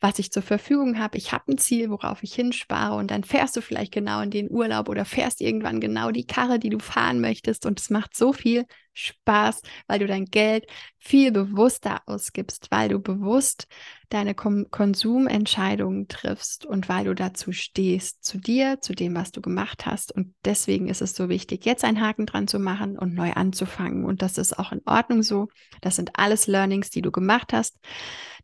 was 0.00 0.18
ich 0.18 0.30
zur 0.30 0.42
Verfügung 0.42 0.98
habe. 0.98 1.16
Ich 1.16 1.32
habe 1.32 1.52
ein 1.52 1.58
Ziel, 1.58 1.88
worauf 1.88 2.22
ich 2.22 2.34
hinspare 2.34 2.96
und 2.96 3.10
dann 3.10 3.24
fährst 3.24 3.56
du 3.56 3.62
vielleicht 3.62 3.92
genau 3.92 4.20
in 4.20 4.30
den 4.30 4.50
Urlaub 4.50 4.88
oder 4.90 5.06
fährst 5.06 5.40
irgendwann 5.40 5.80
genau 5.80 6.10
die 6.10 6.26
Karre, 6.26 6.58
die 6.58 6.68
du 6.68 6.78
fahren 6.78 7.20
möchtest 7.20 7.64
und 7.64 7.80
es 7.80 7.88
macht 7.88 8.14
so 8.14 8.32
viel 8.34 8.66
Spaß, 8.98 9.62
weil 9.86 10.00
du 10.00 10.06
dein 10.06 10.24
Geld 10.26 10.66
viel 10.98 11.30
bewusster 11.32 12.02
ausgibst, 12.06 12.70
weil 12.70 12.88
du 12.88 12.98
bewusst 12.98 13.66
deine 14.08 14.34
Kom 14.34 14.70
Konsumentscheidungen 14.70 16.08
triffst 16.08 16.66
und 16.66 16.88
weil 16.88 17.04
du 17.04 17.14
dazu 17.14 17.52
stehst, 17.52 18.24
zu 18.24 18.38
dir, 18.38 18.80
zu 18.80 18.94
dem, 18.94 19.14
was 19.14 19.30
du 19.30 19.40
gemacht 19.40 19.86
hast. 19.86 20.12
Und 20.12 20.34
deswegen 20.44 20.88
ist 20.88 21.02
es 21.02 21.14
so 21.14 21.28
wichtig, 21.28 21.64
jetzt 21.64 21.84
einen 21.84 22.00
Haken 22.00 22.26
dran 22.26 22.48
zu 22.48 22.58
machen 22.58 22.98
und 22.98 23.14
neu 23.14 23.32
anzufangen. 23.32 24.04
Und 24.04 24.22
das 24.22 24.38
ist 24.38 24.58
auch 24.58 24.72
in 24.72 24.82
Ordnung 24.86 25.22
so. 25.22 25.48
Das 25.80 25.96
sind 25.96 26.18
alles 26.18 26.46
Learnings, 26.46 26.90
die 26.90 27.02
du 27.02 27.12
gemacht 27.12 27.52
hast. 27.52 27.78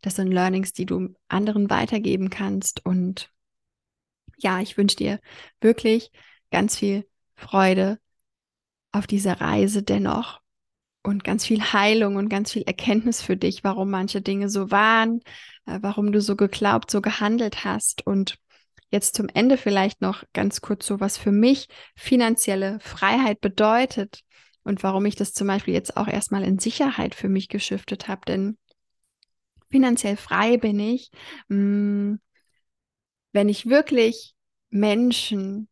Das 0.01 0.15
sind 0.15 0.31
Learnings, 0.31 0.71
die 0.73 0.85
du 0.85 1.15
anderen 1.27 1.69
weitergeben 1.69 2.29
kannst. 2.29 2.85
Und 2.85 3.29
ja, 4.37 4.61
ich 4.61 4.77
wünsche 4.77 4.97
dir 4.97 5.19
wirklich 5.61 6.11
ganz 6.51 6.77
viel 6.77 7.07
Freude 7.35 7.99
auf 8.91 9.07
dieser 9.07 9.41
Reise 9.41 9.83
dennoch 9.83 10.39
und 11.05 11.23
ganz 11.23 11.45
viel 11.45 11.61
Heilung 11.61 12.15
und 12.15 12.29
ganz 12.29 12.51
viel 12.51 12.63
Erkenntnis 12.63 13.21
für 13.21 13.37
dich, 13.37 13.63
warum 13.63 13.89
manche 13.89 14.21
Dinge 14.21 14.49
so 14.49 14.71
waren, 14.71 15.21
äh, 15.65 15.79
warum 15.81 16.11
du 16.11 16.21
so 16.21 16.35
geglaubt, 16.35 16.89
so 16.91 17.01
gehandelt 17.01 17.63
hast. 17.63 18.05
Und 18.05 18.37
jetzt 18.89 19.15
zum 19.15 19.27
Ende 19.29 19.57
vielleicht 19.57 20.01
noch 20.01 20.23
ganz 20.33 20.61
kurz 20.61 20.85
so, 20.85 20.99
was 20.99 21.17
für 21.17 21.31
mich 21.31 21.67
finanzielle 21.95 22.79
Freiheit 22.79 23.41
bedeutet 23.41 24.21
und 24.63 24.83
warum 24.83 25.05
ich 25.05 25.15
das 25.15 25.33
zum 25.33 25.47
Beispiel 25.47 25.73
jetzt 25.73 25.95
auch 25.95 26.07
erstmal 26.07 26.43
in 26.43 26.59
Sicherheit 26.59 27.13
für 27.13 27.29
mich 27.29 27.49
geschiftet 27.49 28.07
habe. 28.07 28.21
Denn 28.27 28.57
finanziell 29.69 30.17
frei 30.17 30.57
bin 30.57 30.79
ich, 30.79 31.11
mm, 31.49 32.15
wenn 33.31 33.49
ich 33.49 33.67
wirklich 33.67 34.33
Menschen 34.69 35.67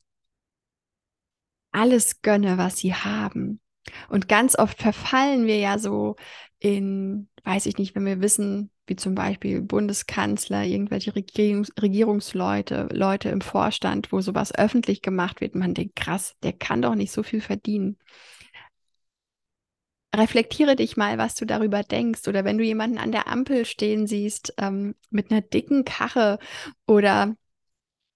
alles 1.72 2.22
gönne, 2.22 2.58
was 2.60 2.78
sie 2.78 2.94
haben 2.94 3.63
und 4.10 4.30
ganz 4.30 4.58
oft 4.58 4.82
verfallen 4.82 5.46
wir 5.46 5.58
ja 5.58 5.78
so 5.78 6.16
in, 6.60 7.28
weiß 7.44 7.66
ich 7.66 7.78
nicht, 7.78 7.96
wenn 7.96 8.06
wir 8.06 8.22
wissen, 8.22 8.72
wie 8.88 8.96
zum 8.96 9.16
Beispiel 9.16 9.62
Bundeskanzler, 9.62 10.64
irgendwelche 10.64 11.16
Regierungs 11.16 11.72
Regierungsleute, 11.82 12.90
Leute 12.92 13.30
im 13.30 13.42
Vorstand, 13.42 14.12
wo 14.12 14.22
sowas 14.22 14.54
öffentlich 14.54 15.02
gemacht 15.02 15.42
wird, 15.42 15.56
man 15.56 15.74
denkt, 15.74 15.96
krass, 15.96 16.36
der 16.44 16.54
kann 16.54 16.82
doch 16.82 16.96
nicht 16.96 17.12
so 17.12 17.24
viel 17.24 17.42
verdienen. 17.42 17.98
Reflektiere 20.16 20.76
dich 20.76 20.96
mal, 20.96 21.18
was 21.18 21.34
du 21.36 21.46
darüber 21.46 21.82
denkst. 21.82 22.28
Oder 22.28 22.46
wenn 22.46 22.60
du 22.60 22.64
jemanden 22.64 23.00
an 23.00 23.12
der 23.12 23.28
Ampel 23.28 23.66
stehen 23.66 24.06
siehst, 24.06 24.54
ähm, 24.60 24.96
mit 25.10 25.32
einer 25.32 25.42
dicken 25.42 25.86
Karre 25.86 26.38
oder 26.86 27.36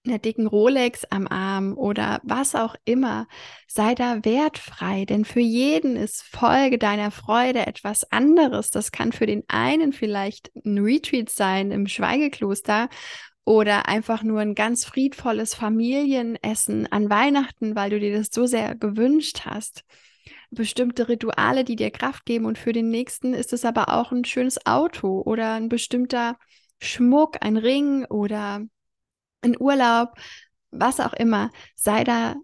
einer 0.08 0.18
dicken 0.18 0.46
Rolex 0.46 1.04
am 1.04 1.26
Arm 1.26 1.76
oder 1.76 2.20
was 2.22 2.54
auch 2.54 2.74
immer, 2.84 3.28
sei 3.66 3.94
da 3.94 4.24
wertfrei, 4.24 5.04
denn 5.04 5.24
für 5.24 5.40
jeden 5.40 5.96
ist 5.96 6.22
Folge 6.22 6.78
deiner 6.78 7.10
Freude 7.10 7.66
etwas 7.66 8.10
anderes. 8.10 8.70
Das 8.70 8.92
kann 8.92 9.12
für 9.12 9.26
den 9.26 9.44
einen 9.48 9.92
vielleicht 9.92 10.50
ein 10.64 10.78
Retreat 10.78 11.28
sein 11.28 11.70
im 11.70 11.86
Schweigekloster 11.86 12.88
oder 13.44 13.88
einfach 13.88 14.22
nur 14.22 14.40
ein 14.40 14.54
ganz 14.54 14.84
friedvolles 14.84 15.54
Familienessen 15.54 16.90
an 16.92 17.08
Weihnachten, 17.08 17.74
weil 17.74 17.90
du 17.90 17.98
dir 17.98 18.16
das 18.16 18.28
so 18.30 18.46
sehr 18.46 18.74
gewünscht 18.74 19.46
hast. 19.46 19.84
Bestimmte 20.50 21.08
Rituale, 21.08 21.64
die 21.64 21.76
dir 21.76 21.90
Kraft 21.90 22.26
geben 22.26 22.44
und 22.44 22.58
für 22.58 22.72
den 22.72 22.90
nächsten 22.90 23.34
ist 23.34 23.52
es 23.52 23.64
aber 23.64 23.94
auch 23.94 24.12
ein 24.12 24.24
schönes 24.24 24.66
Auto 24.66 25.22
oder 25.22 25.54
ein 25.54 25.68
bestimmter 25.68 26.36
Schmuck, 26.80 27.38
ein 27.40 27.56
Ring 27.56 28.04
oder 28.06 28.62
in 29.42 29.60
Urlaub, 29.60 30.14
was 30.70 31.00
auch 31.00 31.12
immer, 31.12 31.50
sei 31.74 32.04
da 32.04 32.34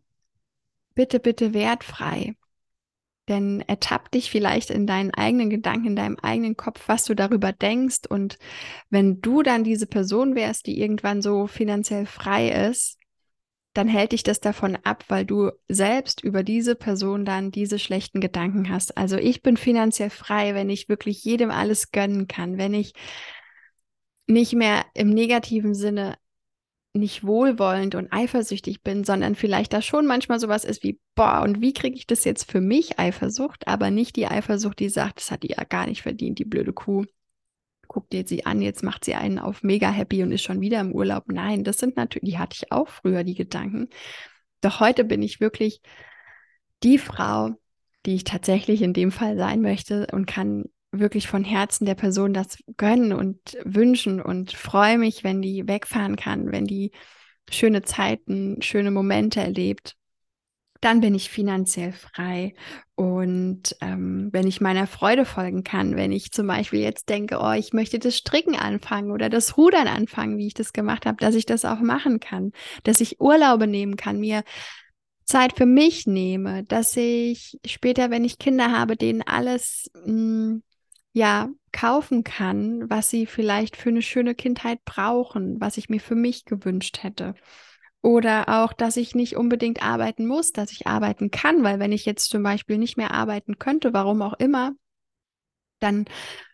bitte, 0.95 1.21
bitte 1.21 1.55
wertfrei. 1.55 2.35
Denn 3.29 3.63
ertapp 3.63 4.11
dich 4.11 4.31
vielleicht 4.31 4.71
in 4.71 4.87
deinen 4.87 5.13
eigenen 5.13 5.49
Gedanken, 5.49 5.89
in 5.89 5.97
deinem 5.97 6.19
eigenen 6.21 6.57
Kopf, 6.57 6.89
was 6.89 7.05
du 7.05 7.15
darüber 7.15 7.53
denkst. 7.53 8.01
Und 8.09 8.39
wenn 8.91 9.23
du 9.23 9.43
dann 9.43 9.65
diese 9.65 9.87
Person 9.87 10.35
wärst, 10.35 10.67
die 10.67 10.79
irgendwann 10.79 11.23
so 11.23 11.47
finanziell 11.47 12.05
frei 12.05 12.69
ist, 12.69 12.99
dann 13.73 13.89
hält 13.89 14.13
dich 14.13 14.23
das 14.23 14.41
davon 14.41 14.77
ab, 14.85 15.05
weil 15.09 15.25
du 15.25 15.51
selbst 15.69 16.23
über 16.23 16.43
diese 16.45 16.77
Person 16.77 17.25
dann 17.25 17.51
diese 17.51 17.79
schlechten 17.79 18.21
Gedanken 18.21 18.71
hast. 18.71 18.97
Also 18.97 19.17
ich 19.17 19.43
bin 19.43 19.57
finanziell 19.57 20.11
frei, 20.11 20.55
wenn 20.55 20.71
ich 20.71 20.89
wirklich 20.89 21.25
jedem 21.25 21.51
alles 21.51 21.91
gönnen 21.91 22.29
kann, 22.29 22.57
wenn 22.57 22.73
ich 22.73 22.93
nicht 24.27 24.53
mehr 24.53 24.85
im 24.95 25.11
negativen 25.11 25.75
Sinne 25.75 26.17
nicht 26.97 27.27
wohlwollend 27.27 27.97
und 27.97 28.13
eifersüchtig 28.13 28.83
bin, 28.83 29.03
sondern 29.03 29.35
vielleicht 29.35 29.73
da 29.73 29.83
schon 29.83 30.07
manchmal 30.07 30.39
sowas 30.39 30.65
ist 30.65 30.85
wie, 30.85 31.01
boah, 31.17 31.43
und 31.43 31.61
wie 31.61 31.73
kriege 31.73 31.97
ich 31.97 32.07
das 32.07 32.25
jetzt 32.25 32.51
für 32.51 32.61
mich 32.61 33.01
Eifersucht, 33.01 33.67
aber 33.67 33.91
nicht 33.91 34.15
die 34.15 34.27
Eifersucht, 34.27 34.79
die 34.79 34.89
sagt, 34.89 35.19
das 35.19 35.31
hat 35.33 35.43
die 35.43 35.55
ja 35.57 35.65
gar 35.65 35.87
nicht 35.89 36.03
verdient, 36.03 36.39
die 36.39 36.45
blöde 36.45 36.73
Kuh. 36.73 37.05
Guckt 37.89 38.13
dir 38.13 38.25
sie 38.27 38.47
an, 38.47 38.63
jetzt 38.63 38.85
macht 38.85 39.05
sie 39.05 39.15
einen 39.15 39.41
auf 39.41 39.63
mega 39.63 39.91
happy 39.91 40.23
und 40.23 40.31
ist 40.31 40.43
schon 40.43 40.61
wieder 40.61 40.81
im 40.81 40.93
Urlaub. 40.93 41.25
Nein, 41.27 41.65
das 41.65 41.79
sind 41.79 41.97
natürlich, 41.97 42.31
die 42.31 42.39
hatte 42.39 42.57
ich 42.61 42.73
auch 42.73 42.89
früher, 42.89 43.25
die 43.25 43.35
Gedanken. 43.35 43.89
Doch 44.61 44.81
heute 44.81 45.05
bin 45.05 45.21
ich 45.21 45.41
wirklich 45.41 45.81
die 46.85 46.99
Frau, 46.99 47.51
die 48.07 48.15
ich 48.15 48.25
tatsächlich 48.25 48.83
in 48.83 48.93
dem 48.93 49.11
Fall 49.11 49.37
sein 49.37 49.63
möchte 49.63 50.07
und 50.13 50.27
kann 50.27 50.65
wirklich 50.99 51.29
von 51.29 51.45
Herzen 51.45 51.85
der 51.87 51.95
Person 51.95 52.35
das 52.35 52.59
gönnen 52.77 53.13
und 53.13 53.39
wünschen 53.65 54.21
und 54.21 54.53
freue 54.53 54.99
mich, 54.99 55.25
wenn 55.25 55.43
die 55.43 55.67
wegfahren 55.67 56.17
kann, 56.17 56.53
wenn 56.53 56.67
die 56.67 56.93
schöne 57.51 57.83
Zeiten, 57.83 58.63
schöne 58.63 58.91
Momente 58.91 59.41
erlebt, 59.41 59.97
dann 60.81 61.01
bin 61.01 61.15
ich 61.15 61.31
finanziell 61.31 61.93
frei. 61.93 62.55
Und 62.95 63.75
ähm, 63.81 64.29
wenn 64.33 64.47
ich 64.47 64.61
meiner 64.61 64.87
Freude 64.87 65.25
folgen 65.25 65.65
kann, 65.65 65.97
wenn 65.97 66.13
ich 66.13 66.31
zum 66.31 66.47
Beispiel 66.47 66.81
jetzt 66.81 67.09
denke, 67.09 67.39
oh, 67.41 67.53
ich 67.53 67.73
möchte 67.73 67.99
das 67.99 68.17
Stricken 68.17 68.55
anfangen 68.55 69.11
oder 69.11 69.31
das 69.31 69.57
Rudern 69.57 69.89
anfangen, 69.89 70.37
wie 70.37 70.47
ich 70.47 70.55
das 70.55 70.75
gemacht 70.75 71.07
habe, 71.07 71.17
dass 71.17 71.35
ich 71.35 71.47
das 71.47 71.65
auch 71.65 71.81
machen 71.81 72.21
kann, 72.21 72.53
dass 72.83 73.01
ich 73.01 73.21
Urlaube 73.21 73.67
nehmen 73.67 73.97
kann, 73.97 74.21
mir 74.21 74.45
Zeit 75.25 75.57
für 75.57 75.67
mich 75.67 76.07
nehme, 76.07 76.65
dass 76.65 76.97
ich 76.97 77.59
später, 77.65 78.11
wenn 78.11 78.25
ich 78.25 78.39
Kinder 78.39 78.71
habe, 78.71 78.97
denen 78.97 79.23
alles 79.23 79.91
mh, 80.05 80.05
hm, 80.05 80.63
ja 81.15 81.49
kaufen 81.73 82.25
kann, 82.25 82.91
was 82.91 83.09
sie 83.09 83.25
vielleicht 83.25 83.77
für 83.77 83.89
eine 83.89 84.03
schöne 84.03 84.35
Kindheit 84.35 84.85
brauchen, 84.85 85.61
was 85.61 85.79
ich 85.79 85.89
mir 85.89 86.01
für 86.01 86.17
mich 86.17 86.45
gewünscht 86.45 87.03
hätte. 87.03 87.35
Oder 88.03 88.49
auch, 88.49 88.75
dass 88.75 88.99
ich 88.99 89.15
nicht 89.15 89.37
unbedingt 89.37 89.83
arbeiten 89.83 90.27
muss, 90.27 90.53
dass 90.53 90.73
ich 90.73 90.87
arbeiten 90.87 91.31
kann, 91.31 91.63
weil 91.63 91.79
wenn 91.79 91.93
ich 91.93 92.05
jetzt 92.05 92.29
zum 92.29 92.43
Beispiel 92.43 92.79
nicht 92.79 92.99
mehr 92.99 93.13
arbeiten 93.13 93.59
könnte, 93.59 93.95
warum 93.95 94.21
auch 94.23 94.35
immer, 94.35 94.73
dann 95.79 96.05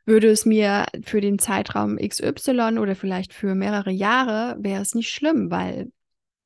würde 0.05 0.29
es 0.29 0.45
mir 0.45 0.87
für 1.03 1.21
den 1.21 1.39
Zeitraum 1.39 1.97
XY 1.97 2.79
oder 2.79 2.95
vielleicht 2.95 3.33
für 3.33 3.55
mehrere 3.55 3.91
Jahre, 3.91 4.57
wäre 4.61 4.83
es 4.83 4.95
nicht 4.95 5.11
schlimm, 5.11 5.51
weil 5.51 5.91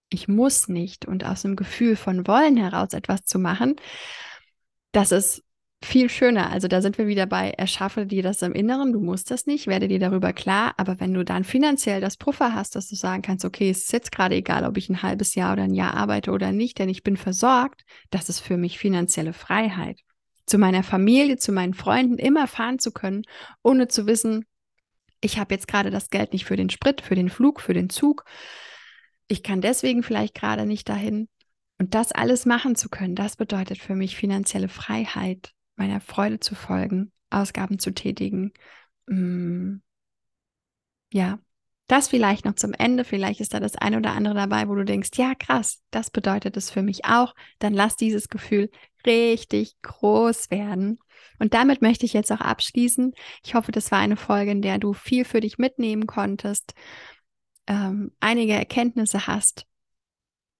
ich 0.09 0.29
muss 0.29 0.69
nicht. 0.69 1.05
Und 1.05 1.25
aus 1.25 1.43
dem 1.43 1.57
Gefühl 1.57 1.97
von 1.97 2.27
Wollen 2.27 2.57
heraus 2.57 2.93
etwas 2.93 3.25
zu 3.25 3.39
machen, 3.39 3.77
das 4.93 5.13
ist 5.13 5.43
viel 5.85 6.11
schöner. 6.11 6.51
Also 6.51 6.69
da 6.69 6.83
sind 6.83 6.99
wir 6.99 7.07
wieder 7.07 7.27
bei, 7.27 7.51
erschaffe 7.51 8.07
dir 8.07 8.23
das 8.23 8.43
im 8.43 8.53
Inneren, 8.53 8.93
du 8.93 9.01
musst 9.01 9.31
das 9.31 9.47
nicht, 9.47 9.67
werde 9.67 9.89
dir 9.89 9.99
darüber 9.99 10.33
klar, 10.33 10.75
aber 10.77 11.01
wenn 11.01 11.15
du 11.15 11.25
dann 11.25 11.45
finanziell 11.45 12.01
das 12.01 12.17
Puffer 12.17 12.55
hast, 12.55 12.77
dass 12.77 12.89
du 12.89 12.97
sagen 12.97 13.23
kannst, 13.23 13.45
okay, 13.45 13.71
es 13.71 13.83
ist 13.83 13.93
jetzt 13.93 14.13
gerade 14.13 14.35
egal, 14.35 14.65
ob 14.65 14.77
ich 14.77 14.89
ein 14.89 15.03
halbes 15.03 15.35
Jahr 15.35 15.53
oder 15.53 15.63
ein 15.63 15.75
Jahr 15.75 15.95
arbeite 15.95 16.33
oder 16.33 16.53
nicht, 16.53 16.79
denn 16.79 16.89
ich 16.89 17.03
bin 17.03 17.17
versorgt, 17.17 17.85
das 18.11 18.29
ist 18.29 18.41
für 18.41 18.57
mich 18.57 18.79
finanzielle 18.79 19.33
Freiheit. 19.33 20.01
Zu 20.47 20.59
meiner 20.59 20.83
Familie, 20.83 21.37
zu 21.37 21.53
meinen 21.53 21.75
Freunden 21.75 22.19
immer 22.19 22.47
fahren 22.47 22.79
zu 22.79 22.93
können, 22.93 23.23
ohne 23.63 23.89
zu 23.89 24.07
wissen, 24.07 24.45
ich 25.21 25.39
habe 25.39 25.55
jetzt 25.55 25.69
gerade 25.69 25.91
das 25.91 26.11
Geld 26.11 26.33
nicht 26.33 26.45
für 26.45 26.57
den 26.57 26.69
Sprit, 26.69 27.01
für 27.01 27.15
den 27.15 27.31
Flug, 27.31 27.61
für 27.61 27.73
den 27.73 27.89
Zug. 27.89 28.25
Ich 29.27 29.43
kann 29.43 29.63
deswegen 29.63 30.03
vielleicht 30.03 30.35
gerade 30.35 30.67
nicht 30.67 30.89
dahin. 30.89 31.29
Und 31.79 31.95
das 31.95 32.13
alles 32.13 32.45
machen 32.45 32.77
zu 32.77 32.89
können, 32.89 33.15
das 33.15 33.37
bedeutet 33.37 33.79
für 33.79 33.95
mich 33.95 34.17
finanzielle 34.17 34.69
Freiheit 34.69 35.54
meiner 35.77 36.01
Freude 36.01 36.41
zu 36.41 36.55
folgen, 36.55 37.13
Ausgaben 37.31 37.79
zu 37.79 37.93
tätigen. 37.93 38.53
Mm, 39.07 39.77
ja, 41.13 41.39
das 41.87 42.09
vielleicht 42.09 42.45
noch 42.45 42.55
zum 42.55 42.73
Ende. 42.73 43.05
Vielleicht 43.05 43.41
ist 43.41 43.55
da 43.55 43.61
das 43.61 43.77
eine 43.77 43.99
oder 43.99 44.13
andere 44.13 44.35
dabei, 44.35 44.69
wo 44.69 44.75
du 44.75 44.85
denkst, 44.85 45.11
ja, 45.17 45.35
krass, 45.35 45.83
das 45.91 46.11
bedeutet 46.11 46.57
es 46.57 46.71
für 46.71 46.83
mich 46.83 47.05
auch. 47.05 47.35
Dann 47.59 47.75
lass 47.75 47.97
dieses 47.97 48.29
Gefühl 48.29 48.71
richtig 49.07 49.75
groß 49.83 50.51
werden. 50.51 50.99
Und 51.39 51.53
damit 51.53 51.83
möchte 51.83 52.07
ich 52.07 52.15
jetzt 52.15 52.33
auch 52.33 52.41
abschließen. 52.41 53.13
Ich 53.45 53.55
hoffe, 53.55 53.73
das 53.73 53.91
war 53.91 53.99
eine 53.99 54.17
Folge, 54.17 54.53
in 54.53 54.63
der 54.63 54.79
du 54.79 54.95
viel 54.95 55.25
für 55.25 55.41
dich 55.41 55.59
mitnehmen 55.59 56.07
konntest, 56.07 56.75
ähm, 57.67 58.13
einige 58.21 58.53
Erkenntnisse 58.53 59.27
hast 59.27 59.67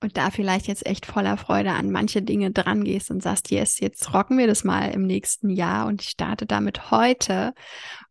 und 0.05 0.17
da 0.17 0.31
vielleicht 0.31 0.69
jetzt 0.69 0.87
echt 0.87 1.07
voller 1.07 1.37
Freude 1.37 1.73
an 1.73 1.91
manche 1.91 2.23
Dinge 2.23 2.53
dran 2.53 2.85
gehst 2.85 3.11
und 3.11 3.23
sagst, 3.23 3.51
yes, 3.51 3.81
jetzt 3.81 4.15
rocken 4.15 4.39
wir 4.39 4.47
das 4.47 4.63
mal 4.63 4.91
im 4.91 5.07
nächsten 5.07 5.51
Jahr 5.51 5.87
und 5.87 6.03
ich 6.03 6.11
starte 6.11 6.47
damit 6.47 6.91
heute 6.91 7.55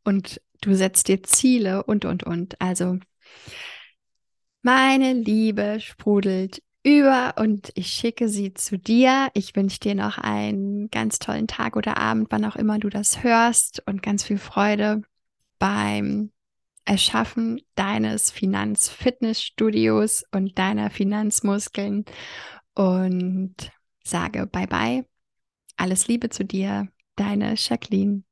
und 0.03 0.41
du 0.61 0.75
setzt 0.75 1.07
dir 1.07 1.23
Ziele 1.23 1.83
und, 1.83 2.03
und, 2.03 2.23
und. 2.23 2.59
Also 2.59 2.97
meine 4.63 5.13
Liebe 5.13 5.79
sprudelt 5.79 6.61
über 6.83 7.35
und 7.37 7.71
ich 7.75 7.87
schicke 7.87 8.27
sie 8.27 8.53
zu 8.53 8.77
dir. 8.77 9.29
Ich 9.33 9.55
wünsche 9.55 9.79
dir 9.79 9.95
noch 9.95 10.17
einen 10.17 10.89
ganz 10.89 11.19
tollen 11.19 11.47
Tag 11.47 11.75
oder 11.75 11.97
Abend, 11.97 12.27
wann 12.31 12.43
auch 12.45 12.55
immer 12.55 12.79
du 12.79 12.89
das 12.89 13.23
hörst 13.23 13.83
und 13.85 14.01
ganz 14.01 14.23
viel 14.23 14.37
Freude 14.37 15.03
beim 15.59 16.32
Erschaffen 16.85 17.61
deines 17.75 18.31
Finanzfitnessstudios 18.31 20.25
und 20.31 20.57
deiner 20.57 20.89
Finanzmuskeln 20.89 22.05
und 22.75 23.55
sage 24.03 24.45
bye 24.47 24.67
bye. 24.67 25.05
Alles 25.77 26.07
Liebe 26.07 26.29
zu 26.29 26.45
dir, 26.45 26.87
deine 27.15 27.55
Jacqueline. 27.55 28.23